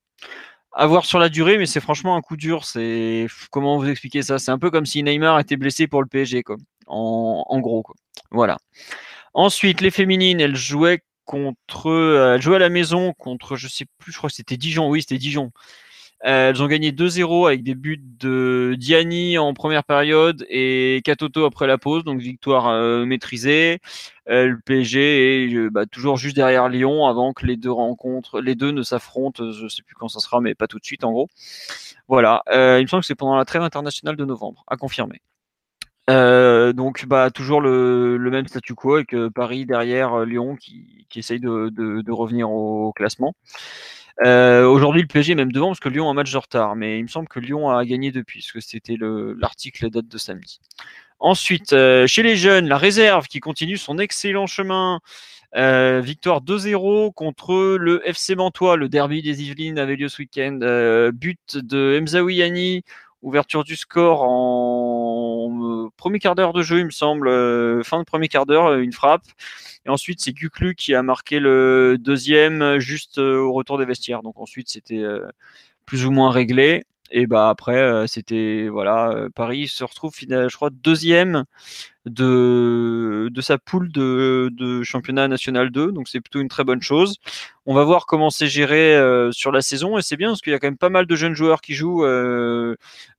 [0.78, 2.66] À voir sur la durée, mais c'est franchement un coup dur.
[2.66, 4.40] C'est comment vous expliquer ça?
[4.40, 6.44] C'est un peu comme si Neymar était blessé pour le PSG.
[6.88, 7.86] En, gros.
[8.30, 8.58] Voilà.
[9.36, 14.12] Ensuite, les féminines, elles jouaient contre, elles jouaient à la maison contre, je sais plus,
[14.12, 14.90] je crois que c'était Dijon.
[14.90, 15.52] Oui, c'était Dijon.
[16.22, 21.68] Elles ont gagné 2-0 avec des buts de Diani en première période et Katoto après
[21.68, 23.80] la pause, donc victoire euh, maîtrisée.
[24.30, 28.42] Euh, le PSG est euh, bah, toujours juste derrière Lyon avant que les deux rencontres,
[28.42, 29.52] les deux ne s'affrontent.
[29.52, 31.28] Je sais plus quand ça sera, mais pas tout de suite en gros.
[32.08, 32.44] Voilà.
[32.52, 35.22] il me semble que c'est pendant la trêve internationale de novembre, à confirmer.
[36.10, 41.08] Euh, donc bah toujours le, même statu quo avec euh, Paris derrière euh, Lyon qui,
[41.10, 43.36] qui essaye de, revenir au, classement.
[44.22, 47.00] Aujourd'hui le PSG est même devant parce que Lyon a un match de retard, mais
[47.00, 50.62] il me semble que Lyon a gagné depuis, parce que c'était l'article date de samedi.
[51.20, 51.76] Ensuite,
[52.06, 55.00] chez les jeunes, la réserve qui continue son excellent chemin.
[55.54, 58.78] victoire 2-0 contre le FC Mantois.
[58.78, 60.60] Le derby des Yvelines avait lieu ce week-end.
[61.14, 62.84] but de Mzaoui
[63.26, 67.28] ouverture du score en premier quart d'heure de jeu, il me semble,
[67.84, 69.26] fin de premier quart d'heure, une frappe.
[69.86, 74.22] Et ensuite, c'est Guklu qui a marqué le deuxième juste au retour des vestiaires.
[74.22, 75.04] Donc ensuite, c'était
[75.86, 76.86] plus ou moins réglé.
[77.12, 81.46] Et bah après, c'était voilà, Paris se retrouve je crois deuxième
[82.08, 86.82] de, de sa poule de, de championnat national 2, donc c'est plutôt une très bonne
[86.82, 87.18] chose.
[87.68, 89.00] On va voir comment c'est géré
[89.32, 91.16] sur la saison et c'est bien parce qu'il y a quand même pas mal de
[91.16, 92.02] jeunes joueurs qui jouent.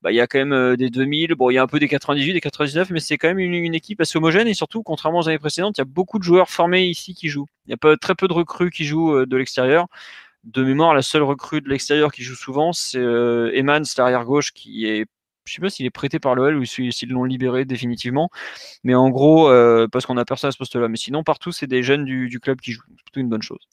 [0.02, 1.88] bah, il y a quand même des 2000, bon il y a un peu des
[1.88, 5.20] 98, des 99, mais c'est quand même une, une, équipe assez homogène et surtout contrairement
[5.20, 7.46] aux années précédentes, il y a beaucoup de joueurs formés ici qui jouent.
[7.66, 9.86] Il y a pas, très peu de recrues qui jouent de l'extérieur
[10.46, 13.50] de mémoire, la seule recrue de l'extérieur qui joue souvent, c'est euh,
[13.98, 15.06] l'arrière gauche, qui est,
[15.44, 18.30] je sais pas s'il est prêté par l'OL ou s'ils l'ont libéré définitivement,
[18.84, 20.88] mais en gros, euh, parce qu'on a personne à ce poste-là.
[20.88, 22.82] Mais sinon, partout, c'est des jeunes du, club qui jouent.
[22.96, 23.68] C'est plutôt une bonne chose.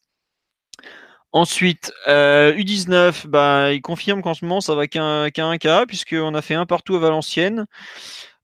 [1.31, 6.33] Ensuite, U19, euh, bah, il confirme qu'en ce moment, ça va qu'un un cas, puisqu'on
[6.33, 7.65] a fait un partout à Valenciennes.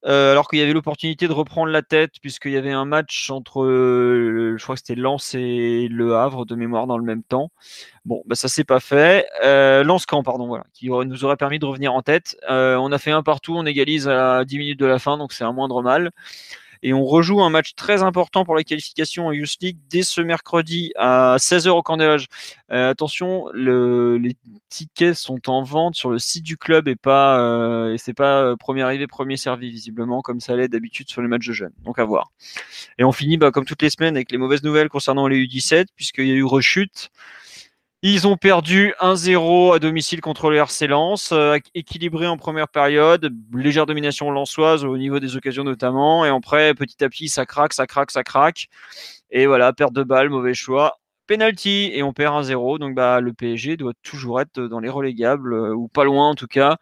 [0.05, 3.29] Euh, alors qu'il y avait l'opportunité de reprendre la tête, puisqu'il y avait un match
[3.29, 7.23] entre, euh, je crois que c'était Lens et Le Havre de mémoire dans le même
[7.23, 7.51] temps.
[8.05, 9.27] Bon, bah ça s'est pas fait.
[9.43, 12.37] Euh, Lens-Camp, pardon, voilà, qui nous aurait permis de revenir en tête.
[12.49, 15.33] Euh, on a fait un partout, on égalise à 10 minutes de la fin, donc
[15.33, 16.11] c'est un moindre mal.
[16.81, 20.21] Et on rejoue un match très important pour la qualification en Youth League dès ce
[20.21, 22.19] mercredi à 16h au camp Euh,
[22.89, 24.37] attention, le, les
[24.69, 28.43] tickets sont en vente sur le site du club et pas euh, et c'est pas
[28.43, 31.73] euh, premier arrivé premier servi visiblement comme ça l'est d'habitude sur les matchs de jeunes.
[31.83, 32.31] Donc à voir.
[32.97, 35.87] Et on finit bah, comme toutes les semaines avec les mauvaises nouvelles concernant les U17
[35.95, 37.09] puisqu'il y a eu rechute.
[38.01, 40.87] Ils ont perdu 1-0 à domicile contre le RC
[41.33, 46.73] euh, équilibré en première période, légère domination lensoise au niveau des occasions notamment, et après
[46.73, 48.69] petit à petit ça craque, ça craque, ça craque,
[49.31, 53.33] et voilà perte de balle, mauvais choix, penalty et on perd 1-0, donc bah le
[53.33, 56.77] PSG doit toujours être dans les relégables euh, ou pas loin en tout cas.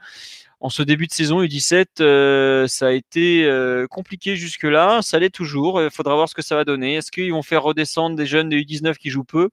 [0.59, 3.49] En ce début de saison U17, euh, ça a été
[3.89, 5.81] compliqué jusque-là, ça l'est toujours.
[5.81, 6.95] Il faudra voir ce que ça va donner.
[6.95, 9.49] Est-ce qu'ils vont faire redescendre des jeunes des U19 qui jouent peu?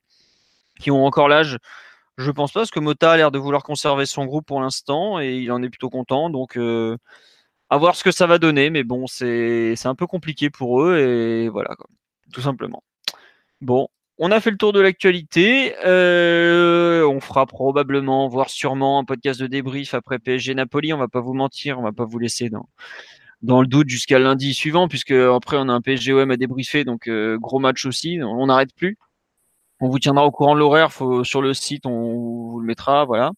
[0.78, 1.58] Qui ont encore l'âge.
[2.18, 5.20] Je pense pas, parce que Mota a l'air de vouloir conserver son groupe pour l'instant
[5.20, 6.30] et il en est plutôt content.
[6.30, 6.96] Donc, euh,
[7.70, 8.70] à voir ce que ça va donner.
[8.70, 11.76] Mais bon, c'est un peu compliqué pour eux et voilà,
[12.32, 12.82] tout simplement.
[13.60, 13.88] Bon,
[14.18, 15.74] on a fait le tour de l'actualité.
[15.84, 20.92] Euh, on fera probablement, voire sûrement, un podcast de débrief après PSG Napoli.
[20.92, 22.68] On va pas vous mentir, on va pas vous laisser dans,
[23.42, 27.08] dans le doute jusqu'à lundi suivant, puisque après on a un PSG-OM à débriefer, donc
[27.08, 28.20] euh, gros match aussi.
[28.22, 28.98] On n'arrête plus.
[29.84, 30.88] On vous tiendra au courant de l'horaire
[31.24, 33.32] sur le site, on vous le mettra, voilà.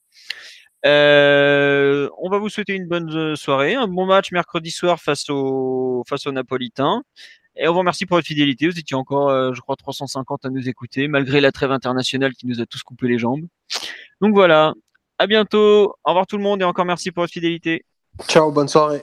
[0.84, 5.28] Euh, on va vous souhaiter une bonne euh, soirée, un bon match mercredi soir face
[5.28, 7.02] au face aux Napolitains.
[7.56, 8.68] Et on vous remercie pour votre fidélité.
[8.68, 12.46] Vous étiez encore, euh, je crois, 350 à nous écouter, malgré la trêve internationale qui
[12.46, 13.46] nous a tous coupé les jambes.
[14.20, 14.72] Donc voilà.
[15.18, 15.96] À bientôt.
[16.04, 17.84] Au revoir tout le monde et encore merci pour votre fidélité.
[18.28, 19.02] Ciao, bonne soirée.